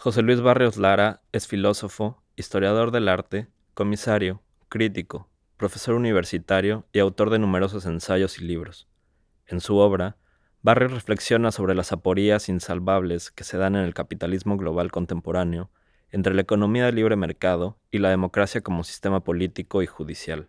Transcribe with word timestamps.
José 0.00 0.22
Luis 0.22 0.40
Barrios 0.40 0.76
Lara 0.76 1.22
es 1.32 1.48
filósofo, 1.48 2.22
historiador 2.36 2.92
del 2.92 3.08
arte, 3.08 3.48
comisario, 3.74 4.40
crítico, 4.68 5.28
profesor 5.56 5.96
universitario 5.96 6.86
y 6.92 7.00
autor 7.00 7.30
de 7.30 7.40
numerosos 7.40 7.84
ensayos 7.84 8.38
y 8.38 8.44
libros. 8.44 8.86
En 9.44 9.60
su 9.60 9.76
obra, 9.78 10.16
Barrios 10.62 10.92
reflexiona 10.92 11.50
sobre 11.50 11.74
las 11.74 11.90
aporías 11.90 12.48
insalvables 12.48 13.32
que 13.32 13.42
se 13.42 13.58
dan 13.58 13.74
en 13.74 13.82
el 13.82 13.92
capitalismo 13.92 14.56
global 14.56 14.92
contemporáneo 14.92 15.68
entre 16.12 16.32
la 16.32 16.42
economía 16.42 16.84
de 16.84 16.92
libre 16.92 17.16
mercado 17.16 17.76
y 17.90 17.98
la 17.98 18.10
democracia 18.10 18.60
como 18.60 18.84
sistema 18.84 19.24
político 19.24 19.82
y 19.82 19.86
judicial. 19.88 20.48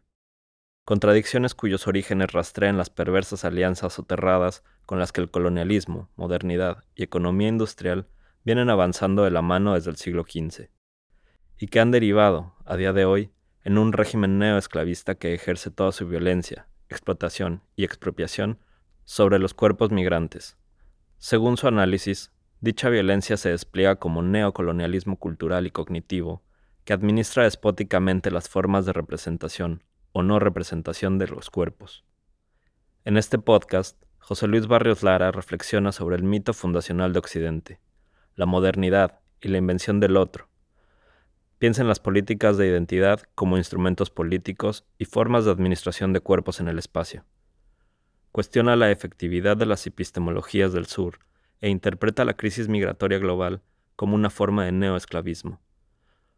Contradicciones 0.86 1.56
cuyos 1.56 1.88
orígenes 1.88 2.34
rastrean 2.34 2.78
las 2.78 2.92
perversas 2.92 3.44
alianzas 3.46 3.94
soterradas 3.94 4.64
con 4.86 5.00
las 5.00 5.12
que 5.12 5.22
el 5.22 5.32
colonialismo, 5.32 6.08
modernidad 6.18 6.84
y 6.94 7.02
economía 7.02 7.48
industrial 7.48 8.06
vienen 8.50 8.72
avanzando 8.72 9.26
de 9.26 9.30
la 9.30 9.44
mano 9.44 9.76
desde 9.76 9.92
el 9.92 9.98
siglo 9.98 10.24
XV, 10.24 10.72
y 11.60 11.68
que 11.68 11.80
han 11.80 11.92
derivado, 11.92 12.56
a 12.66 12.78
día 12.78 12.94
de 12.94 13.06
hoy, 13.06 13.32
en 13.64 13.78
un 13.78 13.94
régimen 13.94 14.40
neoesclavista 14.40 15.14
que 15.14 15.36
ejerce 15.36 15.70
toda 15.70 15.92
su 15.92 16.08
violencia, 16.08 16.68
explotación 16.90 17.62
y 17.76 17.84
expropiación 17.84 18.58
sobre 19.06 19.38
los 19.38 19.54
cuerpos 19.54 19.92
migrantes. 19.92 20.58
Según 21.20 21.58
su 21.58 21.68
análisis, 21.68 22.32
dicha 22.60 22.90
violencia 22.90 23.38
se 23.38 23.50
despliega 23.50 23.98
como 23.98 24.24
neocolonialismo 24.24 25.18
cultural 25.18 25.68
y 25.68 25.70
cognitivo 25.70 26.42
que 26.86 26.94
administra 26.94 27.44
despóticamente 27.44 28.32
las 28.32 28.50
formas 28.50 28.84
de 28.88 28.94
representación 28.94 29.84
o 30.12 30.24
no 30.24 30.40
representación 30.40 31.20
de 31.20 31.28
los 31.28 31.52
cuerpos. 31.52 32.04
En 33.06 33.16
este 33.16 33.38
podcast, 33.38 34.04
José 34.18 34.48
Luis 34.48 34.66
Barrios 34.66 35.04
Lara 35.04 35.32
reflexiona 35.32 35.92
sobre 35.92 36.16
el 36.16 36.24
mito 36.24 36.56
fundacional 36.56 37.14
de 37.14 37.20
Occidente, 37.20 37.80
la 38.40 38.46
modernidad 38.46 39.20
y 39.42 39.50
la 39.50 39.58
invención 39.58 40.00
del 40.00 40.16
otro. 40.16 40.48
Piensa 41.58 41.82
en 41.82 41.90
las 41.90 42.00
políticas 42.00 42.56
de 42.56 42.68
identidad 42.68 43.20
como 43.36 43.58
instrumentos 43.58 44.12
políticos 44.12 44.86
y 44.98 45.04
formas 45.04 45.44
de 45.44 45.52
administración 45.52 46.14
de 46.14 46.22
cuerpos 46.22 46.62
en 46.62 46.70
el 46.70 46.80
espacio. 46.80 47.26
Cuestiona 48.32 48.78
la 48.78 48.92
efectividad 48.92 49.58
de 49.58 49.66
las 49.66 49.86
epistemologías 49.86 50.72
del 50.72 50.86
sur 50.86 51.20
e 51.60 51.68
interpreta 51.68 52.24
la 52.24 52.36
crisis 52.38 52.70
migratoria 52.70 53.20
global 53.20 53.62
como 53.98 54.16
una 54.16 54.30
forma 54.30 54.64
de 54.64 54.72
neoesclavismo. 54.72 55.60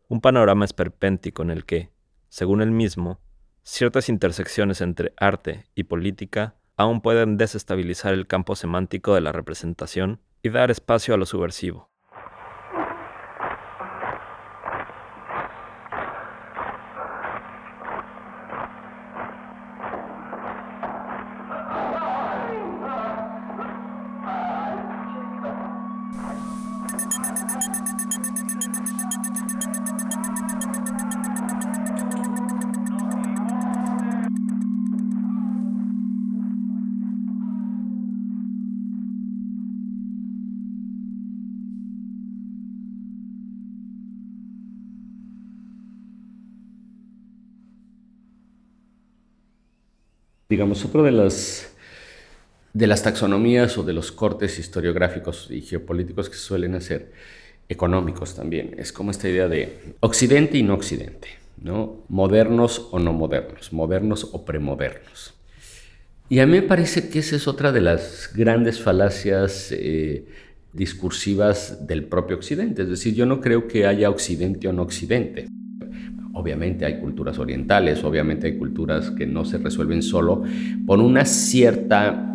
Un 0.07 0.21
panorama 0.21 0.65
esperpéntico 0.65 1.43
en 1.43 1.51
el 1.51 1.65
que, 1.65 1.91
según 2.29 2.63
él 2.63 2.71
mismo, 2.71 3.21
ciertas 3.61 4.09
intersecciones 4.09 4.81
entre 4.81 5.13
arte 5.17 5.65
y 5.75 5.83
política 5.83 6.55
aún 6.77 7.01
pueden 7.01 7.37
desestabilizar 7.37 8.15
el 8.15 8.25
campo 8.25 8.55
semántico 8.55 9.13
de 9.13 9.21
la 9.21 9.31
representación 9.31 10.19
y 10.41 10.49
dar 10.49 10.71
espacio 10.71 11.13
a 11.13 11.17
lo 11.17 11.27
subversivo. 11.27 11.90
Digamos, 50.51 50.83
otro 50.83 51.01
de 51.03 51.13
las, 51.13 51.71
de 52.73 52.85
las 52.85 53.03
taxonomías 53.03 53.77
o 53.77 53.83
de 53.83 53.93
los 53.93 54.11
cortes 54.11 54.59
historiográficos 54.59 55.47
y 55.49 55.61
geopolíticos 55.61 56.29
que 56.29 56.35
se 56.35 56.41
suelen 56.41 56.75
hacer, 56.75 57.13
económicos 57.69 58.35
también, 58.35 58.75
es 58.77 58.91
como 58.91 59.11
esta 59.11 59.29
idea 59.29 59.47
de 59.47 59.95
occidente 60.01 60.57
y 60.57 60.63
no 60.63 60.73
occidente, 60.73 61.29
¿no? 61.61 62.03
modernos 62.09 62.89
o 62.91 62.99
no 62.99 63.13
modernos, 63.13 63.71
modernos 63.71 64.27
o 64.33 64.43
premodernos. 64.43 65.33
Y 66.27 66.39
a 66.39 66.45
mí 66.45 66.51
me 66.51 66.63
parece 66.63 67.07
que 67.07 67.19
esa 67.19 67.37
es 67.37 67.47
otra 67.47 67.71
de 67.71 67.79
las 67.79 68.29
grandes 68.35 68.81
falacias 68.81 69.71
eh, 69.71 70.25
discursivas 70.73 71.87
del 71.87 72.03
propio 72.03 72.35
Occidente. 72.35 72.81
Es 72.81 72.89
decir, 72.89 73.15
yo 73.15 73.25
no 73.25 73.39
creo 73.39 73.69
que 73.69 73.85
haya 73.85 74.09
Occidente 74.09 74.67
o 74.67 74.73
no 74.73 74.81
Occidente. 74.81 75.47
Obviamente 76.33 76.85
hay 76.85 76.99
culturas 76.99 77.37
orientales, 77.39 78.03
obviamente 78.03 78.47
hay 78.47 78.57
culturas 78.57 79.11
que 79.11 79.27
no 79.27 79.43
se 79.43 79.57
resuelven 79.57 80.01
solo 80.01 80.43
por 80.85 80.99
una 80.99 81.25
cierta 81.25 82.31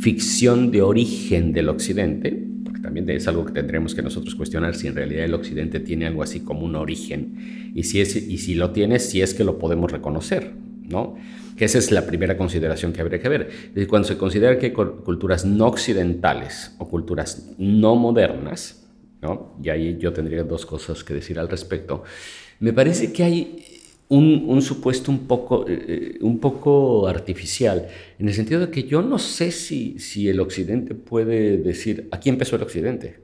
ficción 0.00 0.70
de 0.70 0.82
origen 0.82 1.52
del 1.52 1.68
occidente, 1.68 2.46
porque 2.64 2.80
también 2.80 3.08
es 3.10 3.28
algo 3.28 3.44
que 3.44 3.52
tendremos 3.52 3.94
que 3.94 4.02
nosotros 4.02 4.34
cuestionar 4.34 4.74
si 4.74 4.88
en 4.88 4.96
realidad 4.96 5.24
el 5.24 5.34
occidente 5.34 5.80
tiene 5.80 6.06
algo 6.06 6.22
así 6.22 6.40
como 6.40 6.66
un 6.66 6.74
origen 6.74 7.72
y 7.74 7.84
si, 7.84 8.00
es, 8.00 8.16
y 8.16 8.38
si 8.38 8.54
lo 8.54 8.70
tiene, 8.70 8.98
si 8.98 9.22
es 9.22 9.34
que 9.34 9.44
lo 9.44 9.58
podemos 9.58 9.90
reconocer, 9.90 10.52
¿no? 10.82 11.14
Que 11.56 11.66
esa 11.66 11.78
es 11.78 11.92
la 11.92 12.04
primera 12.06 12.36
consideración 12.36 12.92
que 12.92 13.00
habría 13.00 13.20
que 13.20 13.28
ver. 13.28 13.48
cuando 13.88 14.08
se 14.08 14.18
considera 14.18 14.58
que 14.58 14.66
hay 14.66 14.72
culturas 14.72 15.44
no 15.44 15.68
occidentales 15.68 16.74
o 16.78 16.88
culturas 16.88 17.54
no 17.56 17.94
modernas, 17.94 18.84
¿no? 19.22 19.56
y 19.62 19.70
ahí 19.70 19.96
yo 19.98 20.12
tendría 20.12 20.42
dos 20.42 20.66
cosas 20.66 21.04
que 21.04 21.14
decir 21.14 21.38
al 21.38 21.48
respecto, 21.48 22.02
me 22.60 22.72
parece 22.72 23.12
que 23.12 23.22
hay 23.24 23.64
un, 24.08 24.62
supuesto 24.62 25.10
un 25.10 25.26
poco, 25.26 25.66
eh, 25.68 25.84
eh, 25.88 26.18
un 26.20 26.38
poco 26.38 27.08
artificial, 27.08 27.88
en 28.18 28.28
el 28.28 28.34
sentido 28.34 28.60
de 28.60 28.70
que 28.70 28.84
yo 28.84 29.02
no 29.02 29.18
sé 29.18 29.50
si, 29.50 29.98
si 29.98 30.28
el 30.28 30.40
Occidente 30.40 30.94
puede 30.94 31.58
decir, 31.58 32.08
aquí 32.12 32.28
empezó 32.28 32.56
el 32.56 32.62
Occidente. 32.62 33.16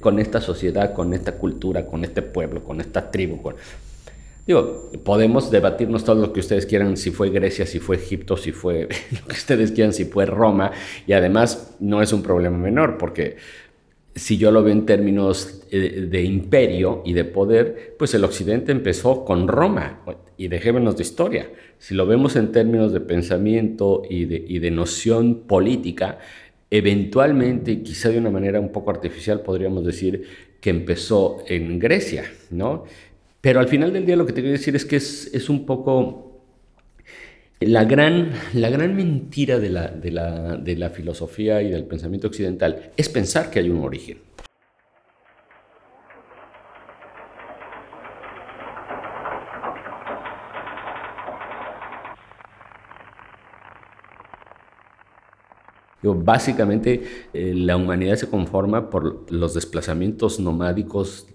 Con 0.00 0.18
esta 0.18 0.40
sociedad, 0.40 0.94
con 0.94 1.12
esta 1.14 1.32
cultura, 1.32 1.86
con 1.86 2.04
este 2.04 2.22
pueblo, 2.22 2.62
con 2.64 2.80
esta 2.80 3.10
tribu. 3.10 3.40
Digo, 4.46 4.90
podemos 5.04 5.50
debatirnos 5.50 6.04
todo 6.04 6.16
lo 6.16 6.32
que 6.32 6.40
ustedes 6.40 6.64
quieran, 6.64 6.96
si 6.96 7.10
fue 7.10 7.30
Grecia, 7.30 7.66
si 7.66 7.80
fue 7.80 7.96
Egipto, 7.96 8.36
si 8.36 8.52
fue 8.52 8.88
lo 9.10 9.26
que 9.26 9.34
ustedes 9.34 9.72
quieran, 9.72 9.92
si 9.92 10.06
fue 10.06 10.24
Roma, 10.24 10.72
y 11.06 11.12
además 11.12 11.76
no 11.80 12.00
es 12.00 12.12
un 12.12 12.22
problema 12.22 12.56
menor, 12.56 12.96
porque 12.96 13.36
si 14.14 14.38
yo 14.38 14.50
lo 14.50 14.62
veo 14.62 14.72
en 14.72 14.86
términos 14.86 15.62
eh, 15.70 16.06
de 16.10 16.22
imperio 16.22 17.02
y 17.04 17.12
de 17.12 17.24
poder, 17.24 17.94
pues 17.98 18.14
el 18.14 18.24
occidente 18.24 18.72
empezó 18.72 19.24
con 19.24 19.48
Roma, 19.48 20.00
y 20.38 20.48
dejémonos 20.48 20.96
de 20.96 21.02
historia. 21.02 21.50
Si 21.78 21.94
lo 21.94 22.06
vemos 22.06 22.36
en 22.36 22.50
términos 22.50 22.92
de 22.92 23.00
pensamiento 23.00 24.02
y 24.08 24.24
de, 24.24 24.44
y 24.48 24.60
de 24.60 24.70
noción 24.70 25.42
política, 25.46 26.18
Eventualmente, 26.70 27.82
quizá 27.82 28.10
de 28.10 28.18
una 28.18 28.30
manera 28.30 28.60
un 28.60 28.70
poco 28.70 28.90
artificial, 28.90 29.40
podríamos 29.40 29.84
decir 29.84 30.22
que 30.60 30.70
empezó 30.70 31.44
en 31.46 31.78
Grecia, 31.78 32.24
¿no? 32.50 32.84
Pero 33.40 33.60
al 33.60 33.68
final 33.68 33.92
del 33.92 34.04
día 34.04 34.16
lo 34.16 34.26
que 34.26 34.32
te 34.32 34.40
quiero 34.40 34.58
decir 34.58 34.76
es 34.76 34.84
que 34.84 34.96
es, 34.96 35.48
un 35.48 35.64
poco 35.64 36.42
la 37.60 37.84
gran, 37.84 38.32
la 38.52 38.68
gran 38.68 38.94
mentira 38.96 39.58
de 39.58 39.70
la, 39.70 39.88
de 39.88 40.76
la 40.76 40.90
filosofía 40.90 41.62
y 41.62 41.70
del 41.70 41.84
pensamiento 41.84 42.26
occidental, 42.26 42.90
es 42.96 43.08
pensar 43.08 43.50
que 43.50 43.60
hay 43.60 43.70
un 43.70 43.82
origen. 43.82 44.18
Básicamente 56.02 57.02
eh, 57.32 57.52
la 57.54 57.76
humanidad 57.76 58.16
se 58.16 58.28
conforma 58.28 58.90
por 58.90 59.30
los 59.32 59.54
desplazamientos 59.54 60.38
nomádicos 60.40 61.26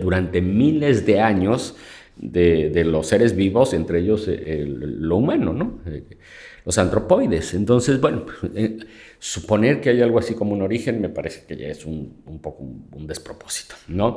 durante 0.00 0.40
miles 0.40 1.06
de 1.06 1.20
años 1.20 1.76
de, 2.16 2.84
los 2.84 3.06
seres 3.06 3.34
vivos, 3.34 3.74
entre 3.74 4.00
ellos 4.00 4.26
eh, 4.28 4.64
lo 4.66 5.16
humano, 5.16 5.52
¿no? 5.52 5.80
Eh, 5.86 6.04
los 6.64 6.78
antropoides. 6.78 7.54
Entonces, 7.54 8.00
bueno, 8.00 8.26
suponer 9.18 9.80
que 9.80 9.90
hay 9.90 10.02
algo 10.02 10.18
así 10.18 10.34
como 10.34 10.52
un 10.52 10.62
origen 10.62 11.00
me 11.00 11.08
parece 11.08 11.44
que 11.46 11.56
ya 11.56 11.68
es 11.68 11.84
un, 11.84 12.22
poco 12.40 12.62
un, 12.62 13.06
despropósito, 13.06 13.74
¿no? 13.88 14.16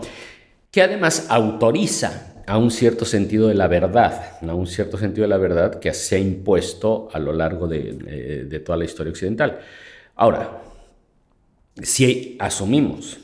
Que 0.69 0.81
además 0.81 1.27
autoriza 1.29 2.34
a 2.45 2.57
un 2.57 2.71
cierto 2.71 3.05
sentido 3.05 3.47
de 3.47 3.55
la 3.55 3.67
verdad, 3.67 4.37
a 4.41 4.53
un 4.53 4.67
cierto 4.67 4.97
sentido 4.97 5.23
de 5.23 5.29
la 5.29 5.37
verdad 5.37 5.79
que 5.79 5.93
se 5.93 6.15
ha 6.15 6.19
impuesto 6.19 7.09
a 7.11 7.19
lo 7.19 7.33
largo 7.33 7.67
de, 7.67 8.61
toda 8.65 8.77
la 8.77 8.85
historia 8.85 9.11
occidental. 9.11 9.59
Ahora, 10.15 10.61
si 11.81 12.37
asumimos 12.39 13.17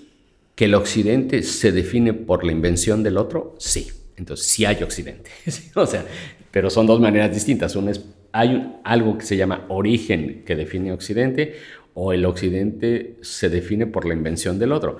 que 0.56 0.66
el 0.66 0.76
occidente 0.76 1.44
se 1.44 1.72
define 1.72 2.14
por 2.14 2.44
la 2.44 2.52
invención 2.52 3.04
del 3.04 3.18
otro, 3.18 3.56
sí. 3.58 3.90
Entonces, 4.18 4.48
sí 4.48 4.66
hay 4.66 4.84
occidente. 4.84 5.32
o 5.76 5.86
sea, 5.86 6.06
pero 6.52 6.70
son 6.70 6.86
dos 6.86 7.00
maneras 7.00 7.34
distintas. 7.34 7.76
Es, 7.76 8.06
hay 8.32 8.76
algo 8.84 9.18
que 9.18 9.26
se 9.26 9.38
llama 9.38 9.66
origen 9.70 10.44
que 10.46 10.56
define 10.56 10.92
occidente 10.92 11.56
o 11.94 12.14
el 12.14 12.26
occidente 12.26 13.18
se 13.22 13.50
define 13.50 13.88
por 13.88 14.06
la 14.06 14.14
invención 14.14 14.60
del 14.60 14.72
otro. 14.72 15.00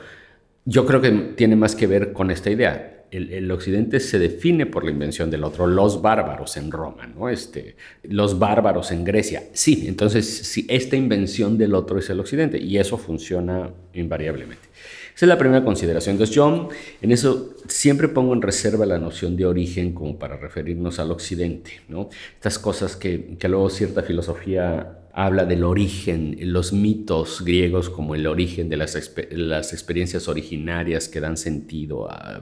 Yo 0.66 0.86
creo 0.86 1.02
que 1.02 1.12
tiene 1.36 1.56
más 1.56 1.76
que 1.76 1.88
ver 1.88 2.14
con 2.14 2.32
esta 2.32 2.50
idea. 2.50 3.01
El, 3.12 3.52
occidente 3.52 4.00
se 4.00 4.20
define 4.20 4.66
por 4.66 4.86
la 4.86 4.92
invención 4.92 5.30
del 5.30 5.44
otro, 5.44 5.68
los 5.68 6.02
bárbaros 6.02 6.56
en 6.56 6.72
Roma, 6.72 7.08
¿no? 7.08 7.30
Este, 7.30 7.76
los 8.04 8.40
bárbaros 8.40 8.92
en 8.92 9.04
Grecia. 9.04 9.44
Sí, 9.52 9.84
entonces 9.88 10.26
sí, 10.26 10.66
esta 10.70 10.96
invención 10.96 11.58
del 11.58 11.76
otro 11.76 12.00
es 12.00 12.10
el 12.10 12.22
occidente 12.22 12.58
y 12.58 12.78
eso 12.78 12.98
funciona 12.98 13.70
invariablemente. 13.94 14.70
Esa 15.14 15.26
es 15.26 15.30
la 15.30 15.38
primera 15.38 15.64
consideración. 15.64 16.14
Entonces 16.14 16.34
yo 16.34 16.70
en 17.02 17.12
eso 17.12 17.56
siempre 17.68 18.08
pongo 18.08 18.34
en 18.34 18.42
reserva 18.42 18.86
la 18.86 18.98
noción 18.98 19.36
de 19.36 19.46
origen 19.46 19.94
como 19.94 20.18
para 20.18 20.38
referirnos 20.38 20.98
al 21.00 21.12
occidente, 21.12 21.82
¿no? 21.90 22.10
Estas 22.36 22.58
cosas 22.58 22.96
que, 22.96 23.36
que 23.38 23.50
luego 23.50 23.70
cierta 23.70 24.04
filosofía 24.04 25.00
habla 25.14 25.46
del 25.46 25.64
origen, 25.64 26.38
los 26.40 26.74
mitos 26.74 27.44
griegos 27.44 27.90
como 27.90 28.16
el 28.16 28.28
origen 28.28 28.70
de 28.70 28.78
las, 28.78 28.98
las 29.32 29.74
experiencias 29.74 30.28
originarias 30.28 31.08
que 31.08 31.20
dan 31.20 31.38
sentido 31.38 32.10
a... 32.10 32.42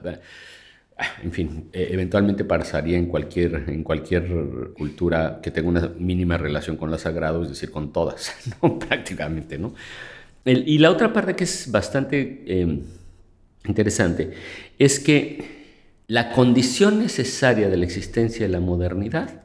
En 1.22 1.32
fin, 1.32 1.68
e, 1.72 1.88
eventualmente 1.92 2.44
pasaría 2.44 2.98
en 2.98 3.06
cualquier, 3.06 3.64
en 3.68 3.82
cualquier 3.82 4.28
cultura 4.76 5.40
que 5.42 5.50
tenga 5.50 5.68
una 5.68 5.88
mínima 5.98 6.36
relación 6.36 6.76
con 6.76 6.90
lo 6.90 6.98
sagrado, 6.98 7.42
es 7.42 7.48
decir, 7.50 7.70
con 7.70 7.92
todas, 7.92 8.34
prácticamente, 8.88 9.58
¿no? 9.58 9.74
y 10.44 10.78
la 10.78 10.90
otra 10.90 11.12
parte 11.12 11.36
que 11.36 11.44
es 11.44 11.70
bastante 11.70 12.44
em, 12.46 12.80
interesante 13.66 14.30
es 14.78 14.98
que 14.98 15.60
la 16.06 16.32
condición 16.32 16.98
necesaria 16.98 17.68
de 17.68 17.76
la 17.76 17.84
existencia 17.84 18.46
de 18.46 18.52
la 18.52 18.60
modernidad 18.60 19.42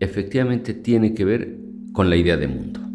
efectivamente 0.00 0.74
tiene 0.74 1.14
que 1.14 1.24
ver 1.24 1.56
con 1.92 2.10
la 2.10 2.16
idea 2.16 2.36
de 2.36 2.48
mundo. 2.48 2.85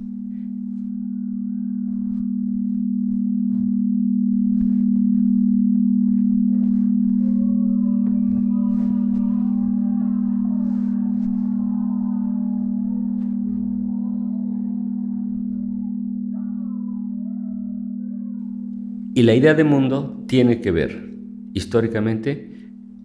Y 19.14 19.24
la 19.24 19.34
idea 19.34 19.54
de 19.54 19.64
mundo 19.64 20.24
tiene 20.28 20.62
que 20.62 20.72
ver 20.72 21.10
históricamente 21.54 22.50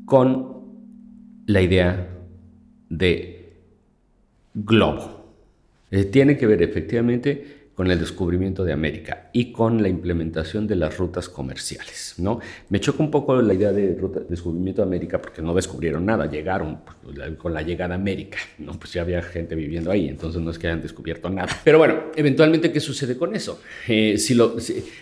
con 0.05 0.57
la 1.47 1.63
idea 1.63 2.09
de 2.89 3.53
globo. 4.55 5.27
Eh, 5.91 6.05
tiene 6.05 6.37
que 6.37 6.47
ver 6.47 6.63
efectivamente 6.63 7.56
con 7.77 7.91
el 7.91 7.99
descubrimiento 8.01 8.65
de 8.65 8.73
América 8.73 9.29
y 9.35 9.53
con 9.53 9.83
la 9.83 9.89
implementación 9.89 10.67
de 10.67 10.77
las 10.77 10.97
rutas 10.97 11.29
comerciales. 11.29 12.15
¿no? 12.17 12.41
Me 12.71 12.81
choca 12.81 13.03
un 13.03 13.11
poco 13.11 13.41
la 13.43 13.53
idea 13.53 13.71
de 13.71 13.95
descubrimiento 14.31 14.81
de 14.81 14.89
América 14.89 15.21
porque 15.21 15.43
no 15.43 15.55
descubrieron 15.55 16.07
nada, 16.07 16.25
llegaron 16.25 16.81
pues, 17.05 17.37
con 17.37 17.53
la 17.53 17.61
llegada 17.61 17.95
a 17.95 17.99
América, 17.99 18.39
¿no? 18.59 18.73
pues 18.73 18.95
ya 18.95 19.03
había 19.03 19.21
gente 19.21 19.55
viviendo 19.55 19.91
ahí, 19.91 20.09
entonces 20.09 20.41
no 20.41 20.51
es 20.51 20.59
que 20.59 20.69
hayan 20.69 20.81
descubierto 20.81 21.29
nada. 21.29 21.53
Pero 21.65 21.77
bueno, 21.77 22.05
eventualmente, 22.17 22.73
¿qué 22.73 22.81
sucede 22.81 23.19
con 23.19 23.37
eso? 23.37 23.61
Eh, 23.87 24.17
si 24.17 24.35
lo, 24.35 24.57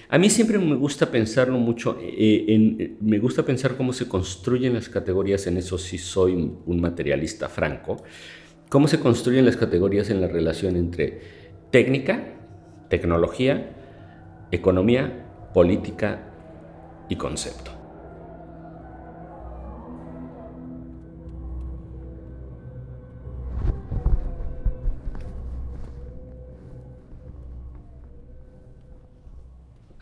a 0.08 0.18
mí 0.18 0.28
siempre 0.28 0.58
me 0.58 0.74
gusta 0.74 1.08
pensarlo 1.12 1.58
mucho, 1.58 1.96
eh, 2.02 2.44
en, 2.48 2.96
me 3.00 3.20
gusta 3.20 3.44
pensar 3.44 3.76
cómo 3.76 3.92
se 3.92 4.08
construyen 4.08 4.74
las 4.74 4.88
categorías, 4.88 5.46
en 5.46 5.58
eso 5.58 5.78
sí 5.78 5.96
soy 5.96 6.32
un 6.66 6.80
materialista 6.80 7.48
franco, 7.48 8.02
cómo 8.68 8.88
se 8.88 8.98
construyen 8.98 9.46
las 9.46 9.56
categorías 9.56 10.10
en 10.10 10.20
la 10.20 10.26
relación 10.26 10.74
entre 10.74 11.20
técnica, 11.70 12.34
tecnología, 12.94 13.74
economía, 14.52 15.26
política 15.52 16.20
y 17.08 17.16
concepto. 17.16 17.72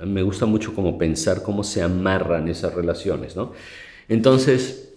Me 0.05 0.23
gusta 0.23 0.45
mucho 0.45 0.75
como 0.75 0.99
pensar 0.99 1.43
cómo 1.43 1.65
se 1.65 1.81
amarran 1.81 2.49
esas 2.49 2.75
relaciones, 2.75 3.37
¿no? 3.37 3.53
Entonces, 4.11 4.93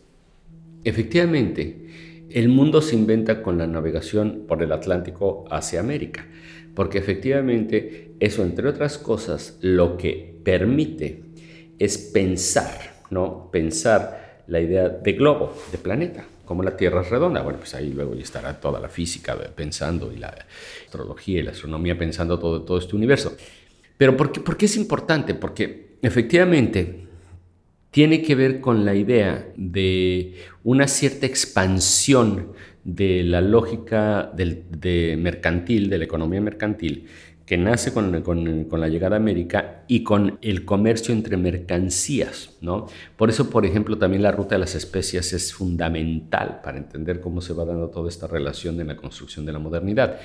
efectivamente, 0.84 2.26
el 2.30 2.50
mundo 2.50 2.82
se 2.82 2.98
inventa 2.98 3.42
con 3.42 3.58
la 3.58 3.68
navegación 3.68 4.44
por 4.50 4.62
el 4.62 4.74
Atlántico 4.74 5.46
hacia 5.50 5.80
América 5.80 6.26
porque 6.76 6.98
efectivamente 6.98 8.16
eso, 8.20 8.44
entre 8.44 8.68
otras 8.68 8.98
cosas, 8.98 9.58
lo 9.62 9.98
que 9.98 10.36
permite 10.44 11.24
es 11.80 11.98
pensar, 11.98 13.02
¿no? 13.10 13.50
Pensar 13.52 14.44
la 14.48 14.60
idea 14.60 14.90
de 14.90 15.14
globo, 15.14 15.56
de 15.72 15.78
planeta, 15.78 16.26
como 16.46 16.64
la 16.64 16.78
Tierra 16.78 17.02
es 17.02 17.10
redonda. 17.10 17.42
Bueno, 17.42 17.60
pues 17.60 17.74
ahí 17.76 17.92
luego 17.92 18.14
estará 18.14 18.60
toda 18.60 18.80
la 18.80 18.90
física 18.90 19.36
pensando 19.56 20.12
y 20.12 20.18
la 20.18 20.36
astrología 20.86 21.40
y 21.40 21.44
la 21.44 21.52
astronomía 21.52 21.98
pensando 21.98 22.38
todo, 22.38 22.62
todo 22.62 22.78
este 22.78 22.96
universo. 22.96 23.36
Pero 23.98 24.16
¿por 24.18 24.32
qué, 24.32 24.42
¿por 24.42 24.58
qué 24.58 24.66
es 24.66 24.76
importante? 24.76 25.34
Porque 25.34 25.98
efectivamente 26.02 27.08
tiene 27.92 28.22
que 28.22 28.36
ver 28.36 28.60
con 28.60 28.84
la 28.84 28.94
idea 28.94 29.48
de 29.56 30.36
una 30.66 30.88
cierta 30.88 31.26
expansión 31.26 32.52
de 32.86 33.24
la 33.24 33.42
lógica 33.42 34.32
de 34.34 35.18
mercantil, 35.20 35.90
de 35.90 35.98
la 35.98 36.06
economía 36.06 36.40
mercantil, 36.40 37.08
que 37.46 37.58
nace 37.58 37.94
con, 37.94 38.12
la 38.72 38.88
llegada 38.88 39.16
a 39.16 39.20
América 39.20 39.84
y 39.88 40.04
con 40.04 40.40
el 40.42 40.66
comercio 40.66 41.14
entre 41.14 41.38
mercancías. 41.38 42.52
¿no? 42.62 42.88
Por 43.18 43.30
eso, 43.30 43.50
por 43.50 43.66
ejemplo, 43.66 43.98
también 43.98 44.24
la 44.24 44.32
ruta 44.32 44.56
de 44.56 44.60
las 44.60 44.74
especias 44.74 45.32
es 45.34 45.54
fundamental 45.54 46.62
para 46.64 46.78
entender 46.78 47.20
cómo 47.22 47.42
se 47.42 47.54
va 47.54 47.66
dando 47.66 47.90
toda 47.90 48.10
esta 48.10 48.26
relación 48.26 48.78
de 48.78 48.86
la 48.86 48.96
construcción 48.96 49.46
de 49.46 49.54
la 49.54 49.60
modernidad. 49.60 50.20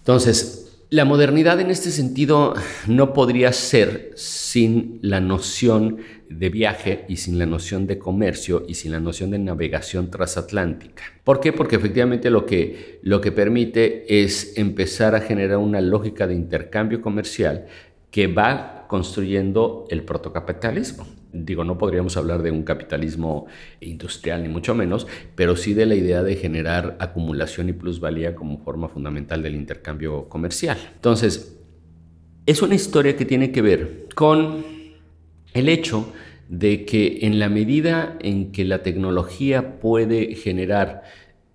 Entonces, 0.00 0.67
la 0.90 1.04
modernidad 1.04 1.60
en 1.60 1.70
este 1.70 1.90
sentido 1.90 2.54
no 2.86 3.12
podría 3.12 3.52
ser 3.52 4.12
sin 4.14 4.98
la 5.02 5.20
noción 5.20 5.98
de 6.30 6.48
viaje 6.48 7.04
y 7.08 7.16
sin 7.16 7.38
la 7.38 7.44
noción 7.44 7.86
de 7.86 7.98
comercio 7.98 8.64
y 8.66 8.74
sin 8.74 8.92
la 8.92 9.00
noción 9.00 9.30
de 9.30 9.38
navegación 9.38 10.10
transatlántica. 10.10 11.02
¿Por 11.24 11.40
qué? 11.40 11.52
Porque 11.52 11.76
efectivamente 11.76 12.30
lo 12.30 12.46
que, 12.46 13.00
lo 13.02 13.20
que 13.20 13.32
permite 13.32 14.22
es 14.22 14.56
empezar 14.56 15.14
a 15.14 15.20
generar 15.20 15.58
una 15.58 15.82
lógica 15.82 16.26
de 16.26 16.34
intercambio 16.34 17.02
comercial 17.02 17.66
que 18.10 18.26
va 18.26 18.86
construyendo 18.88 19.86
el 19.90 20.04
protocapitalismo. 20.04 21.17
Digo, 21.32 21.62
no 21.64 21.76
podríamos 21.76 22.16
hablar 22.16 22.42
de 22.42 22.50
un 22.50 22.62
capitalismo 22.62 23.46
industrial 23.80 24.42
ni 24.42 24.48
mucho 24.48 24.74
menos, 24.74 25.06
pero 25.34 25.56
sí 25.56 25.74
de 25.74 25.86
la 25.86 25.94
idea 25.94 26.22
de 26.22 26.36
generar 26.36 26.96
acumulación 27.00 27.68
y 27.68 27.74
plusvalía 27.74 28.34
como 28.34 28.58
forma 28.58 28.88
fundamental 28.88 29.42
del 29.42 29.54
intercambio 29.54 30.28
comercial. 30.28 30.78
Entonces, 30.94 31.58
es 32.46 32.62
una 32.62 32.74
historia 32.74 33.16
que 33.16 33.26
tiene 33.26 33.52
que 33.52 33.60
ver 33.60 34.06
con 34.14 34.64
el 35.52 35.68
hecho 35.68 36.12
de 36.48 36.86
que 36.86 37.18
en 37.22 37.38
la 37.38 37.50
medida 37.50 38.16
en 38.20 38.52
que 38.52 38.64
la 38.64 38.82
tecnología 38.82 39.78
puede 39.80 40.34
generar 40.34 41.02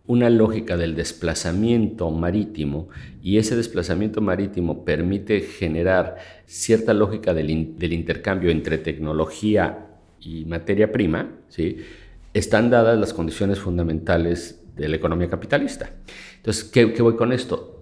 una 0.06 0.30
lógica 0.30 0.76
del 0.76 0.96
desplazamiento 0.96 2.12
marítimo 2.12 2.90
y 3.22 3.38
ese 3.38 3.56
desplazamiento 3.56 4.20
marítimo 4.20 4.84
permite 4.84 5.40
generar 5.40 6.18
cierta 6.46 6.94
lógica 6.94 7.34
del, 7.34 7.50
intercambio 7.50 8.52
entre 8.52 8.78
tecnología 8.78 9.88
y 10.20 10.46
materia 10.46 10.92
prima, 10.92 11.32
¿sí? 11.48 11.78
están 12.34 12.70
dadas 12.70 13.00
las 13.00 13.14
condiciones 13.14 13.60
fundamentales 13.60 14.62
de 14.76 14.90
la 14.90 14.96
economía 14.98 15.30
capitalista. 15.30 15.92
Entonces, 16.38 16.66
¿qué, 16.66 16.94
qué 16.94 17.02
voy 17.02 17.16
con 17.16 17.32
esto? 17.32 17.73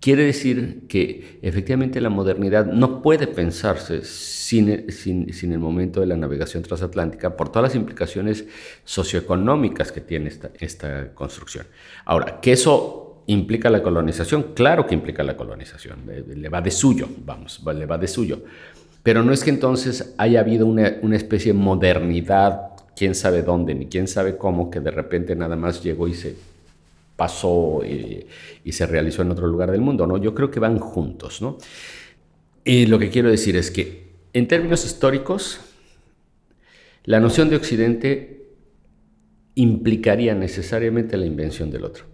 Quiere 0.00 0.24
decir 0.24 0.86
que 0.88 1.38
efectivamente 1.42 2.00
la 2.00 2.08
modernidad 2.08 2.66
no 2.66 3.02
puede 3.02 3.26
pensarse 3.26 4.02
sin, 4.04 4.90
sin, 4.90 5.52
el 5.52 5.58
momento 5.58 6.00
de 6.00 6.06
la 6.06 6.16
navegación 6.16 6.62
transatlántica 6.62 7.36
por 7.36 7.50
todas 7.50 7.70
las 7.70 7.76
implicaciones 7.76 8.46
socioeconómicas 8.84 9.92
que 9.92 10.00
tiene 10.00 10.32
esta, 10.58 11.14
construcción. 11.14 11.66
Ahora, 12.06 12.40
que 12.40 12.52
eso 12.52 13.22
implica 13.26 13.68
la 13.68 13.82
colonización, 13.82 14.54
claro 14.54 14.86
que 14.86 14.94
implica 14.94 15.22
la 15.22 15.36
colonización, 15.36 16.00
le, 16.06 16.48
va 16.48 16.62
de 16.62 16.70
suyo, 16.70 17.08
vamos, 17.24 17.62
le 17.64 17.86
va 17.86 17.98
de 17.98 18.08
suyo. 18.08 18.42
Pero 19.02 19.22
no 19.22 19.32
es 19.32 19.44
que 19.44 19.50
entonces 19.50 20.14
haya 20.18 20.40
habido 20.40 20.66
una 20.66 21.16
especie 21.16 21.52
de 21.52 21.58
modernidad, 21.58 22.70
quién 22.96 23.14
sabe 23.14 23.42
dónde, 23.42 23.74
ni 23.74 23.86
quién 23.86 24.08
sabe 24.08 24.36
cómo, 24.36 24.70
que 24.70 24.80
de 24.80 24.90
repente 24.90 25.36
nada 25.36 25.56
más 25.56 25.82
llegó 25.82 26.08
y 26.08 26.14
se 26.14 26.36
pasó 27.20 27.82
y, 27.84 28.72
se 28.72 28.86
realizó 28.86 29.20
en 29.20 29.30
otro 29.30 29.46
lugar 29.46 29.70
del 29.70 29.82
mundo, 29.82 30.06
¿no? 30.06 30.16
Yo 30.16 30.34
creo 30.34 30.50
que 30.50 30.58
van 30.58 30.78
juntos, 30.78 31.42
¿no? 31.42 31.58
Y 32.64 32.86
lo 32.86 32.98
que 32.98 33.10
quiero 33.10 33.28
decir 33.28 33.56
es 33.56 33.70
que 33.70 34.08
en 34.32 34.48
términos 34.48 34.86
históricos, 34.86 35.60
la 37.04 37.20
noción 37.20 37.50
de 37.50 37.56
Occidente 37.56 38.46
implicaría 39.54 40.34
necesariamente 40.34 41.18
la 41.18 41.26
invención 41.26 41.70
del 41.70 41.84
otro. 41.84 42.04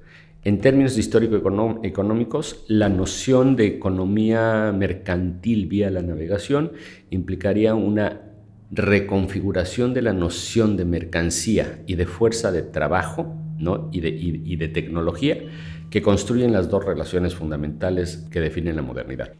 En 0.42 0.60
términos 0.60 0.98
histórico-económicos, 0.98 2.64
la 2.66 2.88
noción 2.88 3.54
de 3.54 3.66
economía 3.66 4.74
mercantil 4.76 5.68
vía 5.68 5.88
la 5.88 6.02
navegación 6.02 6.72
implicaría 7.10 7.76
una 7.76 8.22
reconfiguración 8.72 9.94
de 9.94 10.02
la 10.02 10.12
noción 10.12 10.76
de 10.76 10.84
mercancía 10.84 11.84
y 11.86 11.94
de 11.94 12.06
fuerza 12.06 12.50
de 12.50 12.62
trabajo 12.62 13.45
y, 13.92 14.00
de, 14.00 14.08
y 14.08 14.56
de 14.56 14.68
tecnología 14.68 15.38
que 15.90 16.02
construyen 16.02 16.52
las 16.52 16.68
dos 16.68 16.84
relaciones 16.84 17.34
fundamentales 17.34 18.28
que 18.30 18.40
definen 18.40 18.76
la 18.76 18.82
modernidad. 18.82 19.32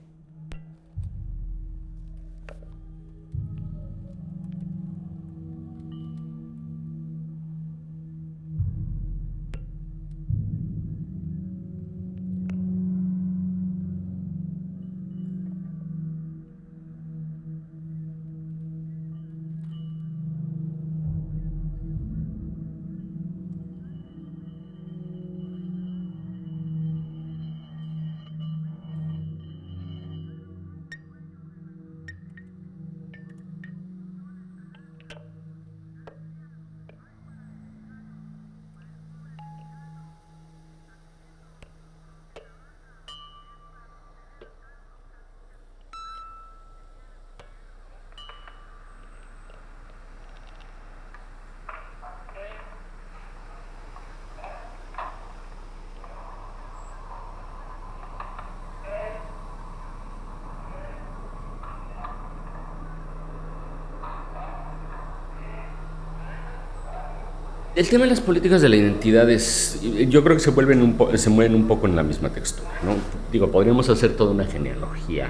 El 67.76 67.90
tema 67.90 68.04
de 68.04 68.10
las 68.10 68.22
políticas 68.22 68.62
de 68.62 68.70
la 68.70 68.76
identidad 68.76 69.28
es, 69.28 69.78
yo 69.82 70.24
creo 70.24 70.34
que 70.34 70.42
se, 70.42 70.50
mueven 70.50 71.54
un 71.54 71.68
poco 71.68 71.86
en 71.86 71.94
la 71.94 72.02
misma 72.02 72.30
textura, 72.30 72.70
¿no? 72.82 72.94
Digo, 73.30 73.50
podríamos 73.50 73.90
hacer 73.90 74.16
toda 74.16 74.30
una 74.30 74.46
genealogía, 74.46 75.28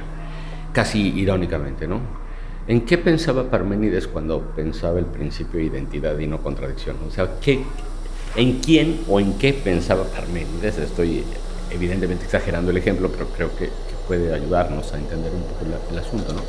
casi 0.73 1.09
irónicamente, 1.09 1.89
¿no? 1.89 1.99
¿En 2.69 2.83
qué 2.83 2.99
pensaba 2.99 3.51
Parménides 3.51 4.07
cuando 4.07 4.43
pensaba 4.55 5.01
el 5.01 5.07
principio 5.07 5.59
de 5.59 5.67
identidad 5.67 6.17
y 6.21 6.29
no 6.29 6.41
contradicción? 6.41 6.95
O 7.09 7.11
sea, 7.11 7.29
¿qué, 7.41 7.65
¿en 8.37 8.61
quién 8.61 9.01
o 9.09 9.19
en 9.19 9.33
qué 9.39 9.53
pensaba 9.53 10.05
Parménides? 10.05 10.79
Estoy 10.79 11.25
evidentemente 11.73 12.27
exagerando 12.27 12.71
el 12.71 12.77
ejemplo, 12.77 13.11
pero 13.11 13.27
creo 13.27 13.57
que, 13.57 13.71
puede 14.07 14.33
ayudarnos 14.33 14.93
a 14.93 14.99
entender 14.99 15.33
un 15.33 15.43
poco 15.43 15.67
el 15.91 15.99
asunto, 15.99 16.33
¿no? 16.33 16.43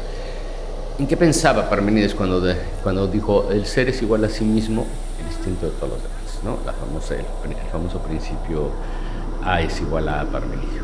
¿En 1.00 1.08
qué 1.08 1.18
pensaba 1.18 1.68
Parménides 1.68 2.14
cuando, 2.14 2.44
cuando 2.84 3.08
dijo 3.08 3.50
el 3.52 3.66
ser 3.66 3.90
es 3.90 4.04
igual 4.04 4.26
a 4.26 4.30
sí 4.30 4.46
mismo 4.46 4.86
de 5.56 5.72
todos 5.72 5.94
los 5.94 6.04
demás, 6.04 6.42
¿no? 6.44 6.60
La 6.66 6.74
famosa, 6.74 7.16
el, 7.16 7.26
famoso 7.72 8.00
principio 8.00 8.72
A 9.44 9.62
es 9.62 9.80
igual 9.82 10.10
a 10.10 10.26
Parmenio. 10.26 10.84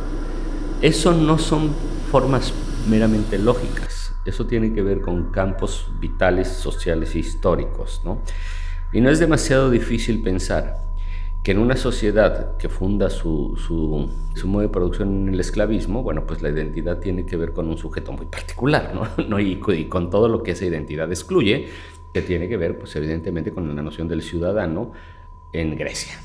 Eso 0.81 1.13
no 1.13 1.37
son 1.37 1.71
formas 2.11 2.53
meramente 2.87 3.37
lógicas, 3.37 4.13
eso 4.25 4.45
tiene 4.45 4.73
que 4.73 4.81
ver 4.81 5.01
con 5.01 5.31
campos 5.31 5.89
vitales, 5.99 6.47
sociales 6.47 7.15
e 7.15 7.19
históricos, 7.19 8.01
¿no? 8.03 8.19
Y 8.91 9.01
no 9.01 9.09
es 9.09 9.19
demasiado 9.19 9.69
difícil 9.69 10.21
pensar 10.21 10.83
que 11.43 11.51
en 11.51 11.59
una 11.59 11.75
sociedad 11.75 12.55
que 12.55 12.69
funda 12.69 13.09
su, 13.09 13.57
su, 13.57 14.09
su, 14.33 14.47
modo 14.47 14.61
de 14.61 14.69
producción 14.69 15.27
en 15.27 15.33
el 15.33 15.39
esclavismo, 15.41 16.01
bueno, 16.01 16.25
pues 16.25 16.41
la 16.41 16.49
identidad 16.49 16.99
tiene 16.99 17.25
que 17.25 17.35
ver 17.35 17.51
con 17.51 17.67
un 17.67 17.77
sujeto 17.77 18.13
muy 18.13 18.27
particular, 18.27 18.93
¿no? 18.95 19.23
¿No? 19.27 19.39
Y, 19.39 19.59
y, 19.67 19.85
con 19.85 20.09
todo 20.09 20.29
lo 20.29 20.41
que 20.41 20.51
esa 20.51 20.65
identidad 20.65 21.09
excluye, 21.11 21.67
que 22.13 22.21
tiene 22.21 22.47
que 22.47 22.57
ver, 22.57 22.77
pues 22.77 22.95
evidentemente, 22.95 23.51
con 23.51 23.75
la 23.75 23.81
noción 23.81 24.07
del 24.07 24.21
ciudadano 24.21 24.91
en 25.51 25.75
Grecia. 25.75 26.19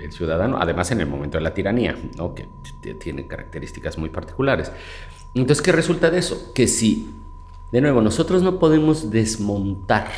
El 0.00 0.12
ciudadano, 0.12 0.58
además 0.60 0.90
en 0.90 1.00
el 1.00 1.06
momento 1.06 1.38
de 1.38 1.44
la 1.44 1.54
tiranía, 1.54 1.96
que 2.34 2.94
tiene 2.94 3.26
características 3.26 3.98
muy 3.98 4.08
particulares. 4.08 4.72
Entonces, 5.34 5.62
¿qué 5.62 5.72
resulta 5.72 6.10
de 6.10 6.18
eso? 6.18 6.52
Que 6.54 6.66
si, 6.66 7.10
de 7.70 7.80
nuevo, 7.80 8.00
nosotros 8.00 8.42
no 8.42 8.58
podemos 8.58 9.10
desmontar 9.10 10.08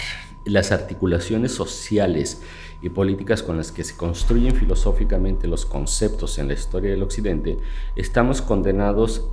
las 0.45 0.73
articulaciones 0.73 1.53
sociales 1.53 2.43
y 2.81 2.89
políticas 2.89 3.43
con 3.43 3.57
las 3.57 3.71
que 3.71 3.85
se 3.85 3.97
construyen 3.97 4.55
filosóficamente 4.55 5.47
los 5.47 5.67
conceptos 5.67 6.39
en 6.39 6.49
la 6.49 6.55
historia 6.55 6.91
del 6.91 7.03
Occidente, 7.03 7.59
estamos 7.95 8.43
condenados 8.43 9.29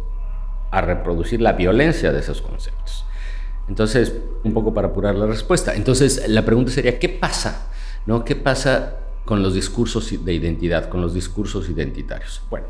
a 0.71 0.81
reproducir 0.81 1.41
la 1.41 1.53
violencia 1.53 2.11
de 2.11 2.19
esos 2.19 2.41
conceptos. 2.41 3.05
Entonces, 3.69 4.13
un 4.43 4.51
poco 4.51 4.73
para 4.73 4.89
apurar 4.89 5.15
la 5.15 5.27
respuesta. 5.27 5.75
Entonces, 5.75 6.27
la 6.27 6.43
pregunta 6.43 6.71
sería, 6.71 6.97
¿qué 6.99 7.07
pasa? 7.07 7.71
¿Qué 8.25 8.35
pasa 8.35 8.97
con 9.23 9.43
los 9.43 9.53
discursos 9.53 10.25
de 10.25 10.33
identidad, 10.33 10.89
con 10.89 11.01
los 11.01 11.13
discursos 11.13 11.69
identitarios? 11.69 12.41
Bueno, 12.49 12.67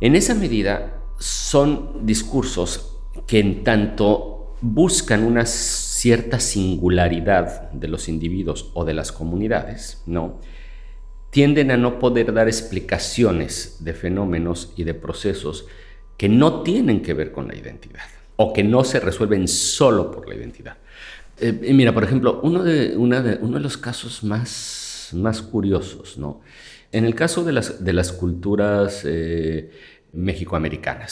en 0.00 0.16
esa 0.16 0.34
medida 0.34 1.00
son 1.18 2.04
discursos 2.04 2.98
que 3.28 3.38
en 3.38 3.62
tanto 3.62 4.56
buscan 4.60 5.22
una 5.22 5.46
cierta 5.46 6.40
singularidad 6.40 7.70
de 7.70 7.86
los 7.86 8.08
individuos 8.08 8.72
o 8.74 8.84
de 8.84 8.94
las 8.94 9.12
comunidades, 9.12 10.02
¿no? 10.06 10.40
tienden 11.30 11.72
a 11.72 11.76
no 11.76 11.98
poder 11.98 12.32
dar 12.32 12.46
explicaciones 12.46 13.78
de 13.80 13.92
fenómenos 13.92 14.72
y 14.76 14.84
de 14.84 14.94
procesos 14.94 15.66
que 16.16 16.28
no 16.28 16.62
tienen 16.62 17.02
que 17.02 17.12
ver 17.12 17.32
con 17.32 17.48
la 17.48 17.56
identidad 17.56 18.04
o 18.36 18.52
que 18.52 18.64
no 18.64 18.84
se 18.84 19.00
resuelven 19.00 19.48
solo 19.48 20.10
por 20.10 20.28
la 20.28 20.34
identidad. 20.34 20.76
Eh, 21.38 21.52
mira, 21.72 21.92
por 21.92 22.04
ejemplo, 22.04 22.40
uno 22.42 22.62
de, 22.62 22.94
uno 22.96 23.20
de 23.20 23.60
los 23.60 23.76
casos 23.76 24.22
más, 24.22 25.10
más 25.12 25.42
curiosos, 25.42 26.16
¿no? 26.18 26.40
En 26.92 27.04
el 27.04 27.14
caso 27.14 27.42
de 27.42 27.52
las, 27.52 27.84
de 27.84 27.92
las 27.92 28.12
culturas 28.12 29.02
eh, 29.04 29.70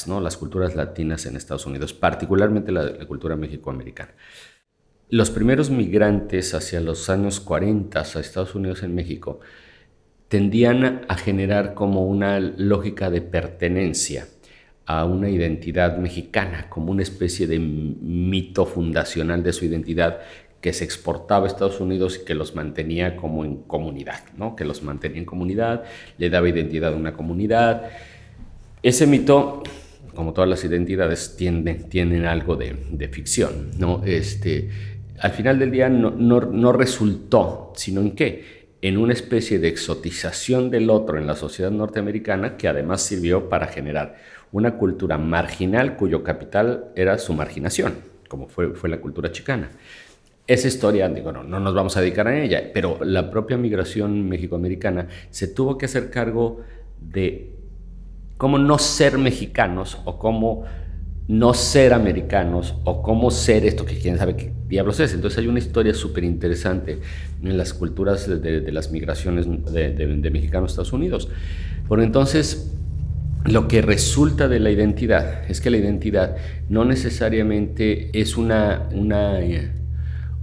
¿no? 0.06 0.20
las 0.20 0.36
culturas 0.36 0.76
latinas 0.76 1.26
en 1.26 1.34
Estados 1.34 1.66
Unidos, 1.66 1.92
particularmente 1.92 2.70
la, 2.70 2.84
la 2.84 3.04
cultura 3.06 3.34
mexicoamericana. 3.34 4.12
Los 5.08 5.30
primeros 5.30 5.70
migrantes 5.70 6.54
hacia 6.54 6.80
los 6.80 7.10
años 7.10 7.40
40 7.40 7.98
a 7.98 8.02
Estados 8.02 8.54
Unidos 8.54 8.84
en 8.84 8.94
México 8.94 9.40
tendían 10.28 11.04
a 11.08 11.16
generar 11.16 11.74
como 11.74 12.06
una 12.06 12.38
lógica 12.38 13.10
de 13.10 13.20
pertenencia 13.20 14.28
a 14.86 15.04
una 15.04 15.30
identidad 15.30 15.96
mexicana, 15.98 16.68
como 16.68 16.90
una 16.90 17.02
especie 17.02 17.46
de 17.46 17.58
mito 17.58 18.66
fundacional 18.66 19.42
de 19.42 19.52
su 19.52 19.64
identidad 19.64 20.20
que 20.60 20.72
se 20.72 20.84
exportaba 20.84 21.44
a 21.44 21.48
Estados 21.48 21.80
Unidos 21.80 22.20
y 22.22 22.24
que 22.24 22.34
los 22.34 22.54
mantenía 22.54 23.16
como 23.16 23.44
en 23.44 23.56
comunidad, 23.62 24.20
¿no? 24.36 24.54
que 24.54 24.64
los 24.64 24.82
mantenía 24.82 25.18
en 25.18 25.24
comunidad, 25.24 25.82
le 26.18 26.30
daba 26.30 26.48
identidad 26.48 26.92
a 26.92 26.96
una 26.96 27.14
comunidad. 27.14 27.90
Ese 28.82 29.06
mito, 29.08 29.62
como 30.14 30.32
todas 30.32 30.48
las 30.48 30.64
identidades, 30.64 31.36
tienen 31.36 32.26
algo 32.26 32.54
de, 32.54 32.76
de, 32.90 33.08
ficción. 33.08 33.70
¿no? 33.76 34.02
Este, 34.04 34.70
al 35.18 35.32
final 35.32 35.58
del 35.58 35.72
día 35.72 35.88
no, 35.88 36.10
no, 36.10 36.40
no 36.40 36.72
resultó, 36.72 37.72
sino 37.74 38.00
en 38.00 38.12
qué? 38.12 38.61
En 38.82 38.98
una 38.98 39.12
especie 39.12 39.60
de 39.60 39.68
exotización 39.68 40.68
del 40.70 40.90
otro 40.90 41.16
en 41.16 41.26
la 41.26 41.36
sociedad 41.36 41.70
norteamericana 41.70 42.56
que 42.56 42.66
además 42.66 43.00
sirvió 43.02 43.48
para 43.48 43.68
generar 43.68 44.16
una 44.50 44.76
cultura 44.76 45.18
marginal 45.18 45.96
cuyo 45.96 46.24
capital 46.24 46.86
era 46.96 47.16
su 47.18 47.32
marginación, 47.32 47.94
como 48.28 48.48
fue, 48.48 48.74
fue 48.74 48.90
la 48.90 49.00
cultura 49.00 49.30
chicana. 49.30 49.70
Esa 50.48 50.66
historia, 50.66 51.08
digo, 51.08 51.30
no, 51.30 51.44
no 51.44 51.60
nos 51.60 51.74
vamos 51.74 51.96
a 51.96 52.00
dedicar 52.00 52.26
a 52.26 52.42
ella, 52.42 52.72
pero 52.74 52.98
la 53.04 53.30
propia 53.30 53.56
migración 53.56 54.28
mexicoamericana 54.28 55.06
se 55.30 55.46
tuvo 55.46 55.78
que 55.78 55.86
hacer 55.86 56.10
cargo 56.10 56.60
de 57.00 57.54
cómo 58.36 58.58
no 58.58 58.78
ser 58.78 59.16
mexicanos 59.16 59.98
o 60.04 60.18
cómo 60.18 60.64
no 61.28 61.54
ser 61.54 61.92
americanos 61.94 62.74
o 62.84 63.02
cómo 63.02 63.30
ser 63.30 63.64
esto 63.64 63.84
que 63.84 63.98
quién 63.98 64.18
sabe 64.18 64.36
qué 64.36 64.52
diablos 64.68 65.00
es. 65.00 65.14
Entonces 65.14 65.38
hay 65.38 65.46
una 65.46 65.58
historia 65.58 65.94
súper 65.94 66.24
interesante 66.24 66.98
en 67.42 67.56
las 67.56 67.72
culturas 67.74 68.28
de, 68.28 68.72
las 68.72 68.90
migraciones 68.90 69.46
de, 69.46 70.30
mexicanos 70.32 70.70
a 70.70 70.72
Estados 70.72 70.92
Unidos. 70.92 71.28
Por 71.88 72.02
entonces, 72.02 72.72
lo 73.44 73.68
que 73.68 73.82
resulta 73.82 74.48
de 74.48 74.60
la 74.60 74.70
identidad 74.70 75.50
es 75.50 75.60
que 75.60 75.70
la 75.70 75.76
identidad 75.76 76.36
no 76.68 76.84
necesariamente 76.84 78.10
es 78.18 78.36
una, 78.36 78.88
una 78.92 79.40
eh, 79.40 79.70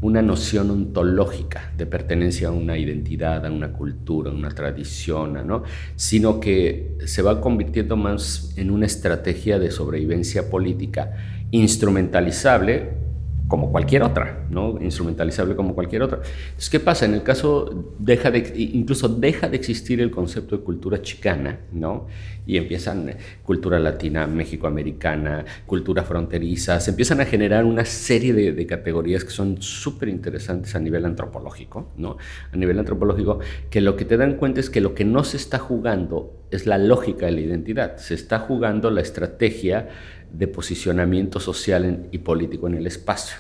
una 0.02 0.22
noción 0.22 0.72
ontológica 0.72 1.74
de 1.78 1.86
pertenencia 1.86 2.48
a 2.48 2.52
una 2.52 2.78
identidad, 2.78 3.46
a 3.46 3.52
una 3.52 3.74
cultura, 3.74 4.32
a 4.32 4.34
una 4.34 4.50
tradición, 4.50 5.46
¿no? 5.46 5.64
sino 5.96 6.40
que 6.40 6.98
se 7.06 7.22
va 7.22 7.42
convirtiendo 7.42 7.98
más 7.98 8.54
en 8.56 8.72
una 8.72 8.86
estrategia 8.86 9.60
de 9.60 9.72
sobrevivencia 9.72 10.50
política 10.50 11.12
instrumentalizable 11.52 13.09
como 13.50 13.72
cualquier 13.72 14.04
otra, 14.04 14.46
¿no? 14.52 14.78
Instrumentalizable 14.80 15.56
como 15.56 15.74
cualquier 15.74 16.04
otra. 16.04 16.20
Entonces, 16.20 16.70
¿qué 16.70 16.80
pasa? 16.80 17.06
En 17.06 17.16
el 17.16 17.24
caso, 17.24 17.94
deja 17.98 18.30
de, 18.30 18.54
incluso 18.56 19.10
deja 19.10 19.50
de 19.50 19.58
existir 19.58 20.00
el 20.02 20.12
concepto 20.12 20.56
de 20.56 20.64
cultura 20.64 21.02
chicana, 21.02 21.62
¿no? 21.74 22.06
Y 22.46 22.58
empiezan 22.58 23.12
cultura 23.42 23.80
latina, 23.80 24.28
mexicoamericana, 24.28 25.46
cultura 25.66 26.04
fronteriza, 26.04 26.80
se 26.80 26.92
empiezan 26.92 27.22
a 27.22 27.26
generar 27.26 27.66
una 27.66 27.86
serie 27.86 28.34
de, 28.34 28.54
de 28.54 28.66
categorías 28.68 29.24
que 29.24 29.32
son 29.32 29.60
súper 29.60 30.10
interesantes 30.10 30.76
a 30.76 30.80
nivel 30.80 31.04
antropológico, 31.06 31.90
¿no? 31.98 32.18
A 32.52 32.56
nivel 32.56 32.78
antropológico, 32.78 33.40
que 33.72 33.82
lo 33.82 33.96
que 33.96 34.06
te 34.06 34.16
dan 34.16 34.36
cuenta 34.36 34.60
es 34.60 34.70
que 34.70 34.80
lo 34.80 34.94
que 34.94 35.06
no 35.06 35.24
se 35.24 35.38
está 35.38 35.58
jugando 35.58 36.40
es 36.52 36.68
la 36.68 36.78
lógica 36.78 37.26
de 37.26 37.32
la 37.32 37.42
identidad, 37.42 37.98
se 37.98 38.14
está 38.14 38.40
jugando 38.40 38.92
la 38.92 39.02
estrategia 39.02 39.90
de 40.32 40.48
posicionamiento 40.48 41.40
social 41.40 42.08
y 42.12 42.18
político 42.20 42.68
en 42.68 42.76
el 42.76 42.88
espacio 42.88 43.38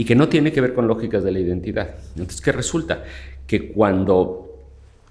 y 0.00 0.04
que 0.04 0.14
no 0.14 0.30
tiene 0.30 0.50
que 0.50 0.62
ver 0.62 0.72
con 0.72 0.88
lógicas 0.88 1.22
de 1.22 1.30
la 1.30 1.40
identidad. 1.40 1.96
Entonces, 2.16 2.40
¿qué 2.40 2.52
resulta? 2.52 3.04
Que 3.46 3.70
cuando 3.70 4.50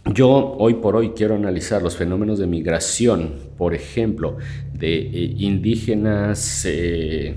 yo 0.05 0.55
hoy 0.57 0.75
por 0.75 0.95
hoy 0.95 1.11
quiero 1.11 1.35
analizar 1.35 1.83
los 1.83 1.95
fenómenos 1.95 2.39
de 2.39 2.47
migración, 2.47 3.35
por 3.55 3.75
ejemplo, 3.75 4.37
de 4.73 4.97
eh, 4.97 5.35
indígenas 5.37 6.65
eh, 6.65 7.35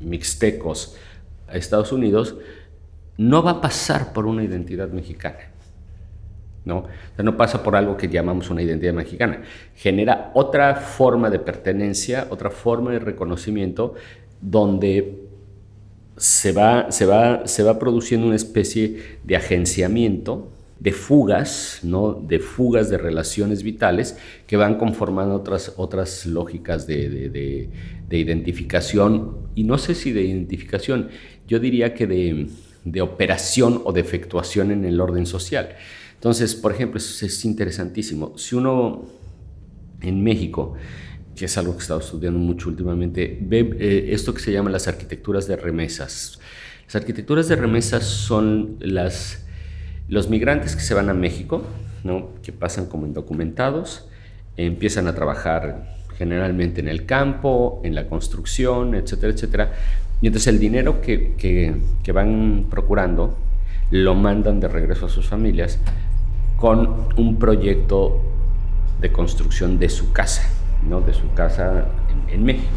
mixtecos 0.00 0.96
a 1.46 1.56
Estados 1.56 1.92
Unidos, 1.92 2.36
no 3.16 3.44
va 3.44 3.52
a 3.52 3.60
pasar 3.60 4.12
por 4.12 4.26
una 4.26 4.42
identidad 4.42 4.88
mexicana. 4.88 5.51
¿No? 6.64 6.86
no 7.18 7.36
pasa 7.36 7.62
por 7.62 7.76
algo 7.76 7.96
que 7.96 8.08
llamamos 8.08 8.50
una 8.50 8.62
identidad 8.62 8.92
mexicana. 8.92 9.42
Genera 9.74 10.30
otra 10.34 10.74
forma 10.76 11.30
de 11.30 11.38
pertenencia, 11.38 12.26
otra 12.30 12.50
forma 12.50 12.92
de 12.92 12.98
reconocimiento, 12.98 13.94
donde 14.40 15.20
se 16.16 16.52
va, 16.52 16.90
se 16.90 17.06
va, 17.06 17.46
se 17.46 17.62
va 17.62 17.78
produciendo 17.78 18.26
una 18.26 18.36
especie 18.36 19.18
de 19.24 19.36
agenciamiento, 19.36 20.48
de 20.78 20.92
fugas, 20.92 21.80
¿no? 21.82 22.12
de 22.12 22.40
fugas 22.40 22.90
de 22.90 22.98
relaciones 22.98 23.62
vitales 23.62 24.18
que 24.46 24.56
van 24.56 24.78
conformando 24.78 25.36
otras, 25.36 25.74
otras 25.76 26.26
lógicas 26.26 26.86
de, 26.86 27.68
de 28.12 28.18
identificación, 28.18 29.36
y 29.54 29.64
no 29.64 29.78
sé 29.78 29.94
si 29.94 30.12
de 30.12 30.22
identificación, 30.22 31.08
yo 31.46 31.58
diría 31.58 31.94
que 31.94 32.06
de, 32.06 33.00
operación 33.00 33.80
o 33.84 33.92
de 33.92 34.00
efectuación 34.00 34.70
en 34.70 34.84
el 34.84 35.00
orden 35.00 35.24
social. 35.24 35.76
Entonces, 36.22 36.54
por 36.54 36.70
ejemplo, 36.70 36.98
eso 36.98 37.26
es 37.26 37.44
interesantísimo. 37.44 38.38
Si 38.38 38.54
uno 38.54 39.06
en 40.00 40.22
México, 40.22 40.74
que 41.34 41.46
es 41.46 41.58
algo 41.58 41.72
que 41.72 41.78
he 41.78 41.82
estado 41.82 41.98
estudiando 41.98 42.38
mucho 42.38 42.68
últimamente, 42.68 43.40
ve 43.40 43.76
eh, 43.80 44.10
esto 44.12 44.32
que 44.32 44.38
se 44.38 44.52
llama 44.52 44.70
las 44.70 44.86
arquitecturas 44.86 45.48
de 45.48 45.56
remesas. 45.56 46.38
Las 46.84 46.94
arquitecturas 46.94 47.48
de 47.48 47.56
remesas 47.56 48.04
son 48.04 48.76
las, 48.78 49.44
los 50.06 50.30
migrantes 50.30 50.76
que 50.76 50.82
se 50.82 50.94
van 50.94 51.10
a 51.10 51.14
México, 51.14 51.64
¿no? 52.04 52.28
que 52.40 52.52
pasan 52.52 52.86
como 52.86 53.04
indocumentados, 53.04 54.06
empiezan 54.56 55.08
a 55.08 55.16
trabajar 55.16 55.96
generalmente 56.18 56.80
en 56.80 56.86
el 56.86 57.04
campo, 57.04 57.80
en 57.82 57.96
la 57.96 58.06
construcción, 58.06 58.94
etcétera, 58.94 59.32
etcétera. 59.32 59.72
Y 60.20 60.28
entonces 60.28 60.46
el 60.46 60.60
dinero 60.60 61.00
que, 61.00 61.34
que, 61.36 61.74
que 62.04 62.12
van 62.12 62.66
procurando 62.70 63.36
lo 63.90 64.14
mandan 64.14 64.60
de 64.60 64.68
regreso 64.68 65.06
a 65.06 65.08
sus 65.08 65.26
familias 65.26 65.80
con 66.62 67.08
un 67.16 67.40
proyecto 67.40 68.20
de 69.00 69.10
construcción 69.10 69.80
de 69.80 69.88
su 69.88 70.12
casa, 70.12 70.48
¿no? 70.88 71.00
de 71.00 71.12
su 71.12 71.28
casa 71.34 71.88
en, 72.30 72.44
México. 72.44 72.70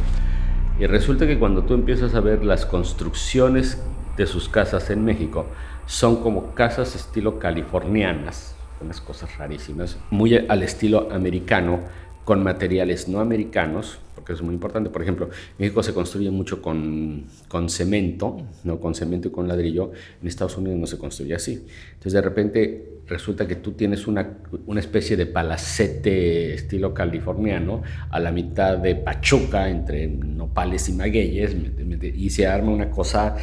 Y 0.80 0.88
resulta 0.88 1.28
que 1.28 1.38
cuando 1.38 1.66
tú 1.66 1.76
empiezas 1.76 2.16
a 2.16 2.20
ver 2.20 2.44
las 2.44 2.66
construcciones 2.66 3.80
de 4.18 4.26
sus 4.26 4.50
casas 4.50 4.90
en 4.90 5.06
México, 5.06 5.46
son 5.86 6.16
como 6.24 6.56
casas 6.56 6.96
estilo 6.96 7.38
californianas, 7.38 8.56
unas 8.82 9.00
cosas 9.02 9.38
rarísimas, 9.38 10.00
muy 10.10 10.34
al 10.36 10.64
estilo 10.64 11.08
americano, 11.12 11.82
con 12.26 12.44
materiales 12.44 13.08
no 13.08 13.20
americanos, 13.20 14.00
porque 14.16 14.34
es 14.34 14.42
muy 14.42 14.56
importante. 14.56 14.90
Por 14.90 15.04
ejemplo, 15.04 15.30
México 15.60 15.84
se 15.84 15.94
construye 15.94 16.32
mucho 16.32 16.62
con, 16.62 17.26
con 17.48 17.70
cemento, 17.70 18.38
no 18.64 18.80
con 18.80 18.96
cemento 18.96 19.28
y 19.28 19.32
con 19.32 19.48
ladrillo. 19.48 19.92
En 20.22 20.28
Estados 20.28 20.58
Unidos 20.58 20.78
no 20.78 20.88
se 20.88 20.98
construye 20.98 21.36
así. 21.36 21.66
Entonces, 21.94 22.14
de 22.14 22.22
repente, 22.22 22.90
resulta 23.08 23.48
que 23.48 23.56
tú 23.56 23.74
tienes 23.74 24.08
una, 24.08 24.40
una 24.66 24.80
especie 24.80 25.16
de 25.16 25.28
palacete 25.28 26.56
estilo 26.56 26.96
californiano 26.96 27.84
a 28.10 28.20
la 28.20 28.32
mitad 28.32 28.80
de 28.80 28.96
Pachuca, 28.96 29.70
entre 29.70 30.08
nopales 30.08 30.90
y 30.90 30.94
magueyes, 30.94 31.56
y 32.02 32.30
se 32.32 32.48
arma 32.48 32.72
una 32.72 32.90
cosa 32.90 33.36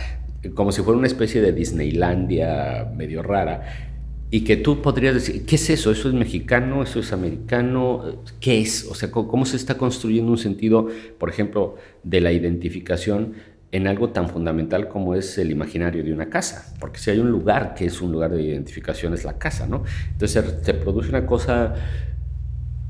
como 0.54 0.72
si 0.72 0.82
fuera 0.82 0.98
una 0.98 1.06
especie 1.06 1.40
de 1.40 1.52
Disneylandia 1.52 2.90
medio 2.96 3.22
rara 3.22 3.91
y 4.34 4.44
que 4.44 4.56
tú 4.56 4.80
podrías 4.80 5.12
decir, 5.12 5.44
¿qué 5.44 5.56
es 5.56 5.68
eso? 5.68 5.90
¿Eso 5.90 6.08
es 6.08 6.14
mexicano? 6.14 6.82
¿Eso 6.82 7.00
es 7.00 7.12
americano? 7.12 8.02
¿Qué 8.40 8.62
es? 8.62 8.86
O 8.90 8.94
sea, 8.94 9.10
¿cómo 9.10 9.44
se 9.44 9.58
está 9.58 9.76
construyendo 9.76 10.32
un 10.32 10.38
sentido, 10.38 10.88
por 11.18 11.28
ejemplo, 11.28 11.76
de 12.02 12.22
la 12.22 12.32
identificación 12.32 13.34
en 13.72 13.86
algo 13.86 14.08
tan 14.08 14.30
fundamental 14.30 14.88
como 14.88 15.14
es 15.14 15.36
el 15.36 15.50
imaginario 15.50 16.02
de 16.02 16.14
una 16.14 16.30
casa? 16.30 16.74
Porque 16.80 16.98
si 16.98 17.10
hay 17.10 17.18
un 17.18 17.30
lugar 17.30 17.74
que 17.74 17.84
es 17.84 18.00
un 18.00 18.10
lugar 18.10 18.30
de 18.30 18.40
identificación 18.40 19.12
es 19.12 19.22
la 19.24 19.36
casa, 19.36 19.66
¿no? 19.66 19.84
Entonces 20.12 20.42
se 20.62 20.72
produce 20.72 21.10
una 21.10 21.26
cosa 21.26 21.74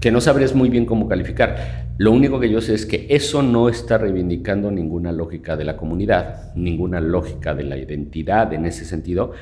que 0.01 0.13
no 0.13 0.21
sabrías 0.21 0.55
muy 0.55 0.69
bien 0.69 0.87
cómo 0.87 1.09
calificar. 1.09 1.89
Lo 1.99 2.13
único 2.13 2.39
que 2.39 2.51
yo 2.51 2.61
sé 2.61 2.75
es 2.75 2.87
que 2.87 3.09
eso 3.11 3.43
no 3.43 3.69
está 3.69 3.99
reivindicando 3.99 4.71
ninguna 4.71 5.11
lógica 5.11 5.57
de 5.57 5.65
la 5.65 5.77
comunidad, 5.77 6.55
ninguna 6.55 7.01
lógica 7.01 7.53
de 7.53 7.65
la 7.65 7.77
identidad 7.77 8.53
en 8.53 8.65
ese 8.65 8.85
sentido, 8.85 9.33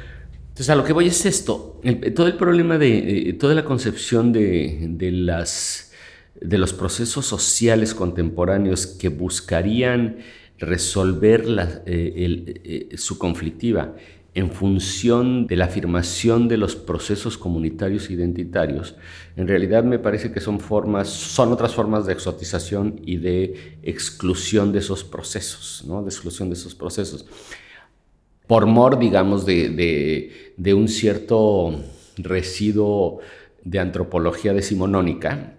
entonces, 0.60 0.74
a 0.74 0.76
lo 0.76 0.84
que 0.84 0.92
voy 0.92 1.06
es 1.06 1.24
esto. 1.24 1.80
todo 2.14 2.26
el 2.26 2.36
problema 2.36 2.76
de 2.76 3.34
toda 3.40 3.54
la 3.54 3.64
concepción 3.64 4.30
de, 4.30 5.10
las, 5.10 5.90
de 6.38 6.58
los 6.58 6.74
procesos 6.74 7.24
sociales 7.24 7.94
contemporáneos 7.94 8.86
que 8.86 9.08
buscarían 9.08 10.18
resolver 10.58 11.46
eh, 11.86 12.58
eh, 12.62 12.96
su 12.98 13.16
conflictiva 13.16 13.96
en 14.34 14.50
función 14.50 15.46
de 15.46 15.56
la 15.56 15.64
afirmación 15.64 16.46
de 16.46 16.58
los 16.58 16.76
procesos 16.76 17.38
comunitarios 17.38 18.10
identitarios, 18.10 18.96
en 19.36 19.48
realidad 19.48 19.82
me 19.82 19.98
parece 19.98 20.30
que 20.30 20.40
son 20.40 20.60
formas, 20.60 21.08
son 21.08 21.52
otras 21.52 21.74
formas 21.74 22.04
de 22.04 22.12
exotización 22.12 23.00
y 23.06 23.16
de 23.16 23.78
exclusión 23.82 24.72
de 24.72 24.80
esos 24.80 25.04
procesos, 25.04 25.84
¿no? 25.86 26.02
de 26.02 26.10
exclusión 26.10 26.50
de 26.50 26.54
esos 26.54 26.74
procesos 26.74 27.24
por 28.50 28.66
mor, 28.66 28.98
digamos, 28.98 29.46
de, 29.46 30.74
un 30.74 30.88
cierto 30.88 31.84
residuo 32.16 33.20
de 33.62 33.78
antropología 33.78 34.52
decimonónica 34.52 35.52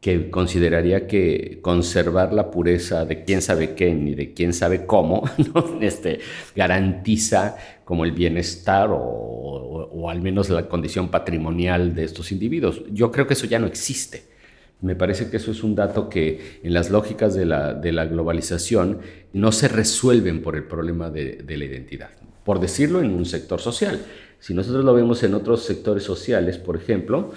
que 0.00 0.30
consideraría 0.30 1.06
que 1.06 1.58
conservar 1.60 2.32
la 2.32 2.50
pureza 2.50 3.04
de 3.04 3.24
quién 3.24 3.42
sabe 3.42 3.74
qué 3.74 3.92
ni 3.92 4.14
de 4.14 4.32
quién 4.32 4.54
sabe 4.54 4.86
cómo 4.86 5.24
este, 5.82 6.20
garantiza 6.56 7.54
como 7.84 8.06
el 8.06 8.12
bienestar 8.12 8.88
o, 8.90 10.08
al 10.08 10.22
menos 10.22 10.48
la 10.48 10.70
condición 10.70 11.10
patrimonial 11.10 11.94
de 11.94 12.04
estos 12.04 12.32
individuos. 12.32 12.82
Yo 12.90 13.12
creo 13.12 13.26
que 13.26 13.34
eso 13.34 13.44
ya 13.44 13.58
no 13.58 13.66
existe. 13.66 14.32
Me 14.82 14.96
parece 14.96 15.30
que 15.30 15.36
eso 15.36 15.52
es 15.52 15.62
un 15.62 15.76
dato 15.76 16.08
que 16.08 16.58
en 16.64 16.74
las 16.74 16.90
lógicas 16.90 17.34
de 17.34 17.44
la, 17.46 18.04
globalización 18.06 18.98
no 19.32 19.52
se 19.52 19.68
resuelven 19.68 20.42
por 20.42 20.56
el 20.56 20.64
problema 20.64 21.08
de, 21.08 21.44
la 21.46 21.64
identidad, 21.64 22.10
por 22.44 22.60
decirlo 22.60 23.00
en 23.00 23.12
un 23.12 23.24
sector 23.24 23.60
social. 23.60 24.00
Si 24.40 24.54
nosotros 24.54 24.84
lo 24.84 24.94
vemos 24.94 25.22
en 25.22 25.34
otros 25.34 25.64
sectores 25.64 26.02
sociales, 26.02 26.58
por 26.58 26.76
ejemplo, 26.76 27.32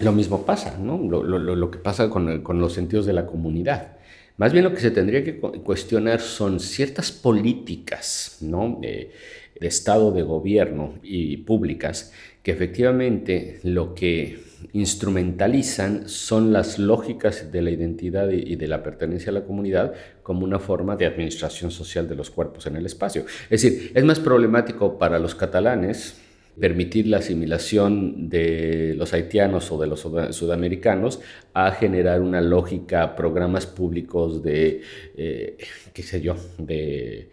lo 0.00 0.12
mismo 0.12 0.44
pasa, 0.44 0.76
¿no? 0.78 0.98
Lo, 0.98 1.70
que 1.70 1.78
pasa 1.78 2.10
con, 2.10 2.42
los 2.60 2.72
sentidos 2.72 3.06
de 3.06 3.12
la 3.12 3.26
comunidad. 3.26 3.96
Más 4.36 4.52
bien 4.52 4.64
lo 4.64 4.72
que 4.72 4.80
se 4.80 4.90
tendría 4.90 5.24
que 5.24 5.38
cuestionar 5.38 6.20
son 6.20 6.60
ciertas 6.60 7.10
políticas, 7.10 8.38
¿no? 8.40 8.78
De 8.80 9.12
Estado, 9.60 10.12
de 10.12 10.22
gobierno 10.22 10.94
y 11.02 11.38
públicas 11.38 12.12
que 12.42 12.52
efectivamente 12.52 13.60
lo 13.64 13.94
que 13.94 14.47
instrumentalizan 14.72 16.08
son 16.08 16.52
las 16.52 16.78
lógicas 16.78 17.52
de 17.52 17.62
la 17.62 17.70
identidad 17.70 18.30
y 18.30 18.56
de 18.56 18.68
la 18.68 18.82
pertenencia 18.82 19.30
a 19.30 19.34
la 19.34 19.44
comunidad 19.44 19.94
como 20.22 20.44
una 20.44 20.58
forma 20.58 20.96
de 20.96 21.06
administración 21.06 21.70
social 21.70 22.08
de 22.08 22.14
los 22.14 22.30
cuerpos 22.30 22.66
en 22.66 22.76
el 22.76 22.86
espacio. 22.86 23.24
Es 23.50 23.62
decir, 23.62 23.92
es 23.94 24.04
más 24.04 24.20
problemático 24.20 24.98
para 24.98 25.18
los 25.18 25.34
catalanes 25.34 26.20
permitir 26.58 27.06
la 27.06 27.18
asimilación 27.18 28.28
de 28.28 28.94
los 28.96 29.12
haitianos 29.14 29.70
o 29.70 29.80
de 29.80 29.86
los 29.86 30.00
sudamericanos 30.00 31.20
a 31.54 31.70
generar 31.70 32.20
una 32.20 32.40
lógica, 32.40 33.14
programas 33.14 33.66
públicos 33.66 34.42
de, 34.42 34.82
eh, 35.16 35.56
qué 35.92 36.02
sé 36.02 36.20
yo, 36.20 36.36
de, 36.58 37.30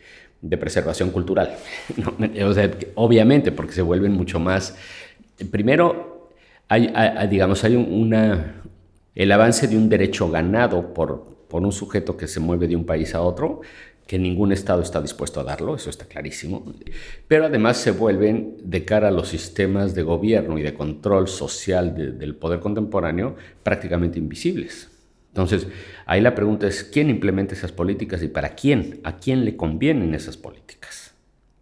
preservación 0.59 1.09
cultural. 1.09 1.55
obviamente, 2.95 3.51
porque 3.51 3.73
se 3.73 3.81
vuelven 3.81 4.11
mucho 4.11 4.39
más... 4.39 4.77
Primero, 5.51 6.14
hay, 6.67 6.91
digamos, 7.30 7.63
hay 7.63 7.75
una, 7.75 8.63
el 9.13 9.32
avance 9.32 9.67
de 9.67 9.78
un 9.78 9.89
derecho 9.89 10.30
ganado 10.30 10.93
por, 10.93 11.45
por 11.47 11.63
un 11.63 11.71
sujeto 11.71 12.17
que 12.17 12.28
se 12.28 12.39
mueve 12.39 12.67
de 12.67 12.75
un 12.75 12.86
país 12.86 13.15
a 13.15 13.21
otro, 13.21 13.62
que 14.08 14.19
ningún 14.19 14.51
Estado 14.51 14.82
está 14.82 15.01
dispuesto 15.01 15.39
a 15.39 15.43
darlo, 15.43 15.75
eso 15.75 15.89
está 15.89 16.06
clarísimo, 16.06 16.73
pero 17.28 17.45
además 17.45 17.78
se 17.78 17.91
vuelven 17.91 18.58
de 18.63 18.86
cara 18.86 19.08
a 19.08 19.12
los 19.12 19.30
sistemas 19.30 19.95
de 19.95 20.04
gobierno 20.04 20.60
y 20.60 20.62
de 20.62 20.75
control 20.75 21.28
social 21.28 21.95
del 21.95 22.36
poder 22.36 22.60
contemporáneo 22.60 23.36
prácticamente 23.63 24.19
invisibles. 24.19 24.91
Entonces, 25.30 25.67
ahí 26.06 26.21
la 26.21 26.36
pregunta 26.36 26.67
es, 26.67 26.84
¿quién 26.84 27.10
implementa 27.10 27.56
esas 27.56 27.71
políticas 27.71 28.21
y 28.23 28.28
para 28.28 28.56
quién? 28.56 29.01
¿A 29.04 29.17
quién 29.17 29.43
le 29.43 29.58
convienen 29.58 30.13
esas 30.13 30.38
políticas? 30.38 31.13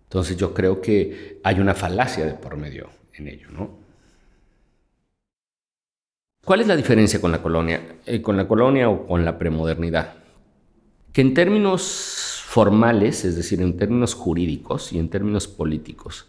Entonces 0.03 0.37
yo 0.37 0.53
creo 0.53 0.79
que 0.79 1.39
hay 1.43 1.59
una 1.59 1.73
falacia 1.73 2.25
de 2.25 2.33
por 2.33 2.55
medio 2.55 2.89
en 3.15 3.29
ello, 3.29 3.47
¿no? 3.51 3.82
¿Cuál 6.45 6.59
es 6.59 6.67
la 6.67 6.75
diferencia 6.75 7.21
con 7.21 7.31
la 7.31 7.41
colonia, 7.41 7.81
eh, 8.05 8.21
con 8.21 8.35
la 8.35 8.47
colonia 8.47 8.89
o 8.89 9.07
con 9.07 9.23
la 9.23 9.37
premodernidad? 9.37 10.15
Que 11.13 11.21
en 11.21 11.33
términos 11.33 12.43
formales, 12.45 13.23
es 13.23 13.37
decir, 13.37 13.61
en 13.61 13.77
términos 13.77 14.13
jurídicos 14.13 14.91
y 14.91 14.99
en 14.99 15.07
términos 15.09 15.47
políticos. 15.47 16.27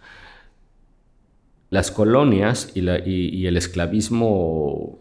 Las 1.68 1.90
colonias 1.90 2.70
y, 2.76 3.46
el 3.46 3.56
esclavismo, 3.56 5.00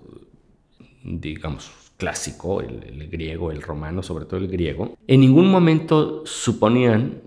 digamos, 1.04 1.72
clásico, 1.98 2.62
el, 2.62 3.08
griego, 3.08 3.52
el 3.52 3.62
romano, 3.62 4.02
sobre 4.02 4.26
todo 4.26 4.38
el 4.38 4.48
griego, 4.48 4.98
en 5.06 5.20
ningún 5.20 5.52
momento 5.52 6.26
suponían, 6.26 7.22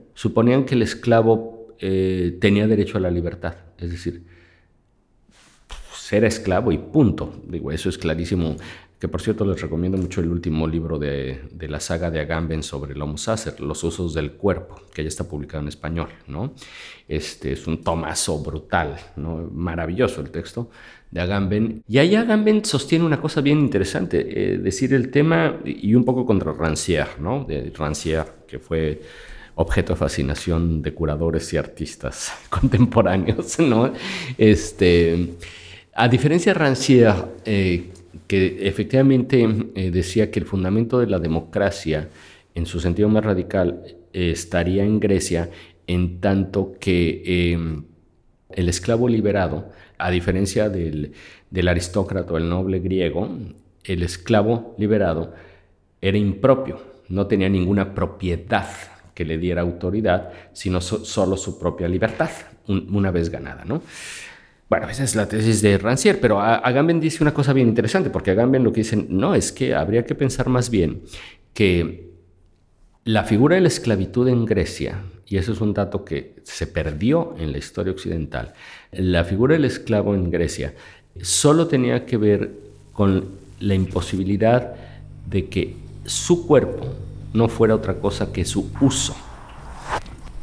que 0.67 0.75
el 0.75 0.83
esclavo 0.83 1.69
eh, 1.79 2.37
tenía 2.41 2.67
derecho 2.67 2.99
a 2.99 3.01
la 3.01 3.13
libertad. 3.13 3.55
Es 3.79 3.93
decir, 3.93 4.25
ser 6.07 6.25
esclavo 6.25 6.71
y 6.71 6.79
punto. 6.79 7.33
Digo, 7.49 7.73
eso 7.73 7.89
es 7.89 7.99
clarísimo 7.99 8.55
que 9.01 9.09
por 9.09 9.21
cierto 9.21 9.45
les 9.45 9.61
recomiendo 9.61 9.99
mucho 9.99 10.21
el 10.21 10.31
último 10.31 10.69
libro 10.69 11.01
de, 11.01 11.41
la 11.69 11.81
saga 11.81 12.13
de 12.13 12.21
Agamben 12.21 12.63
sobre 12.63 12.95
el 12.95 13.03
Homo 13.03 13.19
Sacer, 13.19 13.61
Los 13.61 13.83
usos 13.83 14.15
del 14.15 14.33
cuerpo, 14.33 14.81
que 14.95 15.03
ya 15.03 15.09
está 15.09 15.25
publicado 15.25 15.63
en 15.63 15.69
español, 15.69 16.09
¿no? 16.29 16.55
Este 17.09 17.53
es 17.53 17.67
un 17.67 17.83
tomazo 17.83 18.39
brutal, 18.39 18.97
¿no? 19.17 19.51
Maravilloso 19.53 20.21
el 20.21 20.31
texto 20.31 20.71
de 21.11 21.21
Agamben. 21.23 21.83
Y 21.89 21.99
ahí 21.99 22.15
Agamben 22.15 22.65
sostiene 22.65 23.05
una 23.05 23.21
cosa 23.21 23.41
bien 23.41 23.59
interesante, 23.59 24.55
eh, 24.55 24.59
decir 24.59 24.95
el 24.95 25.11
tema 25.11 25.59
y 25.65 25.93
un 25.97 26.05
poco 26.05 26.25
contra 26.25 26.53
Rancière, 26.53 27.19
¿no? 27.19 27.45
De 27.45 27.73
Rancière, 27.73 28.27
que 28.47 28.61
fue 28.61 29.03
objeto 29.57 29.95
de 29.95 29.99
fascinación 29.99 30.83
de 30.83 30.95
curadores 30.95 31.53
y 31.53 31.57
artistas 31.57 32.33
contemporáneos, 32.49 33.59
¿no? 33.59 33.93
Este, 34.39 35.35
a 35.97 36.09
diferencia 36.09 36.53
de 36.53 36.59
Rancière, 36.59 37.25
eh, 37.45 37.91
que 38.27 38.69
efectivamente 38.69 39.47
eh, 39.75 39.91
decía 39.91 40.31
que 40.31 40.41
el 40.41 40.47
fundamento 40.47 40.99
de 41.01 41.07
la 41.07 41.19
democracia, 41.19 42.09
en 42.55 42.67
su 42.67 42.81
sentido 42.81 43.09
más 43.09 43.25
radical, 43.25 43.83
estaría 44.13 44.85
en 44.85 45.01
Grecia, 45.01 45.51
en 45.87 46.21
tanto 46.21 46.77
que 46.81 47.55
el 48.51 48.69
esclavo 48.69 49.09
liberado, 49.09 49.71
a 49.99 50.11
diferencia 50.11 50.69
del, 50.69 51.13
del 51.51 51.69
aristócrata 51.69 52.33
o 52.33 52.39
el 52.39 52.49
noble 52.49 52.81
griego, 52.81 53.29
el 53.85 54.03
esclavo 54.03 54.75
liberado 54.79 55.35
era 56.01 56.19
impropio, 56.19 56.81
no 57.09 57.27
tenía 57.27 57.49
ninguna 57.49 57.95
propiedad 57.95 58.69
que 59.15 59.25
le 59.25 59.39
diera 59.39 59.63
autoridad, 59.63 60.31
sino 60.53 60.81
solo 60.81 61.37
su 61.37 61.59
propia 61.59 61.89
libertad, 61.89 62.31
una 62.69 63.11
vez 63.11 63.31
ganada, 63.31 63.65
¿no? 63.65 63.83
Bueno, 64.69 64.89
esa 64.89 65.05
es 65.05 65.15
la 65.15 65.29
tesis 65.29 65.63
de 65.63 65.79
Rancière, 65.79 66.19
pero 66.21 66.41
Agamben 66.41 66.99
dice 66.99 67.23
una 67.23 67.33
cosa 67.33 67.53
bien 67.53 67.69
interesante, 67.69 68.11
porque 68.11 68.33
Agamben 68.33 68.65
lo 68.65 68.73
que 68.73 68.81
dicen, 68.81 69.07
no, 69.11 69.35
es 69.35 69.53
que 69.53 69.75
habría 69.75 70.05
que 70.05 70.17
pensar 70.17 70.49
más 70.49 70.71
bien 70.71 71.03
que 71.55 72.11
la 73.05 73.23
figura 73.23 73.55
de 73.55 73.61
la 73.61 73.69
esclavitud 73.69 74.27
en 74.27 74.45
Grecia, 74.45 75.03
y 75.25 75.37
eso 75.37 75.53
es 75.53 75.61
un 75.61 75.73
dato 75.73 76.05
que 76.05 76.35
se 76.43 76.67
perdió 76.67 77.37
en 77.39 77.53
la 77.53 77.59
historia 77.59 77.93
occidental, 77.93 78.55
la 78.91 79.23
figura 79.23 79.55
del 79.55 79.67
esclavo 79.67 80.17
en 80.17 80.31
Grecia 80.33 80.75
solo 81.23 81.69
tenía 81.69 82.05
que 82.05 82.17
ver 82.17 82.51
con 82.93 83.25
la 83.61 83.75
imposibilidad 83.75 84.75
de 85.31 85.47
que 85.47 85.77
su 86.05 86.45
cuerpo 86.45 86.89
no 87.33 87.49
fuera 87.49 87.77
otra 87.77 88.01
cosa 88.01 88.33
que 88.33 88.45
su 88.45 88.71
uso 88.81 89.15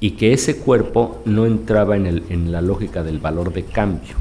y 0.04 0.12
que 0.12 0.34
ese 0.34 0.58
cuerpo 0.58 1.22
no 1.24 1.46
entraba 1.46 1.96
en, 1.96 2.06
el, 2.06 2.24
en 2.28 2.52
la 2.52 2.62
lógica 2.62 3.04
del 3.04 3.20
valor 3.20 3.54
de 3.54 3.64
cambio. 3.64 4.16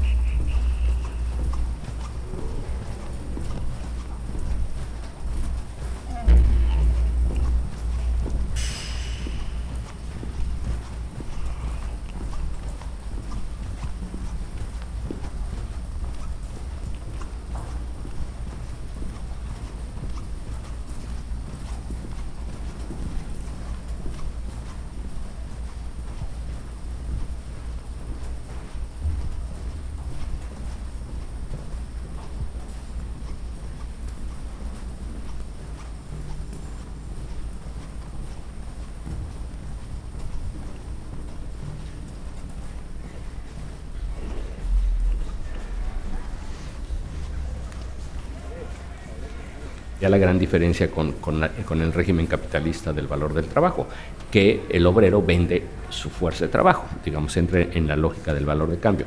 Ya 50.03 50.09
la 50.09 50.17
gran 50.17 50.37
diferencia 50.37 50.91
con, 50.91 51.13
con, 51.13 51.81
el 51.81 51.93
régimen 51.93 52.27
capitalista 52.27 52.91
del 52.91 53.07
valor 53.07 53.33
del 53.33 53.45
trabajo, 53.45 53.87
que 54.29 54.63
el 54.67 54.85
obrero 54.85 55.21
vende 55.21 55.63
su 55.89 56.09
fuerza 56.09 56.43
de 56.43 56.51
trabajo, 56.51 56.85
digamos, 57.05 57.37
entre 57.37 57.69
en 57.77 57.87
la 57.87 57.95
lógica 57.95 58.33
del 58.33 58.45
valor 58.45 58.69
de 58.69 58.79
cambio. 58.79 59.05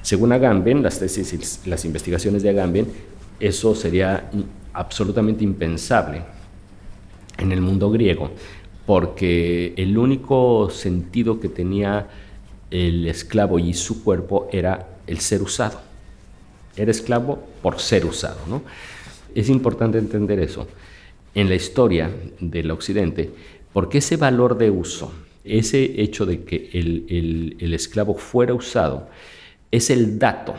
Según 0.00 0.32
Agamben, 0.32 0.82
las 0.82 1.00
tesis 1.00 1.34
y 1.34 1.68
las 1.68 1.84
investigaciones 1.84 2.42
de 2.42 2.48
Agamben, 2.48 2.86
eso 3.38 3.74
sería 3.74 4.30
absolutamente 4.72 5.44
impensable 5.44 6.22
en 7.36 7.52
el 7.52 7.60
mundo 7.60 7.90
griego, 7.90 8.30
porque 8.86 9.74
el 9.76 9.98
único 9.98 10.70
sentido 10.70 11.40
que 11.40 11.50
tenía 11.50 12.06
el 12.70 13.06
esclavo 13.06 13.58
y 13.58 13.74
su 13.74 14.02
cuerpo 14.02 14.48
era 14.50 14.88
el 15.06 15.20
ser 15.20 15.42
usado. 15.42 15.78
Era 16.74 16.90
esclavo 16.90 17.38
por 17.60 17.78
ser 17.80 18.06
usado, 18.06 18.38
¿no? 18.48 18.62
Es 19.34 19.48
importante 19.48 19.98
entender 19.98 20.38
eso 20.40 20.66
en 21.34 21.48
la 21.48 21.54
historia 21.54 22.10
del 22.40 22.70
Occidente, 22.70 23.30
porque 23.72 23.98
ese 23.98 24.16
valor 24.16 24.58
de 24.58 24.70
uso, 24.70 25.12
ese 25.44 26.00
hecho 26.02 26.26
de 26.26 26.44
que 26.44 26.70
el, 26.72 27.72
esclavo 27.72 28.14
fuera 28.14 28.54
usado, 28.54 29.08
es 29.70 29.90
el 29.90 30.18
dato 30.18 30.54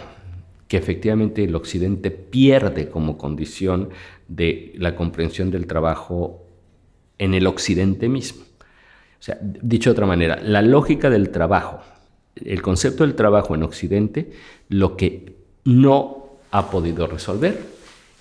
que 0.68 0.78
efectivamente 0.78 1.44
el 1.44 1.56
Occidente 1.56 2.12
pierde 2.12 2.90
como 2.90 3.18
condición 3.18 3.90
de 4.28 4.74
la 4.78 4.96
comprensión 4.96 5.50
del 5.50 5.66
trabajo 5.66 6.46
en 7.18 7.34
el 7.34 7.48
Occidente 7.48 8.08
mismo. 8.08 8.44
O 8.44 9.22
sea, 9.22 9.38
dicho 9.42 9.90
de 9.90 9.94
otra 9.94 10.06
manera, 10.06 10.40
la 10.42 10.62
lógica 10.62 11.10
del 11.10 11.30
trabajo 11.30 11.82
el 12.46 12.62
concepto 12.62 13.04
del 13.06 13.16
trabajo 13.16 13.56
en 13.56 13.64
Occidente 13.64 14.32
lo 14.70 14.96
que 14.96 15.36
no 15.66 16.30
ha 16.52 16.70
podido 16.70 17.08
resolver 17.08 17.79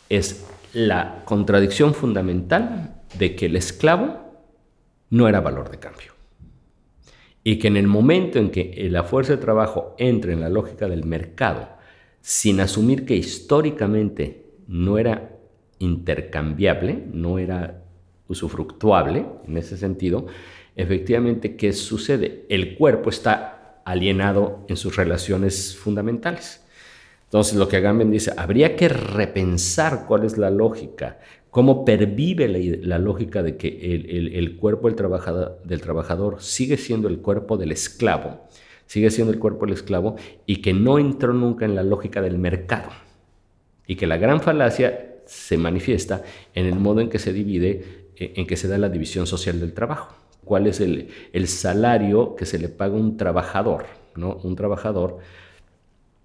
es 0.08 0.46
la 0.72 1.22
contradicción 1.24 1.94
fundamental 1.94 3.02
de 3.18 3.34
que 3.34 3.46
el 3.46 3.56
esclavo 3.56 4.28
no 5.10 5.28
era 5.28 5.40
valor 5.40 5.70
de 5.70 5.78
cambio. 5.78 6.12
Y 7.44 7.58
que 7.58 7.68
en 7.68 7.76
el 7.76 7.86
momento 7.86 8.38
en 8.38 8.50
que 8.50 8.88
la 8.90 9.04
fuerza 9.04 9.34
de 9.34 9.42
trabajo 9.42 9.94
entre 9.98 10.32
en 10.32 10.40
la 10.40 10.48
lógica 10.48 10.88
del 10.88 11.04
mercado, 11.04 11.68
sin 12.20 12.60
asumir 12.60 13.06
que 13.06 13.16
históricamente 13.16 14.44
no 14.66 14.98
era 14.98 15.36
intercambiable, 15.78 17.04
no 17.12 17.38
era 17.38 17.82
usufructuable 18.28 19.24
en 19.46 19.56
ese 19.56 19.76
sentido, 19.76 20.26
efectivamente, 20.76 21.56
¿qué 21.56 21.72
sucede? 21.72 22.44
El 22.48 22.76
cuerpo 22.76 23.08
está 23.08 23.80
alienado 23.84 24.66
en 24.68 24.76
sus 24.76 24.96
relaciones 24.96 25.76
fundamentales. 25.76 26.62
Entonces, 27.28 27.56
lo 27.56 27.68
que 27.68 27.76
Agamben 27.76 28.10
dice, 28.10 28.32
habría 28.34 28.74
que 28.74 28.88
repensar 28.88 30.06
cuál 30.06 30.24
es 30.24 30.38
la 30.38 30.48
lógica, 30.48 31.18
cómo 31.50 31.84
pervive 31.84 32.48
la, 32.80 32.98
lógica 32.98 33.42
de 33.42 33.58
que 33.58 33.68
el, 33.68 34.56
cuerpo 34.56 34.88
del 34.88 34.96
trabajador, 35.82 36.36
sigue 36.40 36.78
siendo 36.78 37.06
el 37.06 37.18
cuerpo 37.18 37.58
del 37.58 37.72
esclavo, 37.72 38.48
sigue 38.86 39.10
siendo 39.10 39.30
el 39.30 39.38
cuerpo 39.38 39.66
del 39.66 39.74
esclavo 39.74 40.16
y 40.46 40.62
que 40.62 40.72
no 40.72 40.98
entró 40.98 41.34
nunca 41.34 41.66
en 41.66 41.74
la 41.74 41.82
lógica 41.82 42.22
del 42.22 42.38
mercado. 42.38 42.88
Y 43.86 43.96
que 43.96 44.06
la 44.06 44.16
gran 44.16 44.40
falacia 44.40 45.16
se 45.26 45.58
manifiesta 45.58 46.22
en 46.54 46.64
el 46.64 46.76
modo 46.76 47.02
en 47.02 47.10
que 47.10 47.18
se 47.18 47.34
divide, 47.34 48.08
eh, 48.16 48.32
en 48.36 48.46
que 48.46 48.56
se 48.56 48.68
da 48.68 48.78
la 48.78 48.88
división 48.88 49.26
social 49.26 49.60
del 49.60 49.74
trabajo. 49.74 50.14
¿Cuál 50.46 50.66
es 50.66 50.80
el, 50.80 51.10
salario 51.46 52.34
que 52.36 52.46
se 52.46 52.58
le 52.58 52.70
paga 52.70 52.94
a 52.94 52.98
un 52.98 53.18
trabajador? 53.18 53.84
¿no? 54.16 54.36
Un 54.42 54.56
trabajador 54.56 55.18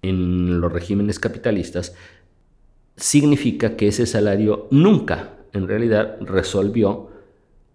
en 0.08 0.60
los 0.60 0.72
regímenes 0.72 1.18
capitalistas 1.18 1.94
significa 2.96 3.76
que 3.76 3.88
ese 3.88 4.06
salario 4.06 4.68
nunca, 4.70 5.36
en 5.52 5.66
realidad, 5.66 6.18
resolvió 6.20 7.10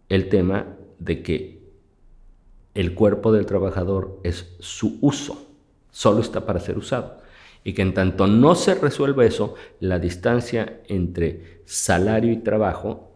el 0.10 0.30
tema 0.30 0.78
de 1.00 1.22
que 1.24 1.60
el 2.74 2.94
cuerpo 2.94 3.32
del 3.32 3.46
trabajador 3.46 4.20
es 4.24 4.56
su 4.60 4.98
uso, 5.02 5.48
solo 5.92 6.22
está 6.22 6.46
para 6.46 6.60
ser 6.60 6.78
usado. 6.78 7.18
Y 7.64 7.74
que 7.74 7.82
en 7.82 7.94
tanto 7.94 8.28
no 8.28 8.56
se 8.56 8.76
resuelva 8.76 9.26
eso, 9.26 9.56
la 9.80 10.00
distancia 10.00 10.82
entre 10.88 11.62
salario 11.66 12.32
y 12.32 12.38
trabajo, 12.38 13.12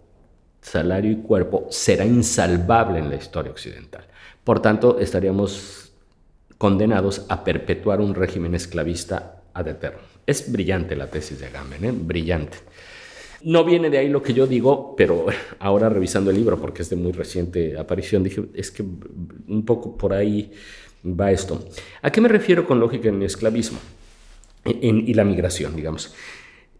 salario 0.59 1.11
y 1.11 1.17
cuerpo, 1.17 1.67
será 1.69 2.05
insalvable 2.05 2.99
en 2.99 3.09
la 3.09 3.15
historia 3.15 3.51
occidental. 3.51 4.05
Por 4.43 4.59
tanto, 4.59 4.99
estaríamos 4.99 5.82
condenados 6.63 7.25
a 7.27 7.43
perpetuar 7.43 7.99
un 7.99 8.15
régimen 8.15 8.55
esclavista 8.55 9.43
ad 9.53 9.67
eterno. 9.67 9.99
Es 10.25 10.49
brillante 10.49 10.95
la 10.95 11.07
tesis 11.07 11.37
de 11.37 11.47
Agamben, 11.47 11.83
¿eh? 11.83 11.91
brillante. 11.93 12.57
No 13.41 13.65
viene 13.65 13.89
de 13.89 13.97
ahí 13.97 14.07
lo 14.07 14.23
que 14.23 14.33
yo 14.33 14.47
digo, 14.47 14.95
pero 14.95 15.25
ahora 15.59 15.89
revisando 15.89 16.31
el 16.31 16.37
libro, 16.37 16.57
porque 16.61 16.83
es 16.83 16.89
de 16.89 16.95
muy 16.95 17.11
reciente 17.11 17.77
aparición, 17.77 18.23
dije, 18.23 18.45
es 18.53 18.71
que 18.71 18.81
un 18.81 19.65
poco 19.65 19.97
por 19.97 20.13
ahí 20.13 20.53
va 21.03 21.33
esto. 21.33 21.67
¿A 22.01 22.09
qué 22.09 22.21
me 22.21 22.29
refiero 22.29 22.65
con 22.65 22.79
lógica 22.79 23.09
en 23.09 23.15
el 23.15 23.23
esclavismo 23.23 23.79
y 24.63 25.13
la 25.13 25.25
migración, 25.25 25.75
digamos? 25.75 26.15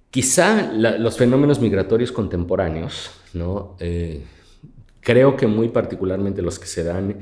Quizá 0.10 0.72
los 0.72 1.17
fenómenos 1.17 1.60
migratorios 1.60 2.13
contemporáneos, 2.13 3.12
¿no? 3.34 3.76
Eh, 3.82 4.22
creo 5.02 5.36
que 5.36 5.46
muy 5.46 5.67
particularmente 5.67 6.41
los 6.41 6.58
que 6.58 6.67
se 6.67 6.86
dan 6.86 7.17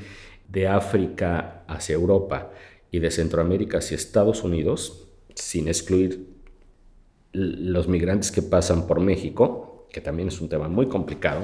de 0.52 0.68
África 0.68 1.64
hacia 1.68 1.96
Europa 1.96 2.52
y 2.92 3.00
de 3.00 3.12
Centroamérica 3.12 3.78
hacia 3.78 3.96
Estados 3.96 4.44
Unidos, 4.44 5.08
sin 5.34 5.68
excluir 5.68 6.28
los 7.34 7.88
migrantes 7.88 8.32
que 8.32 8.42
pasan 8.42 8.88
por 8.88 9.00
México, 9.00 9.88
que 9.92 10.02
también 10.02 10.28
es 10.28 10.42
un 10.42 10.50
tema 10.50 10.68
muy 10.68 10.88
complicado, 10.88 11.42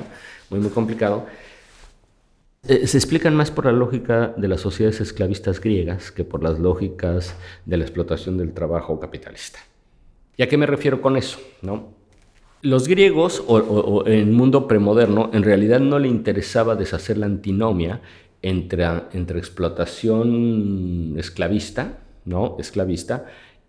muy, 0.49 0.59
muy 0.59 0.69
complicado, 0.69 1.25
eh, 2.67 2.85
se 2.85 2.97
explican 2.97 3.33
más 3.35 3.49
por 3.49 3.65
la 3.65 3.71
lógica 3.71 4.33
de 4.35 4.47
las 4.49 4.61
sociedades 4.61 4.99
esclavistas 4.99 5.61
griegas 5.61 6.11
que 6.11 6.25
por 6.25 6.43
las 6.43 6.59
lógicas 6.59 7.33
de 7.65 7.77
la 7.77 7.85
explotación 7.85 8.37
del 8.37 8.53
trabajo 8.53 8.99
capitalista. 8.99 9.59
¿Y 10.35 10.43
a 10.43 10.49
qué 10.49 10.57
me 10.57 10.65
refiero 10.65 11.01
con 11.01 11.15
eso? 11.15 11.39
¿No? 11.61 11.95
Los 12.61 12.87
griegos, 12.87 13.43
o, 13.47 14.05
en 14.05 14.13
el 14.13 14.31
mundo 14.31 14.67
premoderno, 14.67 15.29
en 15.31 15.43
realidad 15.43 15.79
no 15.79 15.99
le 15.99 16.07
interesaba 16.07 16.75
deshacer 16.75 17.17
la 17.17 17.27
antinomia 17.27 18.01
entre, 18.41 19.39
explotación 19.39 21.15
esclavista, 21.17 21.99
¿no? 22.25 22.57
Esclavista, 22.59 23.25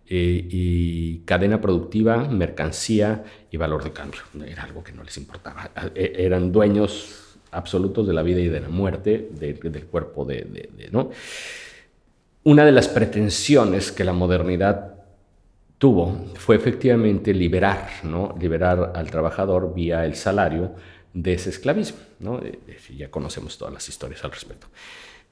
eh, 0.06 0.46
y 0.50 1.18
cadena 1.20 1.60
productiva, 1.60 2.28
mercancía 2.28 3.24
y 3.50 3.56
valor 3.56 3.84
de 3.84 3.92
cambio. 3.92 4.20
Era 4.46 4.64
algo 4.64 4.82
que 4.82 4.92
no 4.92 5.02
les 5.04 5.16
importaba. 5.16 5.70
E, 5.94 6.14
eran 6.18 6.50
dueños 6.50 7.38
absolutos 7.50 8.06
de 8.06 8.12
la 8.12 8.22
vida 8.22 8.40
y 8.40 8.48
de 8.48 8.60
la 8.60 8.68
muerte 8.68 9.30
del 9.32 9.84
cuerpo 9.86 10.24
de, 10.24 10.88
¿no? 10.90 11.10
Una 12.44 12.64
de 12.64 12.72
las 12.72 12.88
pretensiones 12.88 13.92
que 13.92 14.04
la 14.04 14.12
modernidad 14.12 14.94
tuvo 15.78 16.26
fue 16.34 16.56
efectivamente 16.56 17.32
liberar, 17.32 17.88
¿no? 18.02 18.34
liberar 18.38 18.92
al 18.94 19.10
trabajador 19.10 19.74
vía 19.74 20.04
el 20.04 20.14
salario 20.14 20.72
de 21.14 21.32
ese 21.32 21.50
esclavismo. 21.50 21.98
Eh, 22.42 22.58
eh, 22.66 22.96
ya 22.96 23.10
conocemos 23.10 23.58
todas 23.58 23.72
las 23.74 23.88
historias 23.88 24.24
al 24.24 24.32
respecto. 24.32 24.68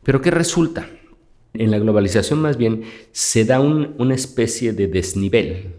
Pero 0.02 0.20
¿qué 0.20 0.30
resulta? 0.30 0.88
En 1.54 1.70
la 1.70 1.78
globalización 1.78 2.40
más 2.40 2.56
bien 2.56 2.84
se 3.12 3.44
da 3.44 3.60
una 3.60 4.14
especie 4.14 4.72
de 4.72 4.88
desnivel 4.88 5.74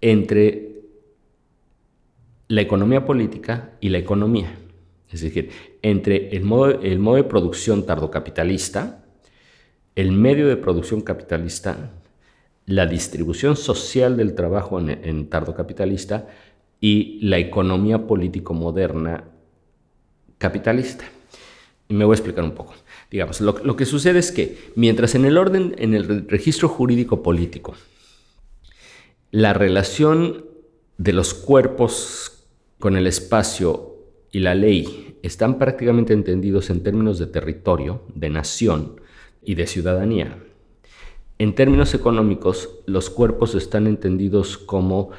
entre 0.00 0.76
la 2.48 2.60
economía 2.62 3.04
política 3.04 3.72
y 3.80 3.90
la 3.90 3.98
economía. 3.98 4.58
Es 5.10 5.20
decir, 5.20 5.50
entre 5.82 6.36
el 6.36 6.42
modo, 6.42 6.80
el 6.82 6.98
modo 6.98 7.16
de 7.16 7.24
producción 7.24 7.86
tardocapitalista, 7.86 9.04
el 9.94 10.12
medio 10.12 10.48
de 10.48 10.56
producción 10.56 11.00
capitalista, 11.00 11.92
la 12.66 12.86
distribución 12.86 13.56
social 13.56 14.16
del 14.16 14.34
trabajo 14.34 14.80
en, 14.80 14.90
en 14.90 15.28
tardocapitalista 15.30 16.28
y 16.80 17.18
la 17.22 17.38
economía 17.38 18.06
político 18.06 18.54
moderna 18.54 19.24
capitalista. 20.38 21.04
Y 21.88 21.94
me 21.94 22.04
voy 22.04 22.14
a 22.14 22.16
explicar 22.16 22.44
un 22.44 22.52
poco. 22.52 22.74
Digamos, 23.10 23.40
lo, 23.40 23.76
que 23.76 23.84
sucede 23.84 24.18
es 24.18 24.32
que 24.32 24.58
mientras 24.74 25.14
en 25.14 25.24
el 25.24 25.38
orden, 25.38 25.74
en 25.78 25.94
el 25.94 26.28
registro 26.28 26.68
jurídico 26.68 27.22
político, 27.22 27.74
la 29.30 29.52
relación 29.52 30.44
de 30.98 31.12
los 31.12 31.34
cuerpos 31.34 32.46
con 32.78 32.96
el 32.96 33.06
espacio 33.06 33.94
y 34.32 34.40
la 34.40 34.54
ley 34.54 35.18
están 35.22 35.58
prácticamente 35.58 36.12
entendidos 36.12 36.70
en 36.70 36.82
términos 36.82 37.18
de 37.18 37.26
territorio, 37.26 38.02
de 38.14 38.30
nación 38.30 39.00
y 39.42 39.54
de 39.54 39.66
ciudadanía. 39.66 40.42
En 41.38 41.54
términos 41.54 41.94
económicos, 41.94 42.70
los 42.86 43.10
cuerpos 43.10 43.54
están 43.54 43.86
entendidos 43.86 44.56
como 44.56 45.10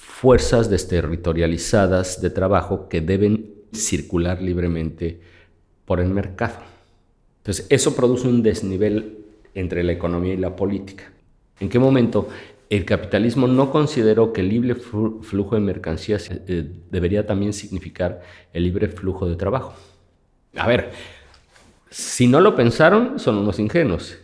fuerzas 0.00 0.70
desterritorializadas 0.70 2.22
de 2.22 2.30
trabajo 2.30 2.88
que 2.88 3.02
deben 3.02 3.52
circular 3.70 4.40
libremente 4.40 5.20
por 5.84 6.00
el 6.00 6.08
mercado. 6.08 6.54
Entonces, 7.38 7.66
eso 7.68 7.94
produce 7.94 8.26
un 8.26 8.42
desnivel 8.42 9.18
entre 9.54 9.84
la 9.84 9.92
economía 9.92 10.32
y 10.32 10.38
la 10.38 10.56
política. 10.56 11.12
¿En 11.60 11.68
qué 11.68 11.78
momento 11.78 12.28
el 12.70 12.86
capitalismo 12.86 13.46
no 13.46 13.70
consideró 13.70 14.32
que 14.32 14.40
el 14.40 14.48
libre 14.48 14.74
flujo 14.74 15.54
de 15.54 15.60
mercancías 15.60 16.30
eh, 16.30 16.70
debería 16.90 17.26
también 17.26 17.52
significar 17.52 18.22
el 18.54 18.64
libre 18.64 18.88
flujo 18.88 19.28
de 19.28 19.36
trabajo? 19.36 19.74
A 20.56 20.66
ver, 20.66 20.92
si 21.90 22.26
no 22.26 22.40
lo 22.40 22.56
pensaron, 22.56 23.18
son 23.18 23.36
unos 23.36 23.58
ingenuos. 23.58 24.16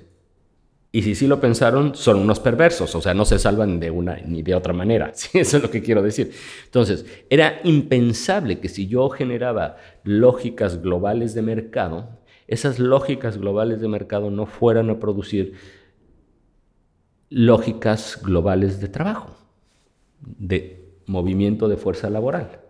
Y 0.96 1.02
si 1.02 1.14
sí 1.14 1.26
lo 1.26 1.42
pensaron, 1.42 1.94
son 1.94 2.20
unos 2.20 2.40
perversos, 2.40 2.94
o 2.94 3.02
sea, 3.02 3.12
no 3.12 3.26
se 3.26 3.38
salvan 3.38 3.78
de 3.80 3.90
una 3.90 4.16
ni 4.24 4.40
de 4.40 4.54
otra 4.54 4.72
manera. 4.72 5.12
Eso 5.34 5.56
es 5.58 5.62
lo 5.62 5.70
que 5.70 5.82
quiero 5.82 6.00
decir. 6.00 6.32
Entonces, 6.64 7.04
era 7.28 7.60
impensable 7.64 8.60
que 8.60 8.70
si 8.70 8.86
yo 8.86 9.10
generaba 9.10 9.76
lógicas 10.04 10.80
globales 10.80 11.34
de 11.34 11.42
mercado, 11.42 12.18
esas 12.46 12.78
lógicas 12.78 13.36
globales 13.36 13.82
de 13.82 13.88
mercado 13.88 14.30
no 14.30 14.46
fueran 14.46 14.88
a 14.88 14.98
producir 14.98 15.52
lógicas 17.28 18.18
globales 18.22 18.80
de 18.80 18.88
trabajo, 18.88 19.36
de 20.22 20.94
movimiento 21.04 21.68
de 21.68 21.76
fuerza 21.76 22.08
laboral. 22.08 22.60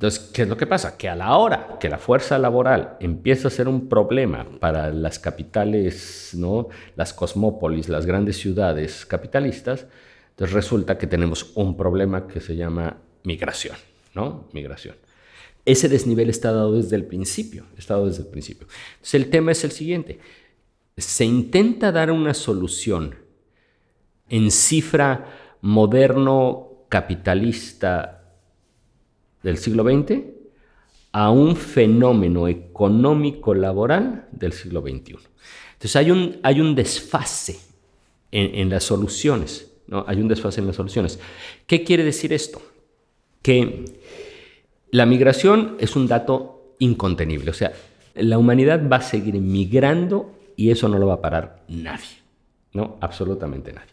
Entonces, 0.00 0.30
¿qué 0.32 0.42
es 0.42 0.48
lo 0.48 0.56
que 0.56 0.66
pasa? 0.66 0.96
Que 0.96 1.10
a 1.10 1.14
la 1.14 1.36
hora 1.36 1.76
que 1.78 1.90
la 1.90 1.98
fuerza 1.98 2.38
laboral 2.38 2.96
empieza 3.00 3.48
a 3.48 3.50
ser 3.50 3.68
un 3.68 3.86
problema 3.86 4.46
para 4.58 4.90
las 4.90 5.18
capitales, 5.18 6.30
¿no? 6.32 6.68
las 6.96 7.12
cosmópolis, 7.12 7.90
las 7.90 8.06
grandes 8.06 8.38
ciudades 8.38 9.04
capitalistas, 9.04 9.84
entonces 10.30 10.54
resulta 10.54 10.96
que 10.96 11.06
tenemos 11.06 11.52
un 11.54 11.76
problema 11.76 12.26
que 12.26 12.40
se 12.40 12.56
llama 12.56 12.96
migración, 13.24 13.76
¿no? 14.14 14.48
Migración. 14.54 14.96
Ese 15.66 15.86
desnivel 15.90 16.30
está 16.30 16.50
dado 16.50 16.72
desde 16.72 16.96
el 16.96 17.04
principio, 17.04 17.66
está 17.76 17.92
dado 17.92 18.06
desde 18.06 18.22
el 18.22 18.28
principio. 18.28 18.68
Entonces 18.92 19.14
el 19.22 19.28
tema 19.28 19.52
es 19.52 19.64
el 19.64 19.70
siguiente. 19.70 20.18
se 20.96 21.26
intenta 21.26 21.92
dar 21.92 22.10
una 22.10 22.32
solución 22.32 23.16
en 24.30 24.50
cifra 24.50 25.26
moderno 25.60 26.86
capitalista 26.88 28.19
del 29.42 29.58
siglo 29.58 29.84
XX 29.84 30.20
a 31.12 31.30
un 31.30 31.56
fenómeno 31.56 32.48
económico 32.48 33.54
laboral 33.54 34.28
del 34.32 34.52
siglo 34.52 34.80
XXI. 34.80 35.16
Entonces 35.72 35.96
hay 35.96 36.10
un, 36.10 36.38
hay 36.42 36.60
un 36.60 36.74
desfase 36.74 37.58
en, 38.30 38.70
las 38.70 38.84
soluciones, 38.84 39.72
¿no? 39.86 40.04
Hay 40.06 40.20
un 40.20 40.28
desfase 40.28 40.60
en 40.60 40.66
las 40.66 40.76
soluciones. 40.76 41.18
¿Qué 41.66 41.82
quiere 41.82 42.04
decir 42.04 42.32
esto? 42.32 42.62
Que 43.42 43.86
la 44.90 45.06
migración 45.06 45.76
es 45.80 45.96
un 45.96 46.06
dato 46.06 46.74
incontenible, 46.78 47.50
o 47.50 47.54
sea, 47.54 47.72
la 48.14 48.38
humanidad 48.38 48.88
va 48.90 48.96
a 48.96 49.02
seguir 49.02 49.34
migrando 49.34 50.32
y 50.56 50.70
eso 50.70 50.88
no 50.88 50.98
lo 50.98 51.06
va 51.06 51.14
a 51.14 51.20
parar 51.20 51.64
nadie, 51.68 52.18
¿no? 52.72 52.98
Absolutamente 53.00 53.72
nadie. 53.72 53.90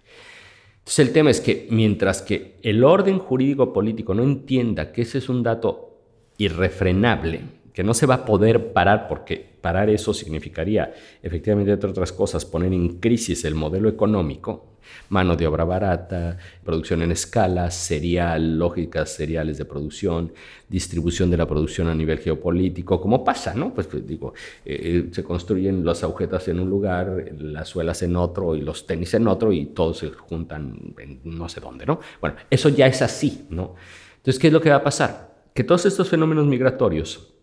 Entonces 0.87 1.05
el 1.05 1.11
tema 1.11 1.31
es 1.31 1.41
que 1.41 1.67
mientras 1.69 2.21
que 2.21 2.55
el 2.61 2.81
orden 2.85 3.19
jurídico 3.19 3.73
político 3.73 4.13
no 4.13 4.23
entienda 4.23 4.93
que 4.93 5.01
ese 5.01 5.17
es 5.17 5.27
un 5.27 5.43
dato 5.43 5.99
irrefrenable, 6.37 7.41
que 7.77 7.83
no 7.83 7.93
se 7.93 8.07
va 8.07 8.15
a 8.15 8.25
poder 8.25 8.73
parar 8.73 9.07
porque 9.07 9.37
parar 9.37 9.87
eso 9.91 10.11
significaría 10.11 10.95
efectivamente, 11.21 11.73
entre 11.73 11.91
otras 11.91 12.11
cosas, 12.11 12.43
poner 12.43 12.73
en 12.73 12.97
crisis 12.97 13.45
el 13.45 13.53
modelo 13.53 13.87
económico, 13.87 14.79
mano 15.09 15.35
de 15.35 15.45
obra 15.45 15.63
barata, 15.63 16.39
producción 16.63 17.03
en 17.03 17.11
escala, 17.11 17.69
serial, 17.69 18.57
lógicas 18.57 19.11
seriales 19.11 19.59
de 19.59 19.65
producción, 19.65 20.33
distribución 20.67 21.29
de 21.29 21.37
la 21.37 21.45
producción 21.45 21.87
a 21.87 21.93
nivel 21.93 22.17
geopolítico, 22.17 22.99
como 22.99 23.23
pasa, 23.23 23.53
¿no? 23.53 23.71
Pues, 23.75 23.85
pues 23.85 24.07
digo, 24.07 24.33
eh, 24.65 24.79
eh, 24.81 25.09
se 25.11 25.23
construyen 25.23 25.85
las 25.85 26.03
agujetas 26.03 26.47
en 26.47 26.59
un 26.59 26.71
lugar, 26.71 27.25
las 27.37 27.69
suelas 27.69 28.01
en 28.01 28.15
otro 28.15 28.55
y 28.55 28.61
los 28.61 28.87
tenis 28.87 29.13
en 29.13 29.27
otro 29.27 29.53
y 29.53 29.67
todos 29.67 29.99
se 29.99 30.09
juntan 30.09 30.95
en 30.97 31.21
no 31.25 31.47
sé 31.47 31.61
dónde, 31.61 31.85
¿no? 31.85 31.99
Bueno, 32.21 32.37
eso 32.49 32.69
ya 32.69 32.87
es 32.87 33.03
así, 33.03 33.45
¿no? 33.51 33.75
Entonces, 34.15 34.39
¿qué 34.39 34.47
es 34.47 34.53
lo 34.53 34.61
que 34.61 34.71
va 34.71 34.77
a 34.77 34.83
pasar? 34.83 35.43
Que 35.53 35.63
todos 35.63 35.85
estos 35.85 36.09
fenómenos 36.09 36.47
migratorios 36.47 37.36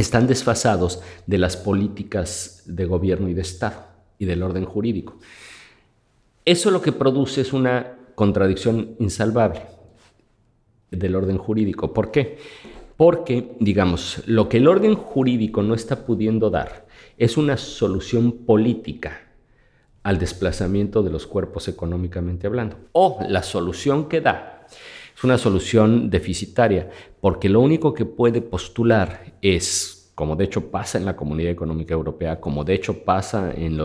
están 0.00 0.26
desfasados 0.26 1.00
de 1.26 1.38
las 1.38 1.56
políticas 1.56 2.62
de 2.66 2.86
gobierno 2.86 3.28
y 3.28 3.34
de 3.34 3.42
Estado 3.42 3.84
y 4.18 4.24
del 4.24 4.42
orden 4.42 4.64
jurídico. 4.64 5.18
Eso 6.44 6.70
lo 6.70 6.80
que 6.80 6.92
produce 6.92 7.42
es 7.42 7.52
una 7.52 7.96
contradicción 8.14 8.96
insalvable 8.98 9.62
del 10.90 11.16
orden 11.16 11.38
jurídico. 11.38 11.92
¿Por 11.92 12.10
qué? 12.10 12.38
Porque, 12.96 13.56
digamos, 13.60 14.22
lo 14.26 14.48
que 14.48 14.58
el 14.58 14.68
orden 14.68 14.94
jurídico 14.94 15.62
no 15.62 15.74
está 15.74 16.04
pudiendo 16.04 16.50
dar 16.50 16.86
es 17.16 17.36
una 17.36 17.56
solución 17.56 18.44
política 18.44 19.20
al 20.02 20.18
desplazamiento 20.18 21.02
de 21.02 21.10
los 21.10 21.26
cuerpos 21.26 21.68
económicamente 21.68 22.46
hablando. 22.46 22.76
O 22.92 23.18
la 23.28 23.42
solución 23.42 24.08
que 24.08 24.20
da 24.20 24.59
es 25.20 25.24
una 25.24 25.36
solución 25.36 26.08
deficitaria, 26.08 26.88
porque 27.20 27.50
lo 27.50 27.60
único 27.60 27.92
que 27.92 28.06
puede 28.06 28.40
postular 28.40 29.34
es 29.42 30.10
como 30.14 30.34
de 30.34 30.44
hecho 30.44 30.70
pasa 30.70 30.96
en 30.96 31.04
la 31.04 31.14
Comunidad 31.14 31.50
Económica 31.50 31.92
Europea, 31.92 32.40
como 32.40 32.64
de 32.64 32.72
hecho 32.72 33.04
pasa 33.04 33.52
en, 33.54 33.76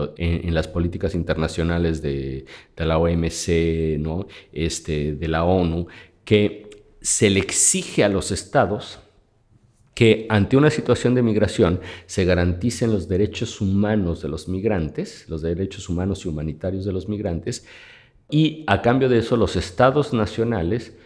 las 0.54 0.66
políticas 0.66 1.14
internacionales 1.14 2.00
de, 2.00 2.46
la 2.76 2.96
OMC, 2.96 3.98
¿no? 3.98 4.26
este, 4.50 5.14
de 5.14 5.28
la 5.28 5.44
ONU, 5.44 5.86
que 6.24 6.70
se 7.02 7.28
le 7.28 7.40
exige 7.40 8.02
a 8.02 8.08
los 8.08 8.32
estados 8.32 8.98
que 9.94 10.26
ante 10.30 10.56
una 10.56 10.70
situación 10.70 11.14
de 11.14 11.22
migración 11.22 11.80
se 12.06 12.24
garanticen 12.24 12.92
los 12.92 13.08
derechos 13.08 13.60
humanos 13.60 14.22
de 14.22 14.28
los 14.30 14.48
migrantes, 14.48 15.26
los 15.28 15.42
derechos 15.42 15.90
humanos 15.90 16.24
y 16.24 16.28
humanitarios 16.28 16.86
de 16.86 16.92
los 16.92 17.08
migrantes, 17.10 17.66
y 18.30 18.64
a 18.66 18.80
cambio 18.80 19.10
de 19.10 19.18
eso 19.18 19.36
los 19.36 19.56
estados 19.56 20.14
nacionales 20.14 20.96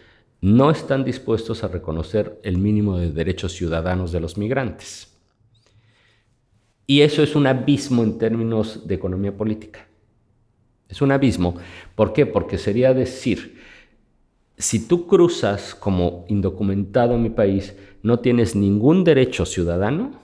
no 0.41 0.71
están 0.71 1.03
dispuestos 1.03 1.63
a 1.63 1.67
reconocer 1.67 2.39
el 2.43 2.57
mínimo 2.57 2.97
de 2.97 3.11
derechos 3.11 3.53
ciudadanos 3.53 4.11
de 4.11 4.19
los 4.19 4.37
migrantes. 4.37 5.15
Y 6.87 7.01
eso 7.01 7.21
es 7.23 7.35
un 7.35 7.47
abismo 7.47 8.03
en 8.03 8.17
términos 8.17 8.87
de 8.87 8.95
economía 8.95 9.37
política. 9.37 9.87
Es 10.89 11.01
un 11.01 11.11
abismo. 11.11 11.55
¿Por 11.95 12.11
qué? 12.11 12.25
Porque 12.25 12.57
sería 12.57 12.93
decir, 12.93 13.59
si 14.57 14.87
tú 14.87 15.07
cruzas 15.07 15.73
como 15.73 16.25
indocumentado 16.27 17.13
en 17.15 17.23
mi 17.23 17.29
país, 17.29 17.75
no 18.03 18.19
tienes 18.19 18.55
ningún 18.55 19.03
derecho 19.03 19.45
ciudadano, 19.45 20.19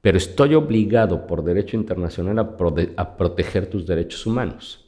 pero 0.00 0.18
estoy 0.18 0.54
obligado 0.54 1.26
por 1.26 1.44
derecho 1.44 1.76
internacional 1.76 2.38
a, 2.38 3.16
proteger 3.16 3.66
tus 3.66 3.86
derechos 3.86 4.24
humanos. 4.24 4.84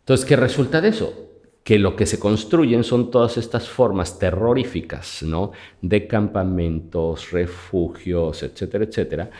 Entonces, 0.00 0.26
¿qué 0.26 0.36
resulta 0.36 0.80
de 0.80 0.88
eso? 0.88 1.33
Que 1.64 1.78
lo 1.78 1.96
que 1.96 2.04
se 2.04 2.20
construyen 2.20 2.84
son 2.84 3.10
todas 3.10 3.38
estas 3.38 3.68
formas 3.68 4.18
terroríficas, 4.18 5.22
¿no? 5.22 5.52
De 5.80 6.06
campamentos, 6.06 7.30
refugios, 7.30 8.42
etcétera, 8.42 8.84
etcétera, 8.84 9.30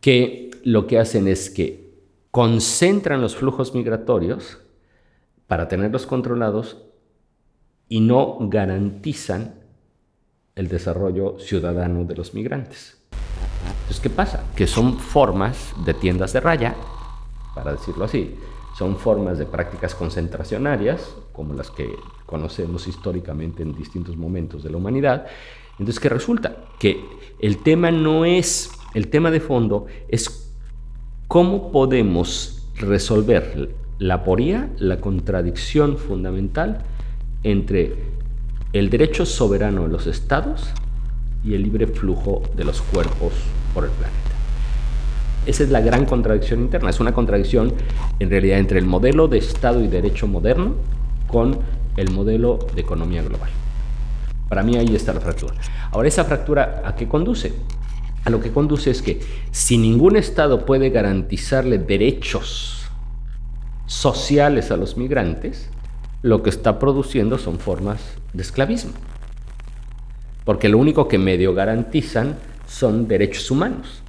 que 0.00 0.50
lo 0.62 0.86
que 0.86 1.00
hacen 1.00 1.26
es 1.26 1.50
que 1.50 1.92
concentran 2.30 3.20
los 3.20 3.34
flujos 3.34 3.74
migratorios 3.74 4.58
para 5.48 5.66
tenerlos 5.66 6.06
controlados 6.06 6.78
y 7.88 8.00
no 8.00 8.38
garantizan 8.42 9.56
el 10.54 10.68
desarrollo 10.68 11.38
ciudadano 11.40 12.04
de 12.04 12.14
los 12.14 12.32
migrantes. 12.32 12.96
Entonces, 13.82 14.00
¿qué 14.00 14.08
pasa? 14.08 14.44
Que 14.54 14.68
son 14.68 14.98
formas 14.98 15.74
de 15.84 15.94
tiendas 15.94 16.32
de 16.32 16.40
raya, 16.40 16.76
para 17.54 17.72
decirlo 17.72 18.04
así, 18.04 18.36
son 18.78 18.96
formas 18.96 19.38
de 19.38 19.46
prácticas 19.46 19.94
concentracionarias, 19.94 21.14
como 21.32 21.54
las 21.54 21.70
que 21.70 21.96
conocemos 22.26 22.86
históricamente 22.86 23.62
en 23.62 23.74
distintos 23.74 24.16
momentos 24.16 24.62
de 24.62 24.70
la 24.70 24.76
humanidad. 24.76 25.26
Entonces, 25.72 26.00
¿qué 26.00 26.08
resulta? 26.08 26.56
Que 26.78 27.04
el 27.40 27.58
tema 27.58 27.90
no 27.90 28.24
es, 28.24 28.70
el 28.94 29.08
tema 29.08 29.30
de 29.30 29.40
fondo 29.40 29.86
es 30.08 30.54
cómo 31.28 31.72
podemos 31.72 32.68
resolver 32.76 33.74
la 33.98 34.24
poría, 34.24 34.70
la 34.78 35.00
contradicción 35.00 35.96
fundamental 35.96 36.84
entre 37.42 37.94
el 38.72 38.90
derecho 38.90 39.26
soberano 39.26 39.82
de 39.82 39.88
los 39.88 40.06
estados 40.06 40.70
y 41.44 41.54
el 41.54 41.62
libre 41.62 41.86
flujo 41.86 42.42
de 42.56 42.64
los 42.64 42.80
cuerpos 42.82 43.32
por 43.74 43.84
el 43.84 43.90
planeta. 43.90 44.18
Esa 45.44 45.64
es 45.64 45.70
la 45.70 45.80
gran 45.80 46.06
contradicción 46.06 46.60
interna. 46.60 46.90
Es 46.90 47.00
una 47.00 47.12
contradicción 47.12 47.72
en 48.20 48.30
realidad 48.30 48.58
entre 48.58 48.78
el 48.78 48.86
modelo 48.86 49.26
de 49.26 49.38
Estado 49.38 49.82
y 49.82 49.88
derecho 49.88 50.28
moderno 50.28 50.74
con 51.32 51.58
el 51.96 52.10
modelo 52.10 52.58
de 52.74 52.82
economía 52.82 53.22
global. 53.22 53.50
Para 54.48 54.62
mí 54.62 54.76
ahí 54.76 54.94
está 54.94 55.14
la 55.14 55.20
fractura. 55.20 55.54
Ahora, 55.90 56.06
¿esa 56.06 56.24
fractura 56.24 56.82
a 56.84 56.94
qué 56.94 57.08
conduce? 57.08 57.54
A 58.24 58.30
lo 58.30 58.40
que 58.40 58.52
conduce 58.52 58.90
es 58.90 59.02
que 59.02 59.20
si 59.50 59.78
ningún 59.78 60.16
Estado 60.16 60.66
puede 60.66 60.90
garantizarle 60.90 61.78
derechos 61.78 62.84
sociales 63.86 64.70
a 64.70 64.76
los 64.76 64.96
migrantes, 64.96 65.70
lo 66.20 66.42
que 66.42 66.50
está 66.50 66.78
produciendo 66.78 67.38
son 67.38 67.58
formas 67.58 68.00
de 68.32 68.42
esclavismo. 68.42 68.92
Porque 70.44 70.68
lo 70.68 70.78
único 70.78 71.08
que 71.08 71.18
medio 71.18 71.54
garantizan 71.54 72.36
son 72.66 73.08
derechos 73.08 73.50
humanos. 73.50 74.02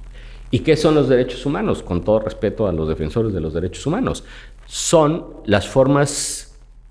¿Y 0.50 0.60
qué 0.60 0.76
son 0.76 0.94
los 0.94 1.08
derechos 1.08 1.46
humanos? 1.46 1.82
Con 1.82 2.04
todo 2.04 2.20
respeto 2.20 2.68
a 2.68 2.72
los 2.72 2.88
defensores 2.88 3.32
de 3.32 3.40
los 3.40 3.54
derechos 3.54 3.86
humanos. 3.86 4.24
Son 4.66 5.26
las 5.46 5.66
formas 5.66 6.43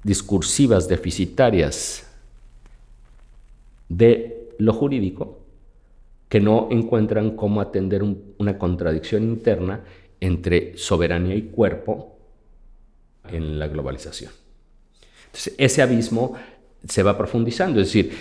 discursivas 0.04 0.88
deficitarias 0.88 2.08
de 3.89 4.50
lo 4.58 4.74
jurídico 4.74 5.39
que 6.30 6.39
no 6.39 6.68
encuentran 6.72 7.36
cómo 7.36 7.62
atender 7.62 8.04
una 8.04 8.58
contradicción 8.58 9.24
interna 9.24 9.84
entre 10.20 10.78
soberanía 10.78 11.36
y 11.36 11.44
cuerpo 11.44 12.18
en 13.30 13.60
la 13.60 13.68
globalización. 13.68 14.32
Entonces, 15.28 15.54
ese 15.58 15.82
abismo 15.82 16.34
se 16.88 17.04
va 17.04 17.18
profundizando, 17.18 17.80
es 17.80 17.88
decir, 17.88 18.12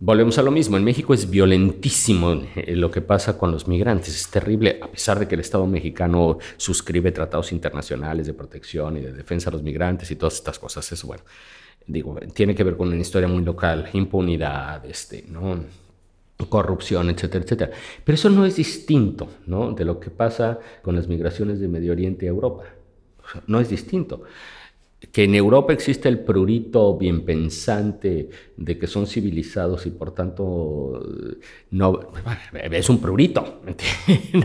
Volvemos 0.00 0.38
a 0.38 0.42
lo 0.42 0.52
mismo, 0.52 0.76
en 0.76 0.84
México 0.84 1.12
es 1.12 1.28
violentísimo 1.28 2.42
eh, 2.54 2.76
lo 2.76 2.88
que 2.88 3.00
pasa 3.00 3.36
con 3.36 3.50
los 3.50 3.66
migrantes, 3.66 4.14
es 4.14 4.30
terrible, 4.30 4.78
a 4.80 4.86
pesar 4.86 5.18
de 5.18 5.26
que 5.26 5.34
el 5.34 5.40
Estado 5.40 5.66
mexicano 5.66 6.38
suscribe 6.56 7.10
tratados 7.10 7.50
internacionales 7.50 8.28
de 8.28 8.32
protección 8.32 8.96
y 8.96 9.00
de 9.00 9.12
defensa 9.12 9.50
de 9.50 9.56
los 9.56 9.64
migrantes 9.64 10.08
y 10.12 10.14
todas 10.14 10.34
estas 10.34 10.56
cosas, 10.60 10.92
eso 10.92 11.08
bueno, 11.08 11.24
digo, 11.88 12.16
tiene 12.32 12.54
que 12.54 12.62
ver 12.62 12.76
con 12.76 12.86
una 12.86 13.00
historia 13.00 13.26
muy 13.26 13.42
local, 13.42 13.90
impunidad, 13.92 14.86
este, 14.86 15.24
¿no? 15.28 15.64
corrupción, 16.48 17.10
etcétera, 17.10 17.44
etcétera. 17.44 17.72
Pero 18.04 18.14
eso 18.14 18.30
no 18.30 18.46
es 18.46 18.54
distinto 18.54 19.28
¿no? 19.46 19.72
de 19.72 19.84
lo 19.84 19.98
que 19.98 20.10
pasa 20.10 20.60
con 20.80 20.94
las 20.94 21.08
migraciones 21.08 21.58
de 21.58 21.66
Medio 21.66 21.90
Oriente 21.90 22.26
a 22.26 22.28
Europa. 22.28 22.62
no 23.48 23.58
es 23.58 23.68
distinto. 23.68 24.22
Que 25.12 25.24
en 25.24 25.34
Europa 25.34 25.72
existe 25.72 26.08
el 26.08 26.20
prurito 26.20 26.96
bien 26.98 27.24
pensante 27.24 28.30
de 28.56 28.78
que 28.78 28.88
son 28.88 29.06
civilizados 29.06 29.86
y 29.86 29.90
por 29.90 30.12
tanto 30.12 31.00
no 31.70 32.00
es 32.70 32.88
un 32.90 33.00
prurito, 33.00 33.60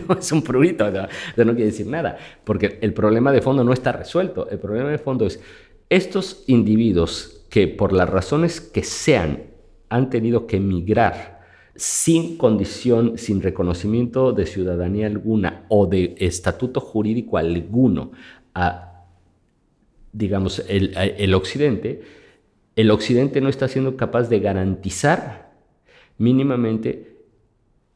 no 0.08 0.14
es 0.14 0.32
un 0.32 0.42
prurito, 0.42 0.90
no, 0.90 1.08
no 1.44 1.54
quiere 1.54 1.66
decir 1.66 1.86
nada, 1.86 2.16
porque 2.44 2.78
el 2.80 2.94
problema 2.94 3.32
de 3.32 3.42
fondo 3.42 3.64
no 3.64 3.72
está 3.72 3.92
resuelto, 3.92 4.48
el 4.48 4.58
problema 4.58 4.90
de 4.90 4.98
fondo 4.98 5.26
es 5.26 5.40
estos 5.90 6.44
individuos 6.46 7.44
que 7.50 7.66
por 7.66 7.92
las 7.92 8.08
razones 8.08 8.60
que 8.60 8.84
sean 8.84 9.44
han 9.88 10.08
tenido 10.08 10.46
que 10.46 10.56
emigrar 10.56 11.34
sin 11.76 12.38
condición, 12.38 13.18
sin 13.18 13.42
reconocimiento 13.42 14.32
de 14.32 14.46
ciudadanía 14.46 15.08
alguna 15.08 15.64
o 15.68 15.86
de 15.86 16.14
estatuto 16.18 16.80
jurídico 16.80 17.38
alguno 17.38 18.12
a 18.54 18.93
digamos, 20.14 20.64
el, 20.68 21.34
Occidente, 21.34 22.02
el 22.76 22.90
Occidente 22.90 23.40
no 23.40 23.48
está 23.48 23.68
siendo 23.68 23.96
capaz 23.96 24.28
de 24.28 24.38
garantizar 24.38 25.52
mínimamente 26.16 27.18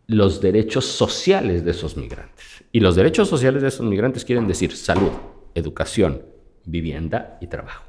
los 0.08 0.40
derechos 0.40 0.84
sociales 0.84 1.64
de 1.64 1.70
esos 1.70 1.96
migrantes. 1.96 2.64
Y 2.72 2.80
los 2.80 2.96
derechos 2.96 3.28
sociales 3.28 3.62
de 3.62 3.68
esos 3.68 3.86
migrantes 3.86 4.24
quieren 4.24 4.48
decir 4.48 4.72
salud, 4.72 5.12
educación, 5.54 6.22
vivienda 6.64 7.38
y 7.40 7.46
trabajo. 7.46 7.84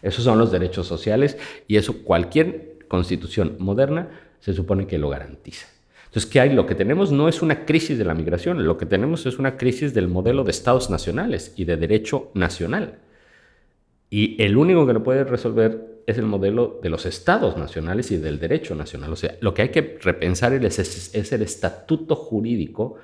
Esos 0.00 0.24
son 0.24 0.38
los 0.38 0.50
derechos 0.50 0.86
sociales 0.86 1.36
y 1.68 1.76
eso 1.76 2.02
cualquier 2.02 2.78
constitución 2.88 3.56
moderna 3.58 4.08
se 4.40 4.54
supone 4.54 4.86
que 4.86 4.98
lo 4.98 5.10
garantiza. 5.10 5.66
Entonces, 6.06 6.30
¿qué 6.30 6.40
hay? 6.40 6.54
Lo 6.54 6.66
que 6.66 6.74
tenemos 6.74 7.12
no 7.12 7.28
es 7.28 7.42
una 7.42 7.66
crisis 7.66 7.98
de 7.98 8.04
la 8.04 8.14
migración, 8.14 8.64
lo 8.64 8.78
que 8.78 8.86
tenemos 8.86 9.26
es 9.26 9.38
una 9.38 9.56
crisis 9.56 9.92
del 9.92 10.08
modelo 10.08 10.44
de 10.44 10.50
estados 10.50 10.88
nacionales 10.88 11.52
y 11.56 11.64
de 11.64 11.76
derecho 11.76 12.30
nacional. 12.34 13.00
Y 14.14 14.40
el 14.40 14.56
único 14.56 14.86
que 14.86 14.92
lo 14.92 15.02
puede 15.02 15.24
resolver 15.24 16.02
es 16.06 16.18
el 16.18 16.26
modelo 16.26 16.78
de 16.80 16.88
los 16.88 17.04
estados 17.04 17.56
nacionales 17.56 18.12
y 18.12 18.16
del 18.16 18.38
derecho 18.38 18.76
nacional. 18.76 19.12
O 19.12 19.16
sea, 19.16 19.34
lo 19.40 19.52
que 19.52 19.62
hay 19.62 19.68
que 19.70 19.98
repensar 20.00 20.52
es, 20.52 21.32
el 21.32 21.42
estatuto 21.42 22.14
jurídico 22.14 22.94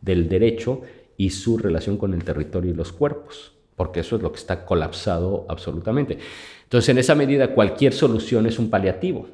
del 0.00 0.26
derecho 0.26 0.80
y 1.18 1.28
su 1.28 1.58
relación 1.58 1.98
con 1.98 2.14
el 2.14 2.24
territorio 2.24 2.70
y 2.70 2.74
los 2.74 2.92
cuerpos, 2.92 3.52
porque 3.76 4.00
eso 4.00 4.16
es 4.16 4.22
lo 4.22 4.32
que 4.32 4.38
está 4.38 4.64
colapsado 4.64 5.44
absolutamente. 5.50 6.16
Entonces, 6.62 6.88
en 6.88 6.96
esa 6.96 7.14
medida, 7.14 7.54
cualquier 7.54 7.92
solución 7.92 8.46
es 8.46 8.58
un 8.58 8.70
paliativo. 8.70 9.28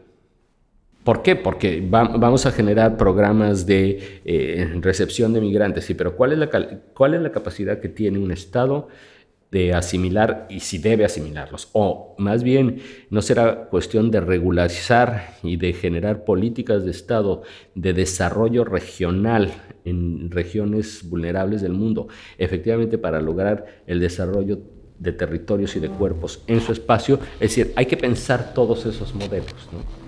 ¿Por 1.04 1.22
qué? 1.22 1.36
Porque 1.36 1.80
vamos 1.88 2.44
a 2.44 2.50
generar 2.50 2.96
programas 2.96 3.66
de 3.66 4.20
eh, 4.24 4.68
recepción 4.80 5.32
de 5.32 5.40
migrantes, 5.40 5.84
sí, 5.84 5.94
pero 5.94 6.16
¿cuál 6.16 6.32
es, 6.32 6.38
la, 6.38 6.50
¿cuál 6.92 7.14
es 7.14 7.22
la 7.22 7.30
capacidad 7.30 7.78
que 7.78 7.88
tiene 7.88 8.18
un 8.18 8.32
Estado 8.32 8.88
de 9.50 9.74
asimilar 9.74 10.46
y 10.48 10.60
si 10.60 10.78
debe 10.78 11.04
asimilarlos. 11.04 11.68
O 11.72 12.14
más 12.18 12.42
bien, 12.42 12.80
no 13.10 13.20
será 13.20 13.68
cuestión 13.68 14.10
de 14.10 14.20
regularizar 14.20 15.36
y 15.42 15.56
de 15.56 15.72
generar 15.72 16.24
políticas 16.24 16.84
de 16.84 16.90
Estado 16.92 17.42
de 17.74 17.92
desarrollo 17.92 18.64
regional 18.64 19.52
en 19.84 20.30
regiones 20.30 21.08
vulnerables 21.08 21.62
del 21.62 21.72
mundo, 21.72 22.08
efectivamente 22.38 22.98
para 22.98 23.20
lograr 23.20 23.82
el 23.86 23.98
desarrollo 23.98 24.60
de 24.98 25.12
territorios 25.12 25.74
y 25.76 25.80
de 25.80 25.88
cuerpos 25.88 26.42
en 26.46 26.60
su 26.60 26.72
espacio. 26.72 27.18
Es 27.34 27.56
decir, 27.56 27.72
hay 27.74 27.86
que 27.86 27.96
pensar 27.96 28.54
todos 28.54 28.86
esos 28.86 29.14
modelos. 29.14 29.54
¿no? 29.72 29.99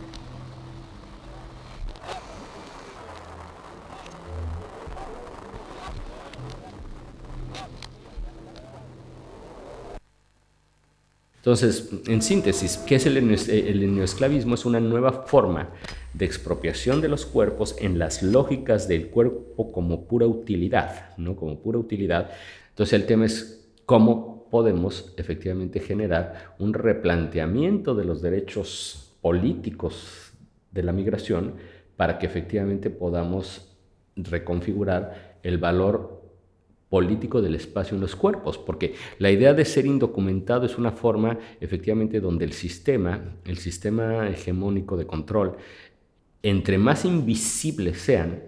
Entonces, 11.43 11.91
en 12.07 12.23
síntesis, 12.23 12.79
¿qué 12.79 12.95
es 12.95 13.07
el, 13.07 13.27
neoesclavismo? 13.27 14.55
Es 14.55 14.65
una 14.65 14.79
nueva 14.79 15.25
forma 15.27 15.71
de 16.15 16.25
expropiación 16.25 17.01
de 17.01 17.09
los 17.09 17.27
cuerpos 17.27 17.75
en 17.81 17.99
las 17.99 18.23
lógicas 18.23 18.87
del 18.87 19.09
cuerpo 19.09 19.73
como 19.73 20.05
pura 20.05 20.25
utilidad, 20.25 21.17
¿no? 21.17 21.35
Como 21.35 21.59
pura 21.59 21.81
utilidad. 21.81 22.31
Entonces, 22.69 22.93
el 22.93 23.07
tema 23.07 23.27
es 23.27 23.69
cómo 23.87 24.47
podemos 24.53 25.13
efectivamente 25.17 25.81
generar 25.81 26.55
un 26.61 26.75
replanteamiento 26.75 27.97
de 27.97 28.05
los 28.05 28.23
derechos 28.23 29.13
políticos 29.21 30.31
de 30.71 30.85
la 30.85 30.93
migración 30.93 31.55
para 31.97 32.21
que 32.21 32.27
efectivamente 32.27 32.89
podamos 32.89 33.69
reconfigurar 34.15 35.39
el 35.43 35.59
valor 35.59 36.22
político 36.93 37.41
del 37.41 37.55
espacio 37.55 37.95
en 37.95 38.03
los 38.03 38.15
cuerpos, 38.15 38.59
porque 38.59 38.95
la 39.19 39.31
idea 39.31 39.55
de 39.55 39.65
ser 39.65 39.87
indocumentado 39.87 40.67
es 40.67 40.77
una 40.77 40.93
forma 40.93 41.39
efectivamente 41.59 42.21
donde 42.21 42.45
el 42.45 42.53
sistema, 42.53 43.39
el 43.47 43.57
sistema 43.57 44.29
hegemónico 44.29 44.99
de 44.99 45.07
control, 45.07 45.57
entre 46.43 46.77
más 46.77 47.07
invisibles 47.07 47.97
sean, 47.97 48.43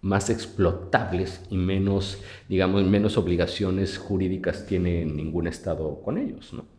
más 0.00 0.30
explotables 0.30 1.42
y 1.50 1.58
menos, 1.58 2.22
digamos, 2.48 2.84
menos 2.84 3.18
obligaciones 3.18 3.98
jurídicas 3.98 4.64
tiene 4.64 5.04
ningún 5.04 5.46
Estado 5.46 6.00
con 6.00 6.16
ellos, 6.16 6.54
¿no? 6.54 6.73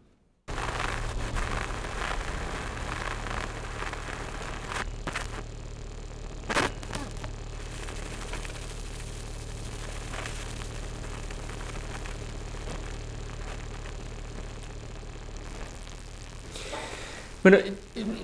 Bueno, 17.46 17.60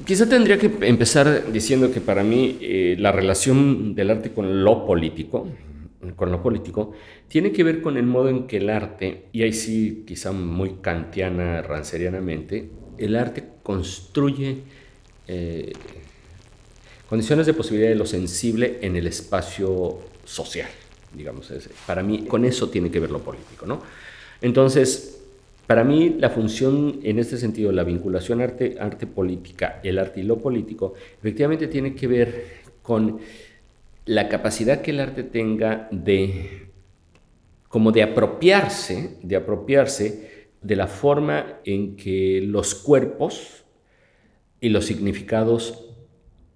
quizá 0.03 0.27
tendría 0.27 0.57
que 0.57 0.71
empezar 0.81 1.51
diciendo 1.51 1.91
que 1.91 2.01
para 2.01 2.23
mí 2.23 2.57
eh, 2.59 2.95
la 2.97 3.11
relación 3.11 3.93
del 3.93 4.09
arte 4.09 4.31
con 4.31 4.63
lo 4.63 4.83
político, 4.83 5.47
con 6.15 6.31
lo 6.31 6.41
político, 6.41 6.93
tiene 7.27 7.51
que 7.51 7.63
ver 7.63 7.83
con 7.83 7.97
el 7.97 8.07
modo 8.07 8.29
en 8.29 8.47
que 8.47 8.57
el 8.57 8.71
arte, 8.71 9.25
y 9.31 9.43
ahí 9.43 9.53
sí 9.53 10.05
quizá 10.07 10.31
muy 10.31 10.77
kantiana, 10.81 11.61
rancerianamente, 11.61 12.71
el 12.97 13.15
arte 13.15 13.43
construye 13.61 14.63
eh, 15.27 15.71
condiciones 17.07 17.45
de 17.45 17.53
posibilidad 17.53 17.89
de 17.89 17.97
lo 17.97 18.07
sensible 18.07 18.79
en 18.81 18.95
el 18.95 19.05
espacio 19.05 19.99
social, 20.25 20.71
digamos. 21.15 21.53
Para 21.85 22.01
mí 22.01 22.25
con 22.25 22.43
eso 22.43 22.71
tiene 22.71 22.89
que 22.89 22.99
ver 22.99 23.11
lo 23.11 23.19
político, 23.19 23.67
¿no? 23.67 23.83
Entonces, 24.41 25.20
para 25.67 25.83
mí, 25.83 26.15
la 26.19 26.29
función 26.29 26.99
en 27.03 27.19
este 27.19 27.37
sentido, 27.37 27.71
la 27.71 27.83
vinculación 27.83 28.41
arte-política, 28.41 29.79
el 29.83 29.99
arte 29.99 30.19
y 30.19 30.23
lo 30.23 30.37
político, 30.39 30.93
efectivamente 31.17 31.67
tiene 31.67 31.95
que 31.95 32.07
ver 32.07 32.45
con 32.81 33.19
la 34.05 34.27
capacidad 34.27 34.81
que 34.81 34.91
el 34.91 34.99
arte 34.99 35.23
tenga 35.23 35.87
de, 35.91 36.67
como 37.67 37.91
de 37.91 38.03
apropiarse, 38.03 39.17
de 39.21 39.35
apropiarse 39.35 40.49
de 40.61 40.75
la 40.75 40.87
forma 40.87 41.59
en 41.63 41.95
que 41.95 42.41
los 42.43 42.75
cuerpos 42.75 43.63
y 44.59 44.69
los 44.69 44.85
significados 44.85 45.87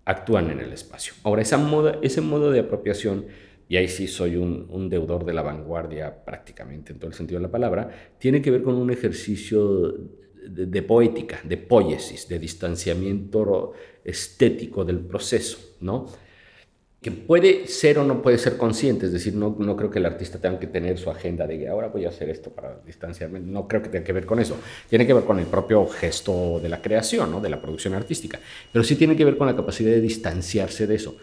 actúan 0.06 0.52
en 0.52 0.60
el 0.60 0.72
espacio. 0.72 1.14
Ahora, 1.24 1.42
ese 1.42 2.22
modo 2.22 2.52
de 2.52 2.60
apropiación 2.60 3.26
y 3.68 3.78
ahí 3.78 3.88
sí 3.88 4.08
soy 4.08 4.36
un, 4.36 4.90
deudor 4.90 5.26
de 5.26 5.34
la 5.34 5.42
vanguardia 5.42 6.24
prácticamente 6.24 6.94
en 6.94 7.00
todo 7.00 7.10
el 7.10 7.16
sentido 7.16 7.40
de 7.40 7.48
la 7.48 7.52
palabra, 7.52 7.90
tiene 8.18 8.42
que 8.42 8.52
ver 8.52 8.62
con 8.62 8.76
un 8.76 8.92
ejercicio 8.92 9.94
de, 10.48 10.82
poética, 10.84 11.40
de 11.44 11.58
poiesis, 11.58 12.28
de 12.28 12.38
distanciamiento 12.38 13.74
estético 14.04 14.86
del 14.86 15.00
proceso, 15.00 15.76
¿no? 15.82 16.06
que 17.06 17.12
puede 17.12 17.68
ser 17.68 18.00
o 18.00 18.04
no 18.04 18.20
puede 18.24 18.40
ser 18.40 18.58
consciente, 18.58 19.06
es 19.06 19.14
decir, 19.14 19.36
no, 19.36 19.56
no 19.60 19.78
creo 19.78 19.92
que 19.92 20.00
el 20.00 20.08
artista 20.08 20.40
tenga 20.40 20.60
que 20.60 20.66
tener 20.66 20.98
su 20.98 21.12
agenda 21.12 21.46
de 21.46 21.60
que 21.60 21.68
ahora 21.68 21.90
voy 21.90 22.06
a 22.06 22.10
hacer 22.10 22.32
esto 22.32 22.50
para 22.50 22.80
distanciarme, 22.84 23.40
no 23.40 23.68
creo 23.68 23.84
que 23.84 23.90
tenga 23.90 24.04
que 24.04 24.12
ver 24.12 24.26
con 24.26 24.40
eso, 24.40 24.58
tiene 24.90 25.06
que 25.06 25.14
ver 25.14 25.24
con 25.24 25.38
el 25.38 25.46
propio 25.46 25.86
gesto 25.86 26.60
de 26.60 26.68
la 26.68 26.82
creación, 26.82 27.30
¿no? 27.30 27.40
de 27.42 27.50
la 27.50 27.62
producción 27.62 27.94
artística, 27.94 28.40
pero 28.74 28.84
sí 28.84 28.96
tiene 28.96 29.16
que 29.16 29.24
ver 29.24 29.38
con 29.38 29.46
la 29.46 29.56
capacidad 29.56 29.92
de 29.92 30.02
distanciarse 30.02 30.88
de 30.88 30.96
eso. 30.96 31.16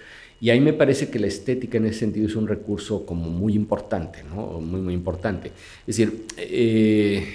Y 0.42 0.50
ahí 0.50 0.60
me 0.60 0.72
parece 0.72 1.08
que 1.08 1.20
la 1.20 1.28
estética 1.28 1.78
en 1.78 1.86
ese 1.86 2.00
sentido 2.00 2.26
es 2.26 2.34
un 2.34 2.48
recurso 2.48 3.06
como 3.06 3.30
muy 3.30 3.54
importante, 3.54 4.24
¿no? 4.24 4.58
Muy, 4.58 4.80
muy 4.80 4.92
importante. 4.92 5.52
Es 5.86 5.96
decir, 5.96 6.26
eh, 6.36 7.32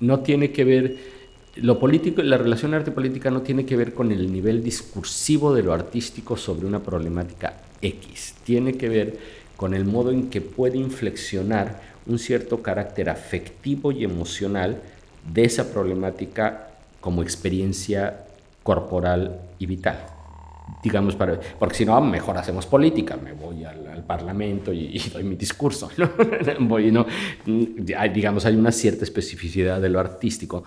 no 0.00 0.20
tiene 0.20 0.52
que 0.52 0.64
ver, 0.64 0.96
lo 1.56 1.78
político, 1.78 2.22
la 2.22 2.36
relación 2.36 2.74
arte-política 2.74 3.30
no 3.30 3.40
tiene 3.40 3.64
que 3.64 3.76
ver 3.76 3.94
con 3.94 4.12
el 4.12 4.30
nivel 4.30 4.62
discursivo 4.62 5.54
de 5.54 5.62
lo 5.62 5.72
artístico 5.72 6.36
sobre 6.36 6.66
una 6.66 6.82
problemática 6.82 7.62
X. 7.80 8.34
Tiene 8.44 8.74
que 8.74 8.90
ver 8.90 9.18
con 9.56 9.72
el 9.72 9.86
modo 9.86 10.10
en 10.10 10.28
que 10.28 10.42
puede 10.42 10.76
inflexionar 10.76 11.80
un 12.04 12.18
cierto 12.18 12.60
carácter 12.60 13.08
afectivo 13.08 13.90
y 13.90 14.04
emocional 14.04 14.82
de 15.32 15.44
esa 15.44 15.72
problemática 15.72 16.72
como 17.00 17.22
experiencia 17.22 18.26
corporal 18.62 19.40
y 19.58 19.64
vital 19.64 20.19
digamos, 20.82 21.16
para, 21.16 21.38
porque 21.58 21.76
si 21.76 21.84
no, 21.84 22.00
mejor 22.00 22.38
hacemos 22.38 22.66
política, 22.66 23.16
me 23.16 23.32
voy 23.32 23.64
al, 23.64 24.04
Parlamento 24.06 24.72
y, 24.72 24.98
doy 25.12 25.22
mi 25.22 25.36
discurso, 25.36 25.88
¿no? 25.96 26.10
voy, 26.60 26.90
¿no? 26.90 27.06
digamos, 27.44 28.44
hay 28.44 28.56
una 28.56 28.72
cierta 28.72 29.04
especificidad 29.04 29.80
de 29.80 29.88
lo 29.88 30.00
artístico, 30.00 30.64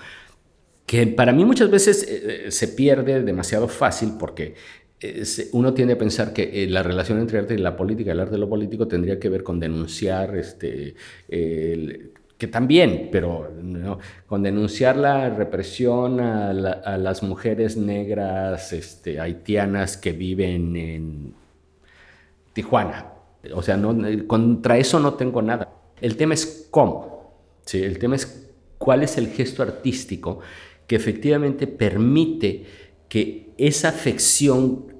que 0.86 1.08
para 1.08 1.34
mí 1.34 1.44
muchas 1.44 1.70
veces 1.70 2.08
eh, 2.08 2.52
se 2.52 2.70
pierde 2.70 3.22
demasiado 3.22 3.68
fácil 3.68 4.14
porque 4.18 4.56
uno 5.52 5.74
tiende 5.74 5.96
a 5.96 5.98
pensar 5.98 6.32
que 6.34 6.66
la 6.68 6.84
relación 6.84 7.20
entre 7.20 7.40
arte 7.40 7.56
y 7.56 7.58
la 7.58 7.76
política, 7.76 8.12
el 8.12 8.20
arte 8.20 8.34
de 8.34 8.38
lo 8.38 8.50
político, 8.50 8.88
tendría 8.88 9.20
que 9.20 9.30
ver 9.30 9.44
con 9.44 9.60
denunciar 9.60 10.38
este, 10.38 10.96
que 12.44 12.48
también, 12.50 13.08
pero 13.10 13.50
con 14.28 14.44
denunciar 14.44 14.98
la 14.98 15.30
represión 15.30 16.20
a, 16.20 16.52
las 16.98 17.24
mujeres 17.24 17.78
negras 17.78 18.74
este, 18.74 19.22
haitianas 19.22 19.96
que 19.96 20.12
viven 20.12 20.76
en 20.76 21.34
Tijuana. 22.52 23.14
O 23.54 23.62
sea, 23.62 23.82
contra 24.28 24.78
eso 24.78 25.00
no 25.00 25.14
tengo 25.14 25.42
nada. 25.42 25.70
El 26.02 26.18
tema 26.18 26.34
es 26.34 26.68
cómo. 26.70 27.32
¿sí? 27.66 27.82
El 27.82 27.98
tema 27.98 28.18
es 28.18 28.52
cuál 28.78 29.04
es 29.04 29.18
el 29.18 29.28
gesto 29.28 29.64
artístico 29.64 30.40
que 30.86 30.98
efectivamente 30.98 31.66
permite 31.66 32.66
que 33.08 33.54
esa 33.58 33.88
afección 33.88 34.94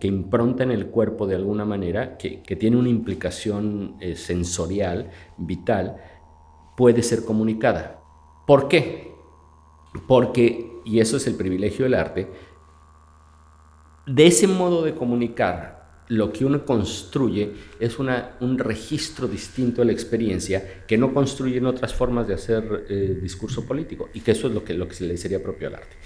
que 0.00 0.08
impronta 0.08 0.64
en 0.64 0.72
el 0.72 0.86
cuerpo 0.86 1.28
de 1.28 1.36
alguna 1.36 1.64
manera, 1.64 2.16
que, 2.18 2.38
tiene 2.58 2.76
una 2.76 2.88
implicación 2.88 3.94
eh, 4.00 4.16
sensorial, 4.16 5.10
vital, 5.36 5.98
puede 6.78 7.02
ser 7.02 7.24
comunicada. 7.24 8.00
¿Por 8.46 8.68
qué? 8.68 9.12
Porque, 10.06 10.80
y 10.84 11.00
eso 11.00 11.16
es 11.16 11.26
el 11.26 11.34
privilegio 11.34 11.84
del 11.84 11.94
arte, 11.94 12.28
de 14.06 14.26
ese 14.28 14.46
modo 14.46 14.84
de 14.84 14.94
comunicar, 14.94 16.04
lo 16.06 16.32
que 16.32 16.44
uno 16.44 16.64
construye 16.64 17.52
es 17.80 17.98
un 17.98 18.58
registro 18.58 19.26
distinto 19.26 19.80
de 19.80 19.86
la 19.86 19.92
experiencia 19.92 20.84
que 20.86 20.96
no 20.96 21.12
construyen 21.12 21.66
otras 21.66 21.92
formas 21.92 22.28
de 22.28 22.34
hacer 22.34 22.86
eh, 22.88 23.18
discurso 23.20 23.66
político 23.66 24.08
y 24.14 24.20
que 24.20 24.30
eso 24.30 24.46
es 24.46 24.54
lo 24.54 24.62
que, 24.62 24.72
lo 24.72 24.86
que 24.86 24.94
se 24.94 25.04
le 25.04 25.16
sería 25.16 25.42
propio 25.42 25.66
al 25.66 25.74
arte. 25.74 25.96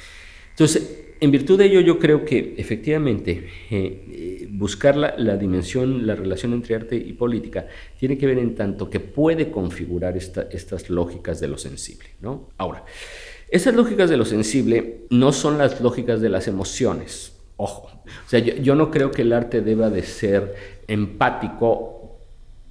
Entonces, 0.52 1.02
en 1.22 1.30
virtud 1.30 1.56
de 1.56 1.66
ello, 1.66 1.80
yo 1.80 2.00
creo 2.00 2.24
que 2.24 2.56
efectivamente 2.58 3.46
eh, 3.70 4.04
eh, 4.10 4.48
buscar 4.50 4.96
la, 4.96 5.36
dimensión, 5.36 6.04
la 6.04 6.16
relación 6.16 6.52
entre 6.52 6.74
arte 6.74 6.96
y 6.96 7.12
política, 7.12 7.68
tiene 7.96 8.18
que 8.18 8.26
ver 8.26 8.38
en 8.38 8.56
tanto 8.56 8.90
que 8.90 8.98
puede 8.98 9.52
configurar 9.52 10.16
estas 10.16 10.90
lógicas 10.90 11.38
de 11.38 11.46
lo 11.46 11.58
sensible. 11.58 12.08
¿no? 12.20 12.48
Ahora, 12.58 12.84
esas 13.48 13.74
lógicas 13.74 14.10
de 14.10 14.16
lo 14.16 14.24
sensible 14.24 15.02
no 15.10 15.30
son 15.30 15.58
las 15.58 15.80
lógicas 15.80 16.20
de 16.20 16.28
las 16.28 16.48
emociones. 16.48 17.36
Ojo, 17.56 17.88
o 18.04 18.28
sea, 18.28 18.40
yo, 18.40 18.74
no 18.74 18.90
creo 18.90 19.12
que 19.12 19.22
el 19.22 19.32
arte 19.32 19.60
deba 19.60 19.90
de 19.90 20.02
ser 20.02 20.56
empático 20.88 22.18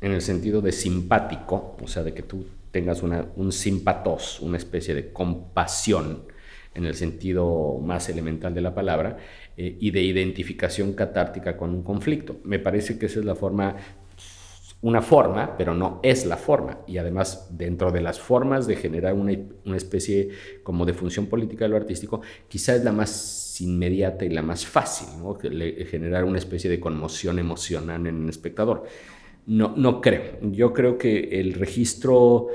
en 0.01 0.11
el 0.11 0.21
sentido 0.21 0.59
de 0.59 0.73
simpático, 0.73 1.77
o 1.81 1.87
sea, 1.87 2.03
de 2.03 2.13
que 2.13 2.23
tú 2.23 2.45
tengas 2.71 3.01
un 3.01 3.51
simpatos, 3.53 4.41
una 4.41 4.57
especie 4.57 4.93
de 4.93 5.13
compasión 5.13 6.23
en 6.73 6.85
el 6.85 6.95
sentido 6.95 7.79
más 7.83 8.09
elemental 8.09 8.53
de 8.53 8.61
la 8.61 8.73
palabra, 8.73 9.17
eh, 9.57 9.77
y 9.79 9.91
de 9.91 10.01
identificación 10.01 10.93
catártica 10.93 11.57
con 11.57 11.71
un 11.71 11.83
conflicto. 11.83 12.39
Me 12.43 12.59
parece 12.59 12.97
que 12.97 13.07
esa 13.07 13.19
es 13.19 13.25
la 13.25 13.35
forma, 13.35 13.75
una 14.81 15.01
forma, 15.01 15.57
pero 15.57 15.73
no 15.73 15.99
es 16.01 16.25
la 16.25 16.37
forma. 16.37 16.79
Y 16.87 16.97
además, 16.97 17.49
dentro 17.51 17.91
de 17.91 18.01
las 18.01 18.19
formas 18.19 18.67
de 18.67 18.77
generar 18.77 19.13
una, 19.13 19.37
una 19.65 19.77
especie 19.77 20.29
como 20.63 20.85
de 20.85 20.93
función 20.93 21.27
política 21.27 21.65
de 21.65 21.69
lo 21.69 21.77
artístico, 21.77 22.21
quizá 22.47 22.75
es 22.75 22.83
la 22.83 22.91
más 22.91 23.59
inmediata 23.61 24.25
y 24.25 24.29
la 24.29 24.41
más 24.41 24.65
fácil, 24.65 25.07
generar 25.85 26.23
una 26.23 26.37
especie 26.37 26.69
de 26.69 26.79
conmoción 26.79 27.39
emocional 27.39 28.07
en 28.07 28.23
el 28.23 28.29
espectador. 28.29 28.85
No, 29.45 29.73
no 29.75 30.01
creo. 30.01 30.39
Yo 30.41 30.71
creo 30.73 30.97
que 30.97 31.39
el 31.39 31.53
registro 31.53 32.47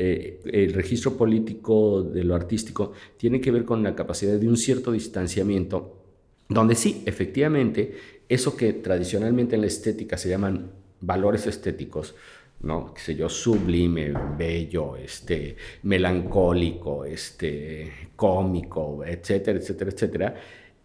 eh, 0.00 0.38
el 0.44 0.74
registro 0.74 1.16
político 1.16 2.04
de 2.04 2.22
lo 2.22 2.36
artístico 2.36 2.92
tiene 3.16 3.40
que 3.40 3.50
ver 3.50 3.64
con 3.64 3.82
la 3.82 3.96
capacidad 3.96 4.38
de 4.38 4.48
un 4.48 4.56
cierto 4.56 4.92
distanciamiento, 4.92 5.96
donde 6.48 6.76
sí, 6.76 7.02
efectivamente, 7.04 7.96
eso 8.28 8.56
que 8.56 8.74
tradicionalmente 8.74 9.56
en 9.56 9.62
la 9.62 9.66
estética 9.66 10.16
se 10.16 10.28
llaman 10.28 10.70
valores 11.00 11.48
estéticos, 11.48 12.14
¿no? 12.60 12.94
qué 12.94 13.00
sé 13.00 13.16
yo, 13.16 13.28
sublime, 13.28 14.12
bello, 14.38 14.96
este, 14.96 15.56
melancólico, 15.82 17.04
este, 17.04 17.90
cómico, 18.14 19.04
etcétera, 19.04 19.58
etcétera, 19.58 19.90
etcétera, 19.90 20.34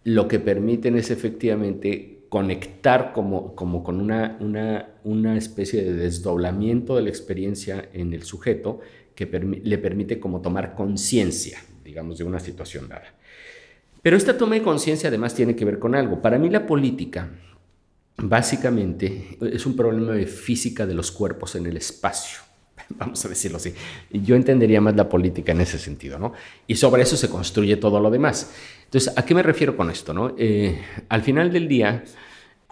lo 0.06 0.28
que 0.28 0.40
permiten 0.40 0.96
es 0.96 1.12
efectivamente 1.12 2.26
conectar 2.30 3.14
como, 3.14 3.54
como 3.54 3.84
con 3.84 4.02
una, 4.02 4.38
una, 4.40 4.96
una 5.04 5.38
especie 5.38 5.84
de 5.84 5.94
desdoblamiento 5.94 6.96
de 6.96 7.04
la 7.04 7.10
experiencia 7.10 7.90
en 7.94 8.12
el 8.12 8.24
sujeto 8.24 8.80
que 9.16 9.26
le 9.26 9.78
permite 9.78 10.20
como 10.20 10.42
tomar 10.42 10.76
conciencia, 10.76 11.60
digamos, 11.84 12.18
de 12.18 12.24
una 12.24 12.40
situación 12.40 12.88
dada. 12.88 13.14
Pero 14.02 14.18
esta 14.18 14.38
toma 14.38 14.56
de 14.56 14.62
conciencia 14.62 15.08
además 15.08 15.34
tiene 15.34 15.56
que 15.56 15.66
ver 15.66 15.80
con 15.80 15.96
algo. 15.96 16.22
Para 16.22 16.38
mí 16.38 16.50
la 16.50 16.66
política 16.66 17.30
básicamente 18.18 19.38
es 19.42 19.66
un 19.66 19.76
problema 19.76 20.14
de 20.14 20.28
física 20.28 20.86
de 20.86 20.94
los 20.94 21.12
cuerpos 21.12 21.56
en 21.56 21.66
el 21.66 21.78
espacio. 21.78 22.40
Vamos 22.90 23.24
a 23.26 23.30
decirlo 23.30 23.58
así. 23.58 23.74
Yo 24.12 24.36
entendería 24.36 24.82
más 24.82 24.96
la 24.96 25.08
política 25.08 25.54
en 25.54 25.62
ese 25.62 25.80
sentido, 25.80 26.20
¿no? 26.20 26.34
Y 26.68 26.76
sobre 26.76 27.04
eso 27.04 27.16
se 27.16 27.30
construye 27.30 27.78
todo 27.78 28.00
lo 28.00 28.12
demás. 28.12 28.52
Entonces, 28.84 29.14
¿a 29.18 29.26
qué 29.26 29.34
me 29.34 29.42
refiero 29.42 29.76
con 29.78 29.90
esto, 29.90 30.14
no? 30.14 30.36
Eh, 30.38 30.82
al 31.10 31.22
final 31.22 31.52
del 31.52 31.68
día, 31.68 32.04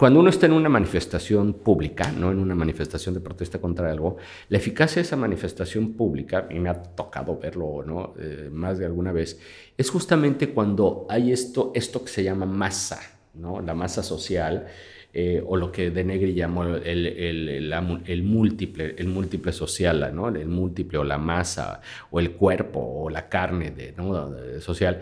cuando 0.02 0.20
uno 0.20 0.32
está 0.32 0.48
en 0.48 0.54
una 0.54 0.68
manifestación 0.68 1.54
pública, 1.54 2.12
no 2.12 2.32
en 2.32 2.40
una 2.40 2.56
manifestación 2.56 3.14
de 3.14 3.22
protesta 3.22 3.62
contra 3.62 3.92
algo, 3.92 4.18
la 4.50 4.58
eficacia 4.58 4.96
de 4.96 5.06
esa 5.06 5.16
manifestación 5.16 5.94
pública, 5.94 6.48
y 6.50 6.58
me 6.58 6.70
ha 6.70 6.82
tocado 6.82 7.38
verlo 7.38 7.84
¿no? 7.86 8.16
Eh, 8.20 8.50
más 8.52 8.80
de 8.80 8.88
alguna 8.88 9.12
vez, 9.12 9.40
es 9.78 9.92
justamente 9.92 10.50
cuando 10.56 11.06
hay 11.08 11.32
esto, 11.32 11.72
esto 11.76 12.04
que 12.04 12.10
se 12.10 12.24
llama 12.24 12.48
masa, 12.48 13.00
¿no? 13.36 13.62
la 13.62 13.76
masa 13.76 14.02
social, 14.02 14.66
eh, 15.14 15.44
o 15.46 15.56
lo 15.56 15.72
que 15.72 15.92
de 15.92 16.04
Negri 16.04 16.34
llamó 16.34 16.64
el, 16.64 17.06
el, 17.06 18.24
múltiple, 18.24 18.96
el 18.98 19.08
múltiple 19.08 19.54
social, 19.54 20.10
¿no? 20.16 20.30
el 20.30 20.48
múltiple 20.48 20.98
o 20.98 21.04
la 21.04 21.20
masa, 21.20 21.80
o 22.10 22.20
el 22.20 22.32
cuerpo, 22.32 22.80
o 22.80 23.12
la 23.12 23.30
carne 23.30 23.70
de, 23.70 24.62
social, 24.62 25.00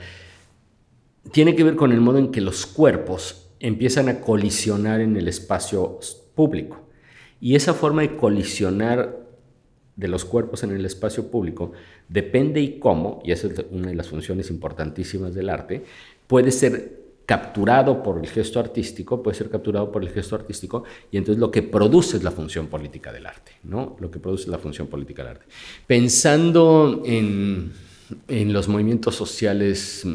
tiene 1.32 1.56
que 1.56 1.64
ver 1.64 1.78
con 1.78 1.94
el 1.94 2.02
modo 2.02 2.18
en 2.18 2.34
que 2.34 2.42
los 2.42 2.66
cuerpos 2.66 3.46
empiezan 3.60 4.10
a 4.10 4.22
colisionar 4.22 5.02
en 5.02 5.16
el 5.18 5.28
espacio 5.28 6.00
público. 6.36 6.80
Y 7.42 7.56
esa 7.56 7.74
forma 7.74 8.02
de 8.02 8.16
colisionar 8.16 9.18
de 9.96 10.08
los 10.08 10.24
cuerpos 10.24 10.64
en 10.64 10.72
el 10.72 10.86
espacio 10.86 11.30
público 11.30 11.74
depende 12.08 12.62
y 12.62 12.80
cómo, 12.80 13.22
y 13.24 13.32
esa 13.32 13.48
es 13.48 13.66
una 13.72 13.90
de 13.90 13.96
las 13.96 14.08
funciones 14.08 14.50
importantísimas 14.50 15.34
del 15.34 15.50
arte, 15.50 15.84
puede 16.28 16.52
ser 16.52 17.00
capturado 17.26 18.02
por 18.02 18.18
el 18.18 18.28
gesto 18.28 18.60
artístico, 18.60 19.22
puede 19.22 19.38
ser 19.38 19.50
capturado 19.50 19.92
por 19.92 20.02
el 20.02 20.10
gesto 20.10 20.36
artístico, 20.36 20.84
y 21.12 21.18
entonces 21.18 21.40
lo 21.40 21.52
que 21.52 21.62
produce 21.62 22.18
es 22.18 22.24
la 22.24 22.32
función 22.32 22.68
política 22.68 23.12
del 23.12 23.28
arte, 23.28 23.52
¿no? 23.64 23.98
Lo 24.00 24.10
que 24.10 24.20
produce 24.20 24.46
es 24.46 24.50
la 24.50 24.58
función 24.58 24.88
política 24.88 25.24
del 25.24 25.34
arte. 25.34 25.46
Pensando 25.86 27.04
en, 27.06 27.72
en 28.28 28.54
los 28.54 28.68
movimientos 28.68 29.16
sociales 29.16 30.06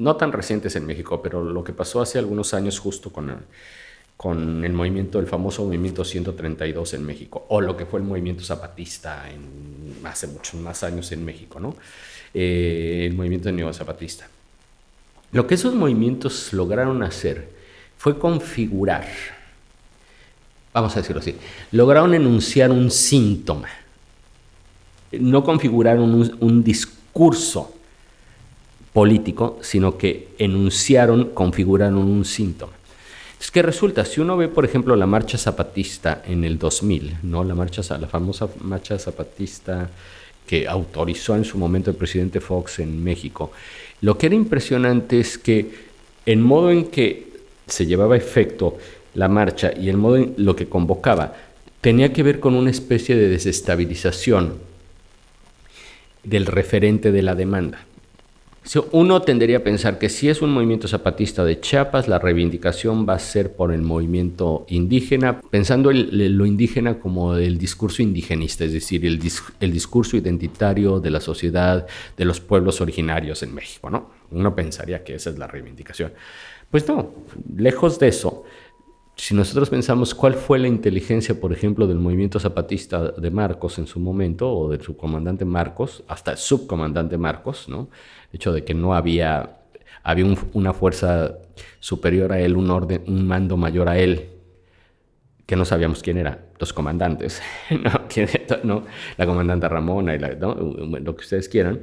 no 0.00 0.16
tan 0.16 0.32
recientes 0.32 0.74
en 0.76 0.86
México, 0.86 1.20
pero 1.22 1.44
lo 1.44 1.62
que 1.62 1.74
pasó 1.74 2.00
hace 2.00 2.18
algunos 2.18 2.54
años 2.54 2.78
justo 2.78 3.12
con 3.12 3.28
el, 3.28 3.36
con 4.16 4.64
el 4.64 4.72
movimiento, 4.72 5.18
el 5.18 5.26
famoso 5.26 5.62
movimiento 5.62 6.04
132 6.04 6.94
en 6.94 7.04
México, 7.04 7.44
o 7.50 7.60
lo 7.60 7.76
que 7.76 7.84
fue 7.84 8.00
el 8.00 8.06
movimiento 8.06 8.42
zapatista 8.42 9.30
en, 9.30 10.06
hace 10.06 10.26
muchos 10.26 10.54
más 10.54 10.82
años 10.84 11.12
en 11.12 11.22
México, 11.22 11.60
¿no? 11.60 11.76
Eh, 12.32 13.04
el 13.10 13.14
movimiento 13.14 13.52
neozapatista. 13.52 14.26
Lo 15.32 15.46
que 15.46 15.54
esos 15.54 15.74
movimientos 15.74 16.54
lograron 16.54 17.02
hacer 17.02 17.50
fue 17.98 18.18
configurar, 18.18 19.06
vamos 20.72 20.96
a 20.96 21.00
decirlo 21.00 21.20
así, 21.20 21.36
lograron 21.72 22.14
enunciar 22.14 22.70
un 22.70 22.90
síntoma, 22.90 23.68
no 25.12 25.44
configuraron 25.44 26.14
un, 26.14 26.36
un 26.40 26.64
discurso 26.64 27.74
político, 28.92 29.58
sino 29.62 29.96
que 29.96 30.28
enunciaron, 30.38 31.30
configuraron 31.30 31.98
un 31.98 32.24
síntoma. 32.24 32.72
Es 33.40 33.50
que 33.50 33.62
resulta, 33.62 34.04
si 34.04 34.20
uno 34.20 34.36
ve, 34.36 34.48
por 34.48 34.64
ejemplo, 34.64 34.94
la 34.96 35.06
marcha 35.06 35.38
zapatista 35.38 36.22
en 36.26 36.44
el 36.44 36.58
2000, 36.58 37.18
¿no? 37.22 37.42
la, 37.42 37.54
marcha, 37.54 37.82
la 37.98 38.06
famosa 38.06 38.48
marcha 38.60 38.98
zapatista 38.98 39.88
que 40.46 40.68
autorizó 40.68 41.36
en 41.36 41.44
su 41.44 41.56
momento 41.56 41.90
el 41.90 41.96
presidente 41.96 42.40
Fox 42.40 42.80
en 42.80 43.02
México, 43.02 43.52
lo 44.02 44.18
que 44.18 44.26
era 44.26 44.34
impresionante 44.34 45.20
es 45.20 45.38
que 45.38 45.70
el 46.26 46.38
modo 46.38 46.70
en 46.70 46.86
que 46.86 47.30
se 47.66 47.86
llevaba 47.86 48.14
a 48.14 48.18
efecto 48.18 48.76
la 49.14 49.28
marcha 49.28 49.72
y 49.74 49.88
el 49.88 49.96
modo 49.96 50.16
en 50.16 50.34
lo 50.36 50.54
que 50.54 50.68
convocaba 50.68 51.34
tenía 51.80 52.12
que 52.12 52.22
ver 52.22 52.40
con 52.40 52.54
una 52.54 52.70
especie 52.70 53.16
de 53.16 53.28
desestabilización 53.28 54.58
del 56.24 56.46
referente 56.46 57.10
de 57.10 57.22
la 57.22 57.34
demanda. 57.34 57.86
Uno 58.92 59.22
tendería 59.22 59.58
a 59.58 59.64
pensar 59.64 59.98
que 59.98 60.08
si 60.10 60.28
es 60.28 60.42
un 60.42 60.52
movimiento 60.52 60.86
zapatista 60.86 61.44
de 61.44 61.60
Chiapas, 61.60 62.08
la 62.08 62.18
reivindicación 62.18 63.06
va 63.08 63.14
a 63.14 63.18
ser 63.18 63.54
por 63.54 63.72
el 63.72 63.80
movimiento 63.80 64.66
indígena, 64.68 65.40
pensando 65.40 65.90
en 65.90 66.36
lo 66.36 66.44
indígena 66.44 66.98
como 66.98 67.36
el 67.36 67.56
discurso 67.56 68.02
indigenista, 68.02 68.64
es 68.64 68.72
decir, 68.72 69.06
el, 69.06 69.20
el 69.60 69.72
discurso 69.72 70.16
identitario 70.16 71.00
de 71.00 71.10
la 71.10 71.20
sociedad 71.20 71.86
de 72.16 72.24
los 72.24 72.40
pueblos 72.40 72.80
originarios 72.80 73.42
en 73.42 73.54
México. 73.54 73.88
¿no? 73.88 74.10
Uno 74.30 74.54
pensaría 74.54 75.02
que 75.02 75.14
esa 75.14 75.30
es 75.30 75.38
la 75.38 75.46
reivindicación. 75.46 76.12
Pues 76.70 76.86
no, 76.86 77.10
lejos 77.56 77.98
de 77.98 78.08
eso, 78.08 78.44
si 79.20 79.34
nosotros 79.34 79.68
pensamos 79.68 80.14
cuál 80.14 80.32
fue 80.32 80.58
la 80.58 80.66
inteligencia, 80.66 81.38
por 81.38 81.52
ejemplo, 81.52 81.86
del 81.86 81.98
movimiento 81.98 82.40
zapatista 82.40 83.10
de 83.10 83.30
Marcos 83.30 83.78
en 83.78 83.86
su 83.86 84.00
momento, 84.00 84.50
o 84.50 84.70
del 84.70 84.80
subcomandante 84.80 85.44
Marcos, 85.44 86.02
hasta 86.08 86.30
el 86.30 86.38
subcomandante 86.38 87.18
Marcos, 87.18 87.68
¿no? 87.68 87.90
El 88.32 88.36
hecho 88.36 88.50
de 88.50 88.64
que 88.64 88.72
no 88.72 88.94
había, 88.94 89.58
había 90.02 90.24
una 90.54 90.72
fuerza 90.72 91.36
superior 91.80 92.32
a 92.32 92.40
él, 92.40 92.56
un 92.56 92.70
orden, 92.70 93.04
un 93.08 93.26
mando 93.26 93.58
mayor 93.58 93.90
a 93.90 93.98
él, 93.98 94.30
que 95.44 95.54
no 95.54 95.66
sabíamos 95.66 96.02
quién 96.02 96.16
era, 96.16 96.46
los 96.58 96.72
comandantes, 96.72 97.42
¿no? 98.64 98.84
la 99.18 99.26
comandante 99.26 99.68
Ramona 99.68 100.14
y 100.14 100.18
lo 100.18 101.14
que 101.14 101.20
ustedes 101.20 101.46
quieran. 101.50 101.82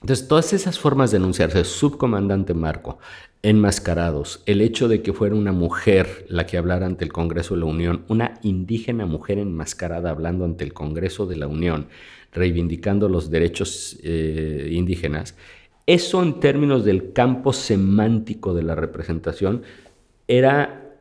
Entonces, 0.00 0.26
todas 0.26 0.52
esas 0.54 0.76
formas 0.76 1.12
de 1.12 1.18
enunciarse, 1.18 1.62
subcomandante 1.62 2.52
Marco, 2.52 2.98
enmascarados, 3.42 4.42
el 4.46 4.60
hecho 4.60 4.88
de 4.88 5.02
que 5.02 5.12
fuera 5.12 5.34
una 5.34 5.52
mujer 5.52 6.26
la 6.28 6.46
que 6.46 6.58
hablara 6.58 6.86
ante 6.86 7.04
el 7.04 7.12
Congreso 7.12 7.54
de 7.54 7.60
la 7.60 7.66
Unión, 7.66 8.04
una 8.08 8.38
indígena 8.42 9.06
mujer 9.06 9.38
enmascarada 9.38 10.10
hablando 10.10 10.44
ante 10.44 10.64
el 10.64 10.74
Congreso 10.74 11.26
de 11.26 11.36
la 11.36 11.46
Unión, 11.46 11.88
reivindicando 12.32 13.08
los 13.08 13.30
derechos 13.30 13.98
eh, 14.02 14.68
indígenas, 14.72 15.36
eso 15.86 16.22
en 16.22 16.38
términos 16.38 16.84
del 16.84 17.12
campo 17.12 17.52
semántico 17.52 18.54
de 18.54 18.62
la 18.62 18.74
representación 18.74 19.62
era 20.28 20.94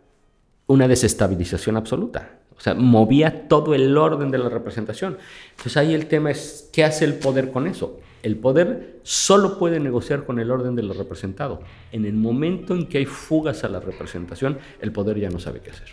una 0.66 0.88
desestabilización 0.88 1.78
absoluta. 1.78 2.40
O 2.58 2.62
sea, 2.62 2.74
movía 2.74 3.48
todo 3.48 3.74
el 3.76 3.96
orden 3.98 4.32
de 4.32 4.38
la 4.38 4.50
representación. 4.50 5.18
Entonces 5.52 5.78
ahí 5.78 5.94
el 5.94 6.08
tema 6.08 6.32
es, 6.32 6.70
¿qué 6.74 6.84
hace 6.84 7.06
el 7.06 7.14
poder 7.16 7.52
con 7.52 7.68
eso? 7.68 8.00
El 8.22 8.38
poder 8.38 8.99
solo 9.03 9.57
puede 9.57 9.80
negociar 9.80 10.26
con 10.26 10.39
el 10.39 10.51
orden 10.51 10.76
de 10.76 10.84
lo 10.84 10.93
representado. 10.93 11.61
En 11.91 12.05
el 12.05 12.13
momento 12.13 12.76
en 12.76 12.88
que 12.88 12.97
hay 12.97 13.05
fugas 13.05 13.63
a 13.63 13.70
la 13.70 13.80
representación, 13.80 14.57
el 14.82 14.91
poder 14.91 15.20
ya 15.20 15.30
no 15.30 15.39
sabe 15.39 15.61
qué 15.61 15.72
hacer. 15.72 15.88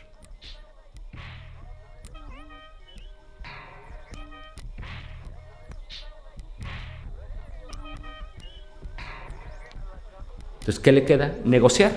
Entonces, 10.58 10.82
¿qué 10.82 10.90
le 10.90 11.04
queda? 11.04 11.36
Negociar. 11.44 11.92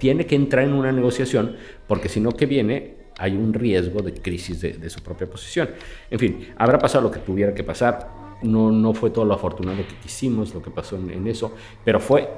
Tiene 0.00 0.26
que 0.26 0.34
entrar 0.34 0.64
en 0.64 0.72
una 0.72 0.90
negociación, 0.90 1.56
porque 1.86 2.08
si 2.08 2.18
no, 2.18 2.32
¿qué 2.32 2.46
viene? 2.46 2.96
Hay 3.16 3.36
un 3.36 3.52
riesgo 3.54 4.02
de 4.02 4.12
crisis 4.12 4.60
de, 4.60 4.72
de 4.72 4.90
su 4.90 5.02
propia 5.02 5.28
posición. 5.28 5.70
En 6.10 6.18
fin, 6.18 6.48
habrá 6.56 6.80
pasado 6.80 7.04
lo 7.04 7.10
que 7.12 7.20
tuviera 7.20 7.54
que 7.54 7.62
pasar 7.62 8.27
no, 8.42 8.70
no 8.70 8.94
fue 8.94 9.10
todo 9.10 9.24
lo 9.24 9.34
afortunado 9.34 9.78
que 9.78 9.96
quisimos, 9.96 10.54
lo 10.54 10.62
que 10.62 10.70
pasó 10.70 10.96
en, 10.96 11.26
eso, 11.26 11.52
pero 11.84 12.00
fue 12.00 12.28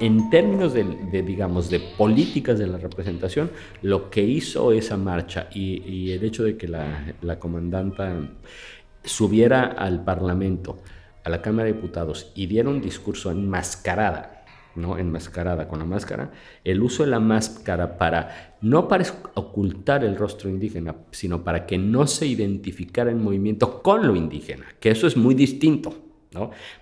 en 0.00 0.28
términos 0.30 0.72
de, 0.72 1.22
digamos, 1.22 1.70
de 1.70 1.80
políticas 1.80 2.58
de 2.58 2.66
la 2.66 2.78
representación, 2.78 3.50
lo 3.82 4.10
que 4.10 4.22
hizo 4.22 4.72
esa 4.72 4.96
marcha 4.96 5.48
y, 5.52 6.10
el 6.10 6.24
hecho 6.24 6.42
de 6.44 6.56
que 6.56 6.68
la, 6.68 7.14
la 7.22 7.38
comandanta 7.38 8.16
subiera 9.04 9.64
al 9.64 10.02
Parlamento, 10.04 10.78
a 11.22 11.30
la 11.30 11.40
Cámara 11.40 11.66
de 11.66 11.74
Diputados 11.74 12.32
y 12.34 12.46
diera 12.46 12.68
un 12.68 12.80
discurso 12.80 13.30
enmascarada 13.30 14.33
¿no? 14.76 14.98
enmascarada 14.98 15.68
con 15.68 15.78
la 15.78 15.84
máscara, 15.84 16.32
el 16.64 16.82
uso 16.82 17.04
de 17.04 17.10
la 17.10 17.20
máscara 17.20 17.96
para, 17.96 18.56
no 18.60 18.88
para 18.88 19.04
ocultar 19.34 20.04
el 20.04 20.16
rostro 20.16 20.50
indígena, 20.50 20.96
sino 21.10 21.44
para 21.44 21.66
que 21.66 21.78
no 21.78 22.06
se 22.06 22.26
identificara 22.26 23.10
en 23.10 23.22
movimiento 23.22 23.82
con 23.82 24.06
lo 24.06 24.16
indígena, 24.16 24.66
que 24.80 24.90
eso 24.90 25.06
es 25.06 25.16
muy 25.16 25.34
distinto. 25.34 26.03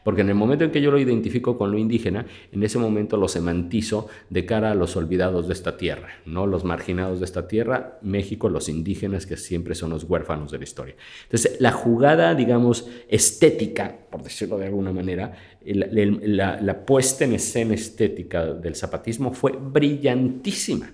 Porque 0.05 0.23
en 0.23 0.29
el 0.29 0.35
momento 0.35 0.65
en 0.65 0.71
que 0.71 0.81
yo 0.81 0.91
lo 0.91 0.99
identifico 0.99 1.59
con 1.59 1.71
lo 1.71 1.79
indígena, 1.79 2.27
en 2.53 2.63
ese 2.63 2.79
momento 2.79 3.17
lo 3.17 3.29
semantizo 3.29 4.09
de 4.31 4.47
cara 4.47 4.71
a 4.71 4.75
los 4.75 4.97
olvidados 4.97 5.47
de 5.47 5.55
esta 5.55 5.77
tierra, 5.77 6.09
¿no? 6.27 6.47
Los 6.47 6.65
marginados 6.65 7.19
de 7.19 7.25
esta 7.25 7.47
tierra, 7.49 7.99
México, 8.03 8.49
los 8.49 8.69
indígenas 8.69 9.27
que 9.27 9.37
siempre 9.37 9.75
son 9.75 9.91
los 9.91 10.05
huérfanos 10.05 10.51
de 10.51 10.59
la 10.59 10.65
historia. 10.65 10.95
Entonces, 11.25 11.57
la 11.61 11.73
jugada, 11.73 12.35
digamos, 12.35 12.89
estética, 13.09 13.97
por 14.11 14.23
decirlo 14.23 14.59
de 14.59 14.67
alguna 14.67 14.93
manera, 14.93 15.37
la 15.65 16.85
puesta 16.85 17.25
en 17.25 17.35
escena 17.35 17.75
estética 17.75 18.47
del 18.47 18.75
zapatismo 18.75 19.33
fue 19.33 19.53
brillantísima 19.53 20.91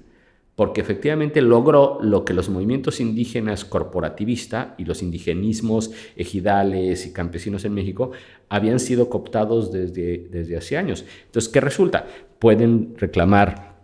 porque 0.58 0.80
efectivamente 0.80 1.40
logró 1.40 2.00
lo 2.02 2.24
que 2.24 2.34
los 2.34 2.48
movimientos 2.48 2.98
indígenas 2.98 3.64
corporativista 3.64 4.74
y 4.76 4.86
los 4.86 5.04
indigenismos 5.04 5.92
ejidales 6.16 7.06
y 7.06 7.12
campesinos 7.12 7.64
en 7.64 7.74
México 7.74 8.10
habían 8.48 8.80
sido 8.80 9.08
cooptados 9.08 9.70
desde, 9.70 10.26
desde 10.28 10.56
hace 10.56 10.76
años. 10.76 11.04
Entonces, 11.26 11.48
¿qué 11.52 11.60
resulta? 11.60 12.08
Pueden 12.40 12.94
reclamar 12.96 13.76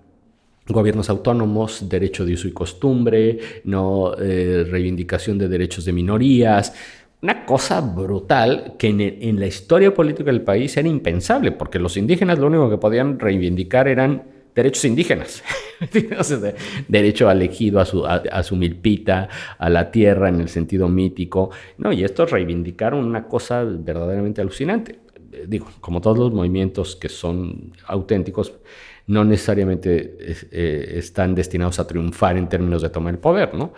gobiernos 0.66 1.08
autónomos, 1.10 1.88
derecho 1.88 2.26
de 2.26 2.34
uso 2.34 2.48
y 2.48 2.52
costumbre, 2.52 3.38
no 3.62 4.16
eh, 4.18 4.66
reivindicación 4.68 5.38
de 5.38 5.46
derechos 5.46 5.84
de 5.84 5.92
minorías, 5.92 6.74
una 7.22 7.46
cosa 7.46 7.82
brutal 7.82 8.74
que 8.80 8.88
en, 8.88 9.00
en, 9.00 9.38
la 9.38 9.46
historia 9.46 9.94
política 9.94 10.32
del 10.32 10.42
país 10.42 10.76
era 10.76 10.88
impensable, 10.88 11.52
porque 11.52 11.78
los 11.78 11.96
indígenas 11.96 12.40
lo 12.40 12.48
único 12.48 12.68
que 12.68 12.78
podían 12.78 13.20
reivindicar 13.20 13.86
eran 13.86 14.33
derechos 14.54 14.84
indígenas, 14.84 15.42
derecho 16.88 17.28
al 17.28 17.42
a 17.42 17.84
su, 17.84 18.06
a, 18.06 18.42
su, 18.42 18.56
milpita, 18.56 19.28
a 19.58 19.68
la 19.68 19.90
tierra 19.90 20.28
en 20.28 20.40
el 20.40 20.48
sentido 20.48 20.88
mítico, 20.88 21.50
no, 21.78 21.92
y 21.92 22.04
estos 22.04 22.30
reivindicaron 22.30 23.04
una 23.04 23.26
cosa 23.26 23.64
verdaderamente 23.64 24.40
alucinante. 24.40 25.00
Digo, 25.46 25.66
como 25.80 26.00
todos 26.00 26.18
los 26.18 26.32
movimientos 26.32 26.94
que 26.94 27.08
son 27.08 27.72
auténticos, 27.86 28.52
no 29.06 29.24
necesariamente 29.24 30.16
eh, 30.52 30.94
están 30.96 31.34
destinados 31.34 31.78
a 31.78 31.86
triunfar 31.86 32.36
en 32.36 32.48
términos 32.48 32.82
de 32.82 32.88
tomar 32.88 33.14
el 33.14 33.20
poder, 33.20 33.54
¿no? 33.54 33.74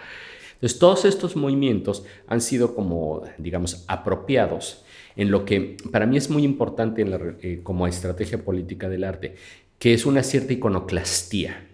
Entonces, 0.55 0.79
todos 0.79 1.05
estos 1.05 1.37
movimientos 1.37 2.05
han 2.29 2.41
sido 2.41 2.75
como, 2.75 3.23
digamos, 3.37 3.85
apropiados 3.89 4.85
en 5.17 5.31
lo 5.31 5.45
que 5.45 5.77
para 5.91 6.07
mí 6.07 6.17
es 6.17 6.31
muy 6.31 6.45
importante 6.45 7.05
eh, 7.43 7.61
como 7.63 7.87
estrategia 7.87 8.43
política 8.43 8.89
del 8.89 9.05
arte, 9.05 9.35
que 9.79 9.95
es 9.95 10.07
una 10.07 10.23
cierta 10.23 10.53
iconoclastía. 10.53 11.67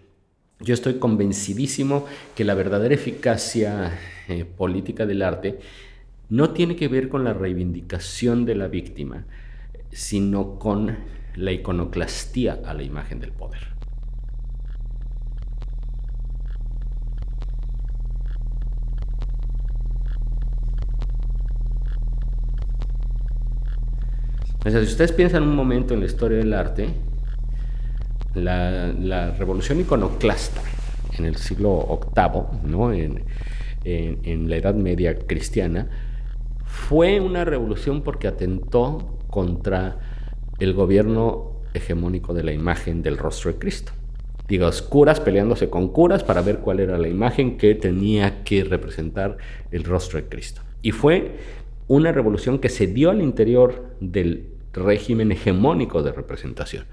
Yo 0.59 0.73
estoy 0.73 0.95
convencidísimo 0.95 2.05
que 2.35 2.43
la 2.43 2.53
verdadera 2.53 2.95
eficacia 2.95 3.99
eh, 4.27 4.45
política 4.45 5.05
del 5.05 5.21
arte 5.21 5.59
no 6.29 6.51
tiene 6.51 6.75
que 6.75 6.87
ver 6.87 7.09
con 7.09 7.23
la 7.23 7.33
reivindicación 7.33 8.45
de 8.45 8.55
la 8.55 8.67
víctima, 8.67 9.25
sino 9.91 10.57
con 10.57 10.97
la 11.35 11.51
iconoclastía 11.51 12.61
a 12.65 12.73
la 12.73 12.83
imagen 12.83 13.19
del 13.19 13.31
poder. 13.31 13.73
si 24.71 24.77
ustedes 24.77 25.11
piensan 25.11 25.43
un 25.43 25.55
momento 25.55 25.93
en 25.93 25.99
la 25.99 26.05
historia 26.05 26.37
del 26.37 26.53
arte, 26.53 26.89
la, 28.35 29.31
revolución 29.37 29.79
iconoclasta 29.79 30.61
en 31.17 31.25
el 31.25 31.35
siglo 31.35 31.99
VIII, 32.15 32.69
¿no? 32.69 32.91
en, 32.93 34.49
la 34.49 34.55
Edad 34.55 34.75
Media 34.75 35.17
cristiana, 35.17 35.89
fue 36.65 37.19
una 37.19 37.45
revolución 37.45 38.01
porque 38.01 38.27
atentó 38.27 39.19
contra 39.29 39.97
el 40.59 40.73
gobierno 40.73 41.61
hegemónico 41.73 42.33
de 42.33 42.43
la 42.43 42.51
imagen 42.51 43.01
del 43.01 43.17
rostro 43.17 43.51
de 43.51 43.59
Cristo. 43.59 43.91
Digo, 44.47 44.69
curas 44.89 45.19
peleándose 45.19 45.69
con 45.69 45.89
curas 45.89 46.23
para 46.23 46.41
ver 46.41 46.59
cuál 46.59 46.79
era 46.79 46.97
la 46.97 47.07
imagen 47.07 47.57
que 47.57 47.75
tenía 47.75 48.43
que 48.43 48.63
representar 48.63 49.37
el 49.71 49.83
rostro 49.83 50.19
de 50.19 50.27
Cristo. 50.27 50.61
Y 50.81 50.91
fue 50.91 51.37
una 51.87 52.11
revolución 52.11 52.59
que 52.59 52.69
se 52.69 52.87
dio 52.87 53.09
al 53.09 53.21
interior 53.21 53.95
del 53.99 54.47
régimen 54.73 55.31
hegemónico 55.31 56.03
de 56.03 56.11
representación. 56.11 56.85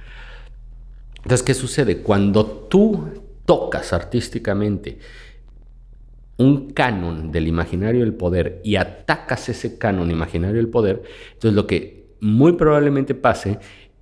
Entonces, 1.23 1.43
¿qué 1.43 1.55
sucede? 1.55 1.99
Cuando 1.99 2.47
tú 2.47 3.09
tocas 3.45 3.93
artísticamente 3.93 4.99
un 6.37 6.71
canon 6.71 7.31
del 7.31 7.49
imaginario 7.49 8.01
del 8.01 8.15
poder 8.15 8.61
y 8.65 8.77
atacas 8.77 9.49
ese 9.51 9.77
canon 9.77 10.11
imaginario 10.11 10.57
del 10.57 10.69
poder, 10.69 11.03
entonces 11.33 11.55
lo 11.55 11.67
que 11.67 12.07
muy 12.21 12.53
probablemente 12.53 13.15
pase 13.15 13.59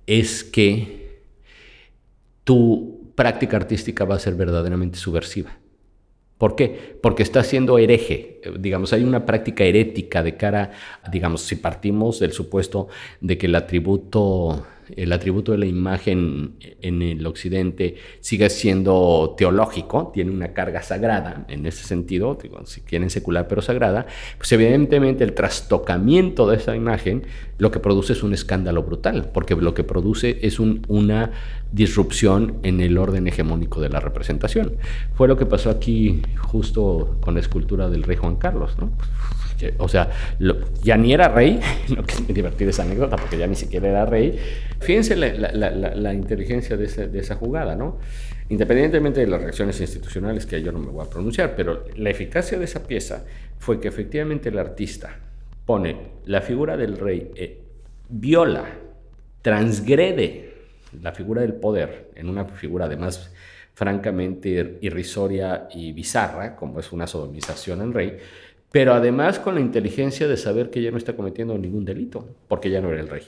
es 0.07 0.43
que 0.43 1.23
tu 2.43 3.11
práctica 3.15 3.57
artística 3.57 4.05
va 4.05 4.15
a 4.15 4.19
ser 4.19 4.35
verdaderamente 4.35 4.97
subversiva. 4.97 5.57
¿Por 6.37 6.55
qué? 6.55 6.97
Porque 7.03 7.21
está 7.21 7.43
siendo 7.43 7.77
hereje. 7.77 8.39
Digamos, 8.57 8.93
hay 8.93 9.03
una 9.03 9.25
práctica 9.25 9.65
herética 9.65 10.23
de 10.23 10.37
cara, 10.37 10.71
digamos, 11.11 11.41
si 11.41 11.57
partimos 11.57 12.19
del 12.19 12.31
supuesto 12.31 12.87
de 13.19 13.37
que 13.37 13.47
el 13.47 13.55
atributo 13.55 14.65
el 14.95 15.11
atributo 15.13 15.51
de 15.51 15.57
la 15.57 15.65
imagen 15.65 16.55
en 16.81 17.01
el 17.01 17.25
occidente 17.25 17.95
sigue 18.19 18.49
siendo 18.49 19.35
teológico, 19.37 20.11
tiene 20.13 20.31
una 20.31 20.53
carga 20.53 20.81
sagrada 20.81 21.45
en 21.49 21.65
ese 21.65 21.83
sentido, 21.83 22.37
si 22.65 22.81
quieren 22.81 23.09
secular 23.09 23.47
pero 23.47 23.61
sagrada, 23.61 24.07
pues 24.37 24.51
evidentemente 24.51 25.23
el 25.23 25.33
trastocamiento 25.33 26.47
de 26.47 26.57
esa 26.57 26.75
imagen 26.75 27.23
lo 27.57 27.71
que 27.71 27.79
produce 27.79 28.13
es 28.13 28.23
un 28.23 28.33
escándalo 28.33 28.83
brutal, 28.83 29.31
porque 29.33 29.55
lo 29.55 29.73
que 29.73 29.83
produce 29.83 30.39
es 30.41 30.59
una 30.59 31.31
disrupción 31.71 32.57
en 32.63 32.79
el 32.81 32.97
orden 32.97 33.27
hegemónico 33.27 33.81
de 33.81 33.89
la 33.89 33.99
representación. 33.99 34.73
Fue 35.13 35.27
lo 35.27 35.37
que 35.37 35.45
pasó 35.45 35.69
aquí 35.69 36.21
justo 36.37 37.17
con 37.21 37.33
la 37.35 37.41
escultura 37.41 37.89
del 37.89 38.03
rey 38.03 38.17
Juan 38.17 38.37
Carlos, 38.37 38.75
¿no? 38.79 38.91
O 39.77 39.87
sea, 39.87 40.09
ya 40.83 40.97
ni 40.97 41.13
era 41.13 41.27
rey, 41.27 41.59
lo 41.89 42.03
que 42.03 42.13
es 42.13 42.21
muy 42.21 42.69
esa 42.69 42.83
anécdota, 42.83 43.15
porque 43.15 43.37
ya 43.37 43.47
ni 43.47 43.55
siquiera 43.55 43.89
era 43.89 44.05
rey. 44.05 44.39
Fíjense 44.79 45.15
la, 45.15 46.13
inteligencia 46.13 46.77
de 46.77 47.19
esa, 47.19 47.35
jugada, 47.35 47.75
¿no? 47.75 47.99
Independientemente 48.49 49.19
de 49.19 49.27
las 49.27 49.41
reacciones 49.41 49.79
institucionales, 49.79 50.45
que 50.45 50.61
yo 50.61 50.71
no 50.71 50.79
me 50.79 50.87
voy 50.87 51.05
a 51.05 51.09
pronunciar, 51.09 51.55
pero 51.55 51.85
la 51.95 52.09
eficacia 52.09 52.57
de 52.57 52.65
esa 52.65 52.87
pieza 52.87 53.25
fue 53.59 53.79
que 53.79 53.87
efectivamente 53.87 54.49
el 54.49 54.57
artista 54.57 55.17
pone 55.65 55.97
la 56.25 56.41
figura 56.41 56.75
del 56.77 56.97
rey, 56.97 57.31
eh, 57.35 57.61
viola, 58.09 58.65
transgrede 59.41 60.53
la 61.01 61.11
figura 61.11 61.41
del 61.41 61.53
poder 61.53 62.09
en 62.15 62.29
una 62.29 62.45
figura 62.45 62.85
además 62.85 63.31
francamente 63.79 64.77
irrisoria 64.81 65.69
y 65.73 65.93
bizarra, 65.93 66.53
como 66.55 66.81
es 66.81 66.91
una 66.91 67.07
sodomización 67.07 67.81
en 67.81 67.93
rey, 67.93 68.17
pero 68.71 68.93
además 68.93 69.39
con 69.39 69.55
la 69.55 69.61
inteligencia 69.61 70.27
de 70.27 70.37
saber 70.37 70.69
que 70.69 70.81
ya 70.81 70.91
no 70.91 70.97
está 70.97 71.15
cometiendo 71.15 71.57
ningún 71.57 71.85
delito, 71.85 72.25
porque 72.47 72.69
ya 72.69 72.81
no 72.81 72.91
era 72.91 73.01
el 73.01 73.09
rey. 73.09 73.23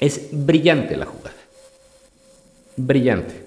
Es 0.00 0.30
brillante 0.32 0.96
la 0.96 1.04
jugada. 1.04 1.36
Brillante. 2.76 3.46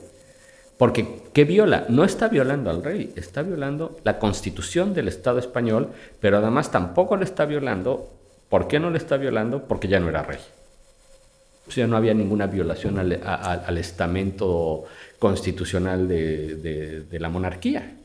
Porque, 0.77 1.23
¿qué 1.33 1.45
viola? 1.45 1.85
No 1.89 2.03
está 2.03 2.27
violando 2.27 2.69
al 2.69 2.83
rey, 2.83 3.11
está 3.15 3.41
violando 3.41 3.97
la 4.03 4.19
constitución 4.19 4.93
del 4.93 5.07
Estado 5.07 5.39
español, 5.39 5.89
pero 6.19 6.37
además 6.37 6.71
tampoco 6.71 7.17
le 7.17 7.25
está 7.25 7.45
violando. 7.45 8.09
¿Por 8.49 8.67
qué 8.67 8.79
no 8.79 8.91
le 8.91 8.99
está 8.99 9.17
violando? 9.17 9.63
Porque 9.63 9.87
ya 9.87 9.99
no 9.99 10.09
era 10.09 10.21
rey. 10.21 10.39
O 11.67 11.71
sea, 11.71 11.87
no 11.87 11.97
había 11.97 12.13
ninguna 12.13 12.45
violación 12.45 12.99
al, 12.99 13.77
estamento 13.77 14.83
constitucional 15.17 16.07
de, 16.07 17.05
de 17.09 17.19
la 17.19 17.29
monarquía. 17.29 17.95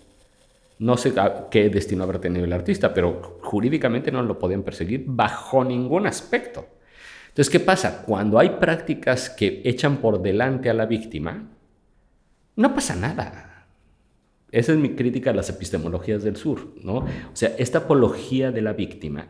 No 0.79 0.97
sé 0.97 1.13
qué 1.51 1.69
destino 1.69 2.05
habrá 2.05 2.21
tenido 2.21 2.45
el 2.45 2.53
artista, 2.53 2.95
pero 2.95 3.39
jurídicamente 3.43 4.13
no 4.13 4.23
lo 4.23 4.39
podían 4.39 4.63
perseguir 4.63 5.05
bajo 5.07 5.65
ningún 5.65 6.07
aspecto. 6.07 6.67
Entonces, 7.39 7.53
¿qué 7.53 7.61
pasa? 7.61 8.03
Cuando 8.03 8.41
hay 8.41 8.57
prácticas 8.59 9.31
que 9.31 9.63
echan 9.65 9.99
por 9.99 10.21
delante 10.21 10.71
a 10.71 10.75
la 10.75 10.87
víctima, 10.87 11.49
no 12.57 12.75
pasa 12.75 12.97
nada. 12.97 13.65
Esa 14.51 14.73
es 14.73 14.79
mi 14.79 14.97
crítica 14.97 15.31
a 15.31 15.35
las 15.35 15.49
epistemologías 15.49 16.25
del 16.25 16.35
sur, 16.35 16.67
¿no? 16.83 16.97
O 16.97 17.35
sea, 17.35 17.55
esta 17.57 17.79
apología 17.79 18.51
de 18.51 18.61
la 18.61 18.73
víctima 18.73 19.29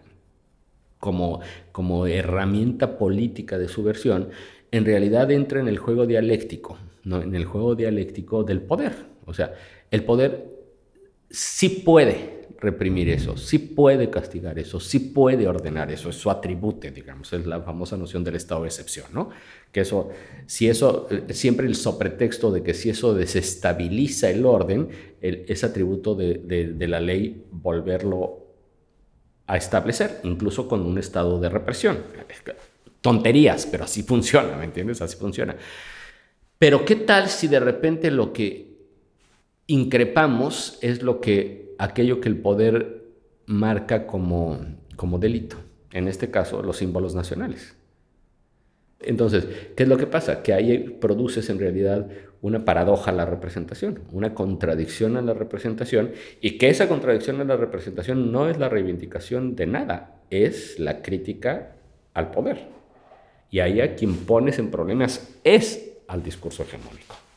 como, 0.98 1.40
como 1.70 2.06
herramienta 2.06 2.96
política 2.96 3.58
de 3.58 3.68
subversión, 3.68 4.30
en 4.70 4.86
realidad 4.86 5.30
entra 5.30 5.60
en 5.60 5.68
el 5.68 5.76
juego 5.76 6.06
dialéctico, 6.06 6.78
¿no? 7.04 7.20
en 7.20 7.34
el 7.34 7.44
juego 7.44 7.74
dialéctico 7.74 8.42
del 8.42 8.62
poder. 8.62 8.94
O 9.26 9.34
sea, 9.34 9.52
el 9.90 10.02
poder 10.02 10.46
sí 11.28 11.68
puede 11.84 12.37
reprimir 12.60 13.08
eso, 13.08 13.36
sí 13.36 13.58
puede 13.58 14.10
castigar 14.10 14.58
eso, 14.58 14.80
sí 14.80 14.98
puede 14.98 15.46
ordenar 15.46 15.92
eso, 15.92 16.10
es 16.10 16.16
su 16.16 16.28
atributo, 16.28 16.90
digamos, 16.90 17.32
es 17.32 17.46
la 17.46 17.60
famosa 17.60 17.96
noción 17.96 18.24
del 18.24 18.34
estado 18.34 18.62
de 18.62 18.68
excepción, 18.68 19.06
¿no? 19.12 19.30
Que 19.70 19.80
eso, 19.80 20.10
si 20.46 20.68
eso, 20.68 21.06
eh, 21.10 21.32
siempre 21.32 21.66
el 21.66 21.76
sopretexto 21.76 22.50
de 22.50 22.62
que 22.62 22.74
si 22.74 22.90
eso 22.90 23.14
desestabiliza 23.14 24.28
el 24.30 24.44
orden, 24.44 24.88
ese 25.20 25.66
atributo 25.66 26.14
de, 26.16 26.74
la 26.88 27.00
ley 27.00 27.44
volverlo 27.52 28.46
a 29.46 29.56
establecer, 29.56 30.20
incluso 30.24 30.66
con 30.66 30.82
un 30.82 30.98
estado 30.98 31.38
de 31.40 31.48
represión. 31.48 31.98
Tonterías, 33.00 33.66
pero 33.66 33.84
así 33.84 34.02
funciona, 34.02 34.56
¿me 34.56 34.64
entiendes? 34.64 35.00
Así 35.00 35.16
funciona. 35.16 35.56
Pero 36.58 36.84
¿qué 36.84 36.96
tal 36.96 37.28
si 37.28 37.46
de 37.46 37.60
repente 37.60 38.10
lo 38.10 38.32
que 38.32 38.67
increpamos 39.68 40.78
es 40.82 41.02
lo 41.02 41.20
que 41.20 41.74
aquello 41.78 42.20
que 42.20 42.28
el 42.28 42.38
poder 42.38 43.04
marca 43.46 44.06
como, 44.06 44.58
como 44.96 45.18
delito, 45.18 45.56
en 45.92 46.08
este 46.08 46.30
caso 46.30 46.62
los 46.62 46.78
símbolos 46.78 47.14
nacionales. 47.14 47.76
Entonces, 49.00 49.46
¿qué 49.76 49.84
es 49.84 49.88
lo 49.88 49.96
que 49.96 50.08
pasa? 50.08 50.42
Que 50.42 50.52
ahí 50.52 50.78
produces 51.00 51.48
en 51.50 51.60
realidad 51.60 52.08
una 52.40 52.64
paradoja 52.64 53.10
a 53.10 53.14
la 53.14 53.26
representación, 53.26 54.00
una 54.10 54.34
contradicción 54.34 55.16
a 55.16 55.22
la 55.22 55.34
representación, 55.34 56.12
y 56.40 56.58
que 56.58 56.68
esa 56.68 56.88
contradicción 56.88 57.40
a 57.40 57.44
la 57.44 57.56
representación 57.56 58.32
no 58.32 58.48
es 58.48 58.58
la 58.58 58.68
reivindicación 58.68 59.54
de 59.54 59.66
nada, 59.66 60.22
es 60.30 60.80
la 60.80 61.02
crítica 61.02 61.76
al 62.14 62.30
poder. 62.30 62.66
Y 63.50 63.60
ahí 63.60 63.80
a 63.80 63.94
quien 63.94 64.16
pones 64.16 64.58
en 64.58 64.70
problemas 64.70 65.38
es 65.44 65.92
al 66.08 66.22
discurso 66.22 66.64
hegemónico. 66.64 67.27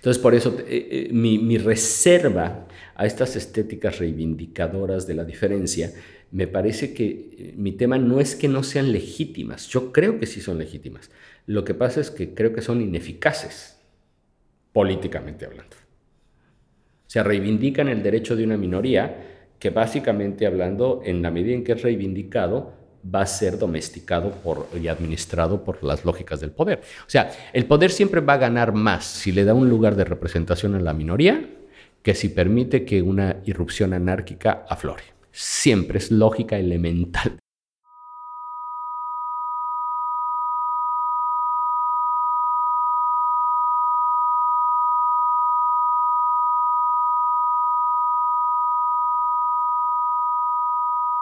Entonces, 0.00 0.22
por 0.22 0.34
eso 0.34 0.56
eh, 0.60 0.88
eh, 0.90 1.12
mi, 1.12 1.58
reserva 1.58 2.66
a 2.94 3.04
estas 3.04 3.36
estéticas 3.36 3.98
reivindicadoras 3.98 5.06
de 5.06 5.12
la 5.12 5.26
diferencia, 5.26 5.92
me 6.30 6.46
parece 6.46 6.94
que 6.94 7.04
eh, 7.06 7.54
mi 7.58 7.72
tema 7.72 7.98
no 7.98 8.18
es 8.18 8.34
que 8.34 8.48
no 8.48 8.62
sean 8.62 8.92
legítimas, 8.92 9.68
yo 9.68 9.92
creo 9.92 10.18
que 10.18 10.24
sí 10.24 10.40
son 10.40 10.56
legítimas. 10.56 11.10
Lo 11.44 11.64
que 11.64 11.74
pasa 11.74 12.00
es 12.00 12.10
que 12.10 12.32
creo 12.32 12.54
que 12.54 12.62
son 12.62 12.80
ineficaces, 12.80 13.78
políticamente 14.72 15.44
hablando. 15.44 15.76
O 15.76 17.10
sea, 17.10 17.22
reivindican 17.22 17.88
el 17.88 18.02
derecho 18.02 18.36
de 18.36 18.44
una 18.44 18.56
minoría 18.56 19.48
que 19.58 19.68
básicamente 19.68 20.46
hablando, 20.46 21.02
en 21.04 21.20
la 21.20 21.30
medida 21.30 21.54
en 21.54 21.62
que 21.62 21.72
es 21.72 21.82
reivindicado, 21.82 22.72
va 23.04 23.22
a 23.22 23.26
ser 23.26 23.58
domesticado 23.58 24.30
por, 24.30 24.68
y 24.80 24.88
administrado 24.88 25.64
por 25.64 25.82
las 25.82 26.04
lógicas 26.04 26.40
del 26.40 26.50
poder. 26.50 26.80
O 27.06 27.10
sea, 27.10 27.30
el 27.52 27.66
poder 27.66 27.90
siempre 27.90 28.20
va 28.20 28.34
a 28.34 28.38
ganar 28.38 28.72
más 28.72 29.04
si 29.04 29.32
le 29.32 29.44
da 29.44 29.54
un 29.54 29.68
lugar 29.68 29.96
de 29.96 30.04
representación 30.04 30.74
a 30.74 30.80
la 30.80 30.92
minoría 30.92 31.48
que 32.02 32.14
si 32.14 32.28
permite 32.28 32.84
que 32.84 33.02
una 33.02 33.36
irrupción 33.44 33.92
anárquica 33.92 34.64
aflore. 34.68 35.04
Siempre 35.32 35.98
es 35.98 36.10
lógica 36.10 36.58
elemental 36.58 37.38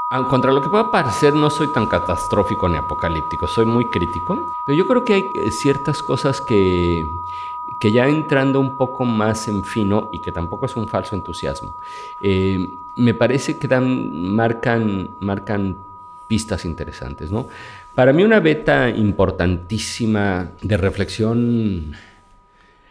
contra 0.08 0.52
lo 0.52 0.62
que 0.62 0.70
pueda 0.70 0.90
parecer, 0.90 1.34
no 1.34 1.50
soy 1.50 1.68
tan 1.68 1.86
catastrófico 1.86 2.68
ni 2.68 2.78
apocalíptico, 2.78 3.46
soy 3.46 3.66
muy 3.66 3.86
crítico. 3.86 4.54
Pero 4.64 4.76
yo 4.76 4.86
creo 4.86 5.04
que 5.04 5.14
hay 5.14 5.30
eh, 5.34 5.50
ciertas 5.50 6.02
cosas 6.02 6.40
que, 6.40 7.06
que 7.78 7.92
ya 7.92 8.08
entrando 8.08 8.58
un 8.58 8.76
poco 8.76 9.04
más 9.04 9.48
en 9.48 9.64
fino 9.64 10.08
y 10.12 10.20
que 10.20 10.32
tampoco 10.32 10.66
es 10.66 10.76
un 10.76 10.88
falso 10.88 11.14
entusiasmo, 11.14 11.76
eh, 12.22 12.70
me 12.96 13.14
parece 13.14 13.58
que 13.58 13.68
dan, 13.68 14.34
marcan, 14.34 15.10
marcan 15.20 15.76
pistas 16.26 16.64
interesantes. 16.64 17.30
¿no? 17.30 17.48
Para 17.94 18.12
mí 18.14 18.24
una 18.24 18.40
beta 18.40 18.88
importantísima 18.88 20.52
de 20.62 20.76
reflexión 20.78 21.92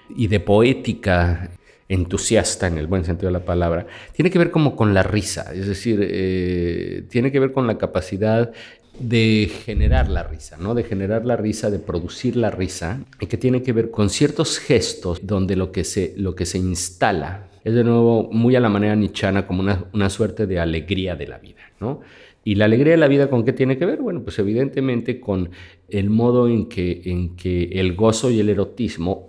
y 0.10 0.28
de 0.28 0.40
poética 0.40 1.50
entusiasta 1.90 2.68
en 2.68 2.78
el 2.78 2.88
buen 2.88 3.06
sentido 3.06 3.28
de 3.28 3.40
la 3.40 3.46
palabra, 3.46 3.88
tiene 4.14 4.30
que 4.30 4.40
ver 4.40 4.52
como 4.52 4.76
con 4.76 4.94
la 4.94 5.04
risa, 5.04 5.54
es 5.54 5.68
decir, 5.68 6.00
eh, 6.02 7.04
tiene 7.10 7.32
que 7.32 7.40
ver 7.40 7.52
con 7.52 7.68
la 7.68 7.78
capacidad 7.78 8.52
de 9.00 9.50
generar 9.66 10.10
la 10.10 10.24
risa, 10.24 10.58
¿no? 10.58 10.74
De 10.74 10.84
generar 10.84 11.26
la 11.26 11.36
risa, 11.36 11.70
de 11.70 11.80
producir 11.80 12.36
la 12.36 12.50
risa, 12.50 13.02
y 13.20 13.28
que 13.28 13.38
tiene 13.38 13.62
que 13.62 13.74
ver 13.74 13.92
con 13.92 14.10
ciertos 14.10 14.60
gestos 14.60 15.26
donde 15.26 15.56
lo 15.56 15.72
que 15.72 15.84
se, 15.84 16.14
lo 16.18 16.36
que 16.36 16.46
se 16.46 16.58
instala 16.58 17.48
es 17.64 17.74
de 17.74 17.84
nuevo 17.84 18.30
muy 18.32 18.56
a 18.56 18.60
la 18.60 18.70
manera 18.70 18.96
nichana 18.96 19.46
como 19.46 19.62
una, 19.62 19.86
una 19.94 20.10
suerte 20.10 20.48
de 20.48 20.60
alegría 20.60 21.16
de 21.16 21.28
la 21.28 21.38
vida, 21.38 21.62
¿no? 21.80 22.02
¿Y 22.44 22.56
la 22.56 22.64
alegría 22.64 22.92
de 22.94 22.98
la 22.98 23.10
vida 23.10 23.30
con 23.30 23.44
qué 23.44 23.52
tiene 23.52 23.78
que 23.78 23.86
ver? 23.86 24.00
Bueno, 24.00 24.24
pues 24.24 24.40
evidentemente 24.40 25.20
con 25.20 25.50
el 25.90 26.10
modo 26.10 26.48
en 26.48 26.70
que, 26.70 27.02
en 27.04 27.36
que 27.36 27.64
el 27.74 27.94
gozo 27.94 28.32
y 28.32 28.40
el 28.40 28.48
erotismo 28.48 29.28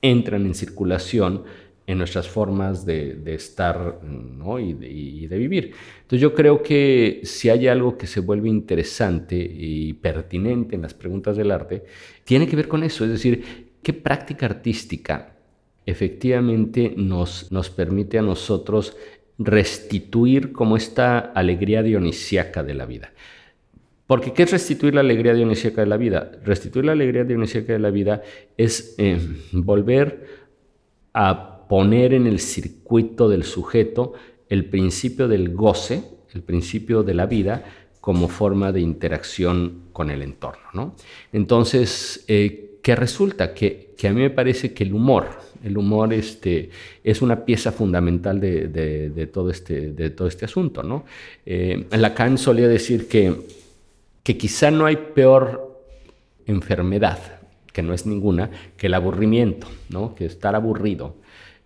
entran 0.00 0.46
en 0.46 0.54
circulación 0.54 1.44
en 1.86 1.98
nuestras 1.98 2.28
formas 2.28 2.86
de, 2.86 3.22
estar 3.26 4.00
y, 4.60 5.26
de, 5.26 5.38
vivir. 5.38 5.72
Entonces 6.02 6.20
yo 6.20 6.34
creo 6.34 6.62
que 6.62 7.20
si 7.24 7.50
hay 7.50 7.68
algo 7.68 7.98
que 7.98 8.06
se 8.06 8.20
vuelve 8.20 8.48
interesante 8.48 9.36
y 9.36 9.92
pertinente 9.94 10.76
en 10.76 10.82
las 10.82 10.94
preguntas 10.94 11.36
del 11.36 11.50
arte, 11.50 11.84
tiene 12.24 12.46
que 12.46 12.56
ver 12.56 12.68
con 12.68 12.84
eso, 12.84 13.04
es 13.04 13.10
decir, 13.10 13.72
qué 13.82 13.92
práctica 13.92 14.46
artística 14.46 15.36
efectivamente 15.86 16.94
nos, 16.96 17.52
nos 17.52 17.68
permite 17.68 18.18
a 18.18 18.22
nosotros 18.22 18.96
restituir 19.38 20.52
como 20.52 20.76
esta 20.76 21.18
alegría 21.18 21.82
dionisíaca 21.82 22.62
de 22.62 22.74
la 22.74 22.86
vida. 22.86 23.12
Porque 24.06 24.32
¿qué 24.32 24.42
es 24.44 24.52
restituir 24.52 24.94
la 24.94 25.00
alegría 25.00 25.34
dionisíaca 25.34 25.80
de 25.80 25.86
la 25.86 25.96
vida? 25.96 26.32
Restituir 26.44 26.84
la 26.84 26.92
alegría 26.92 27.24
dionisíaca 27.24 27.72
de 27.72 27.78
la 27.78 27.90
vida 27.90 28.22
es 28.56 28.94
eh, 28.98 29.18
volver 29.52 30.44
a 31.14 31.53
poner 31.68 32.14
en 32.14 32.26
el 32.26 32.40
circuito 32.40 33.28
del 33.28 33.44
sujeto 33.44 34.14
el 34.48 34.66
principio 34.66 35.28
del 35.28 35.54
goce, 35.54 36.04
el 36.34 36.42
principio 36.42 37.02
de 37.02 37.14
la 37.14 37.26
vida, 37.26 37.64
como 38.00 38.28
forma 38.28 38.70
de 38.70 38.80
interacción 38.80 39.84
con 39.92 40.10
el 40.10 40.22
entorno. 40.22 40.62
¿no? 40.74 40.94
Entonces, 41.32 42.24
eh, 42.28 42.78
¿qué 42.82 42.94
resulta? 42.94 43.54
Que, 43.54 43.94
que 43.96 44.08
a 44.08 44.12
mí 44.12 44.20
me 44.20 44.30
parece 44.30 44.74
que 44.74 44.84
el 44.84 44.92
humor, 44.92 45.28
el 45.64 45.78
humor 45.78 46.12
este, 46.12 46.68
es 47.02 47.22
una 47.22 47.44
pieza 47.46 47.72
fundamental 47.72 48.38
de, 48.38 49.30
todo, 49.32 49.50
este, 49.50 49.92
de 49.92 50.10
todo 50.10 50.28
este 50.28 50.44
asunto. 50.44 50.82
¿no? 50.82 51.06
Eh, 51.46 51.86
Lacan 51.92 52.36
solía 52.36 52.68
decir 52.68 53.08
que, 53.08 53.34
que 54.22 54.36
quizá 54.36 54.70
no 54.70 54.84
hay 54.84 54.96
peor 55.14 55.80
enfermedad, 56.46 57.18
que 57.72 57.82
no 57.82 57.94
es 57.94 58.04
ninguna, 58.04 58.50
que 58.76 58.88
el 58.88 58.94
aburrimiento, 58.94 59.66
¿no? 59.88 60.14
que 60.14 60.26
estar 60.26 60.54
aburrido. 60.54 61.14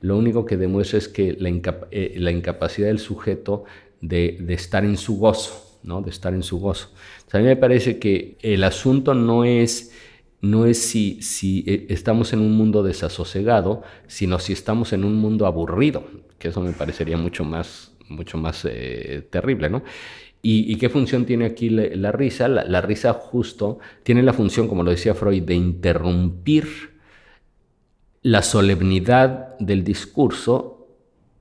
Lo 0.01 0.16
único 0.16 0.44
que 0.44 0.57
demuestra 0.57 0.99
es 0.99 1.09
que 1.09 1.32
la, 1.38 1.49
eh, 1.90 2.32
incapacidad 2.32 2.88
del 2.88 2.99
sujeto 2.99 3.64
de, 4.01 4.38
estar 4.49 4.84
en 4.84 4.96
su 4.96 5.18
gozo, 5.18 5.78
¿no? 5.82 6.03
de 6.03 6.11
estar 6.11 6.34
en 6.34 6.42
su 6.42 6.61
gozo. 6.61 6.90
a 7.32 7.38
mí 7.38 7.44
me 7.44 7.57
parece 7.57 7.99
que 7.99 8.36
el 8.42 8.64
asunto 8.64 9.14
no 9.14 9.44
es 9.44 9.92
no 10.40 10.66
es 10.66 10.78
si, 10.78 11.20
si 11.20 11.64
eh, 11.66 11.86
estamos 11.88 12.32
en 12.32 12.40
un 12.40 12.53
mundo 12.53 12.82
desasosegado, 12.82 13.82
sino 14.07 14.38
si 14.38 14.53
estamos 14.53 14.92
en 14.92 15.05
un 15.05 15.16
mundo 15.16 15.46
aburrido, 15.46 16.05
que 16.38 16.49
eso 16.49 16.61
me 16.61 16.72
parecería 16.72 17.16
mucho 17.16 17.44
más, 17.44 17.92
mucho 18.09 18.38
más 18.38 18.64
eh, 18.64 19.26
terrible, 19.30 19.68
¿no? 19.68 19.82
¿Y, 20.40 20.76
qué 20.76 20.88
función 20.88 21.26
tiene 21.26 21.46
aquí 21.46 21.68
la, 21.68 22.12
risa? 22.12 22.46
La, 22.46 22.80
risa 22.80 23.12
justo 23.12 23.80
tiene 24.05 24.22
la 24.22 24.32
función, 24.32 24.68
como 24.68 24.84
lo 24.84 24.92
decía 24.92 25.12
Freud, 25.12 25.42
de 25.42 25.55
interrumpir 25.55 26.97
la 28.23 28.43
solemnidad 28.43 29.59
del 29.59 29.85
discurso 29.85 30.87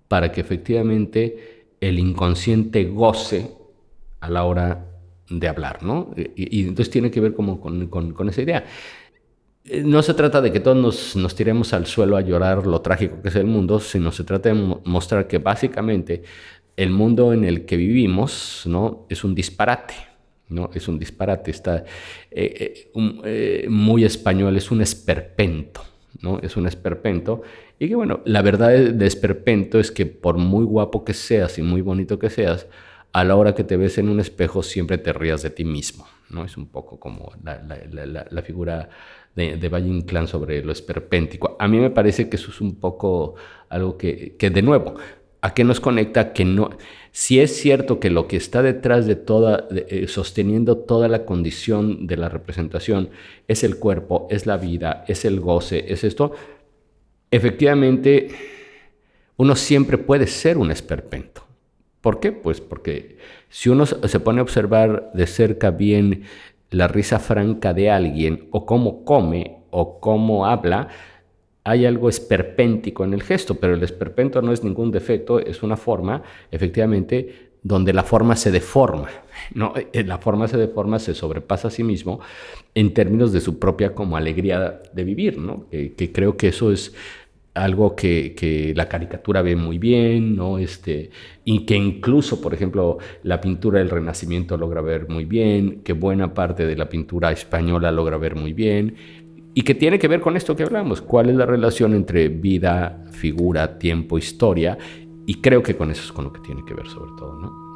para 0.08 0.32
que 0.32 0.42
efectivamente 0.42 1.68
el 1.82 2.00
inconsciente 2.00 2.86
goce 2.86 3.52
a 4.20 4.30
la 4.30 4.46
hora 4.46 4.86
de 5.30 5.48
hablar, 5.48 5.84
¿no? 5.84 6.12
Y, 6.36 6.62
entonces 6.62 6.90
tiene 6.90 7.12
que 7.12 7.20
ver 7.20 7.34
como 7.34 7.60
con, 7.60 8.30
esa 8.30 8.42
idea. 8.42 8.66
Eh, 9.66 9.84
no 9.84 10.02
se 10.02 10.14
trata 10.14 10.42
de 10.42 10.52
que 10.52 10.60
todos 10.60 10.78
nos, 10.78 11.16
nos, 11.16 11.36
tiremos 11.36 11.74
al 11.74 11.86
suelo 11.86 12.16
a 12.16 12.22
llorar 12.22 12.66
lo 12.66 12.82
trágico 12.82 13.22
que 13.22 13.30
es 13.30 13.36
el 13.36 13.46
mundo, 13.46 13.80
sino 13.80 14.12
se 14.12 14.24
trata 14.24 14.50
de 14.50 14.56
mostrar 14.86 15.28
que 15.28 15.40
básicamente 15.40 16.24
el 16.78 16.92
mundo 16.92 17.34
en 17.34 17.44
el 17.44 17.66
que 17.66 17.76
vivimos 17.76 18.64
¿no? 18.66 19.06
es 19.10 19.24
un 19.24 19.36
disparate. 19.36 19.96
¿no? 20.50 20.70
Es 20.74 20.88
un 20.88 20.98
disparate, 20.98 21.52
está 21.52 21.84
eh, 22.32 22.90
eh, 23.26 23.66
muy 23.70 24.06
español, 24.06 24.56
es 24.56 24.72
un 24.72 24.82
esperpento. 24.82 25.82
¿No? 26.22 26.40
Es 26.40 26.58
un 26.58 26.68
esperpento. 26.68 27.42
Y 27.80 27.88
que 27.88 27.96
bueno, 27.96 28.22
la 28.26 28.42
verdad 28.42 28.70
de 28.72 29.06
esperpento 29.06 29.80
es 29.80 29.92
que 29.92 30.06
por 30.06 30.38
muy 30.38 30.66
guapo 30.66 31.04
que 31.04 31.14
seas 31.14 31.58
y 31.58 31.62
muy 31.62 31.82
bonito 31.82 32.20
que 32.20 32.30
seas, 32.30 32.68
a 33.14 33.24
la 33.24 33.36
hora 33.36 33.56
que 33.56 33.64
te 33.64 33.78
ves 33.78 33.98
en 33.98 34.10
un 34.10 34.20
espejo 34.20 34.64
siempre 34.64 34.98
te 34.98 35.14
rías 35.14 35.42
de 35.42 35.50
ti 35.50 35.64
mismo, 35.64 36.06
¿no? 36.30 36.44
Es 36.44 36.58
un 36.58 36.68
poco 36.68 37.00
como 37.00 37.32
la, 37.44 38.42
figura 38.44 38.90
de, 39.36 39.58
de 39.58 39.70
Valle 39.70 39.88
Inclán 39.88 40.28
sobre 40.28 40.64
lo 40.64 40.72
esperpéntico. 40.72 41.56
A 41.60 41.68
mí 41.68 41.80
me 41.80 41.90
parece 41.90 42.30
que 42.30 42.36
eso 42.36 42.52
es 42.52 42.62
un 42.62 42.76
poco 42.76 43.36
algo 43.70 43.98
que, 43.98 44.36
que 44.38 44.50
de 44.50 44.62
nuevo, 44.62 44.96
¿a 45.42 45.54
qué 45.54 45.64
nos 45.64 45.80
conecta? 45.80 46.34
Que 46.34 46.46
no, 46.46 46.70
si 47.18 47.40
es 47.40 47.60
cierto 47.60 48.00
que 48.00 48.12
lo 48.12 48.28
que 48.28 48.38
está 48.38 48.62
detrás 48.62 49.08
de 49.08 49.16
toda, 49.16 49.68
eh, 49.72 50.06
sosteniendo 50.08 50.78
toda 50.78 51.08
la 51.08 51.26
condición 51.26 52.06
de 52.06 52.16
la 52.16 52.30
representación 52.30 53.10
es 53.48 53.64
el 53.64 53.80
cuerpo, 53.80 54.28
es 54.30 54.46
la 54.46 54.56
vida, 54.58 55.04
es 55.08 55.26
el 55.26 55.40
goce, 55.40 55.92
es 55.92 56.04
esto, 56.04 56.34
efectivamente 57.32 58.28
uno 59.36 59.56
siempre 59.56 59.98
puede 59.98 60.28
ser 60.28 60.60
un 60.60 60.70
esperpento. 60.70 61.42
¿Por 62.02 62.20
qué? 62.20 62.32
Pues 62.32 62.62
porque 62.62 63.18
si 63.50 63.70
uno 63.70 63.88
se 63.88 64.20
pone 64.20 64.38
a 64.38 64.44
observar 64.44 65.10
de 65.16 65.26
cerca 65.26 65.72
bien 65.72 66.26
la 66.70 66.88
risa 66.88 67.18
franca 67.18 67.74
de 67.74 67.90
alguien, 67.90 68.48
o 68.52 68.68
cómo 68.68 69.04
come, 69.04 69.64
o 69.72 70.00
cómo 70.00 70.46
habla, 70.46 70.90
hay 71.68 71.86
algo 71.86 72.08
esperpéntico 72.08 73.04
en 73.04 73.14
el 73.14 73.22
gesto, 73.22 73.56
pero 73.56 73.74
el 73.74 73.84
esperpento 73.84 74.42
no 74.42 74.54
es 74.54 74.64
ningún 74.64 74.90
defecto, 74.90 75.40
es 75.40 75.64
una 75.64 75.76
forma, 75.76 76.24
efectivamente, 76.50 77.50
donde 77.62 77.92
la 77.92 78.04
forma 78.04 78.38
se 78.38 78.52
deforma. 78.52 79.10
¿no? 79.54 79.74
Eh, 79.76 80.06
la 80.06 80.18
forma 80.18 80.48
se 80.48 80.56
deforma, 80.56 80.98
se 80.98 81.14
sobrepasa 81.14 81.68
a 81.68 81.72
sí 81.72 81.84
mismo 81.84 82.22
en 82.74 82.94
términos 82.94 83.34
de 83.34 83.42
su 83.42 83.60
propia 83.60 83.94
como 83.94 84.16
alegría 84.16 84.82
de 84.94 85.04
vivir, 85.04 85.38
¿no? 85.40 85.68
que 85.70 86.12
creo 86.14 86.38
que 86.38 86.48
eso 86.48 86.72
es 86.72 86.94
algo 87.58 87.96
que, 87.96 88.74
la 88.76 88.88
caricatura 88.88 89.42
ve 89.42 89.56
muy 89.56 89.78
bien, 89.78 90.36
¿no? 90.36 90.58
Este, 90.58 91.10
y 91.44 91.66
que 91.66 91.76
incluso, 91.76 92.40
por 92.40 92.54
ejemplo, 92.54 92.98
la 93.24 93.42
pintura 93.42 93.80
del 93.80 93.90
Renacimiento 93.90 94.58
logra 94.58 94.82
ver 94.82 95.10
muy 95.10 95.26
bien, 95.26 95.82
que 95.84 95.94
buena 95.94 96.34
parte 96.34 96.66
de 96.66 96.76
la 96.76 96.90
pintura 96.90 97.32
española 97.32 97.92
logra 97.92 98.18
ver 98.18 98.36
muy 98.36 98.54
bien, 98.54 98.96
y 99.58 99.64
que 99.64 99.74
tiene 99.74 99.98
que 99.98 100.08
ver 100.08 100.22
con 100.22 100.38
esto 100.38 100.56
que 100.56 100.62
hablamos, 100.62 101.02
cuál 101.02 101.32
es 101.32 101.36
la 101.36 101.48
relación 101.48 101.96
entre 101.96 102.30
vida, 102.30 103.04
figura, 103.10 103.80
tiempo, 103.80 104.20
historia, 104.20 104.78
y 105.26 105.42
creo 105.42 105.64
que 105.64 105.76
con 105.76 105.90
eso 105.90 106.04
es 106.04 106.12
con 106.12 106.26
lo 106.26 106.32
que 106.32 106.42
tiene 106.42 106.64
que 106.64 106.76
ver 106.76 106.86
sobre 106.86 107.10
todo, 107.18 107.40
¿no? 107.40 107.67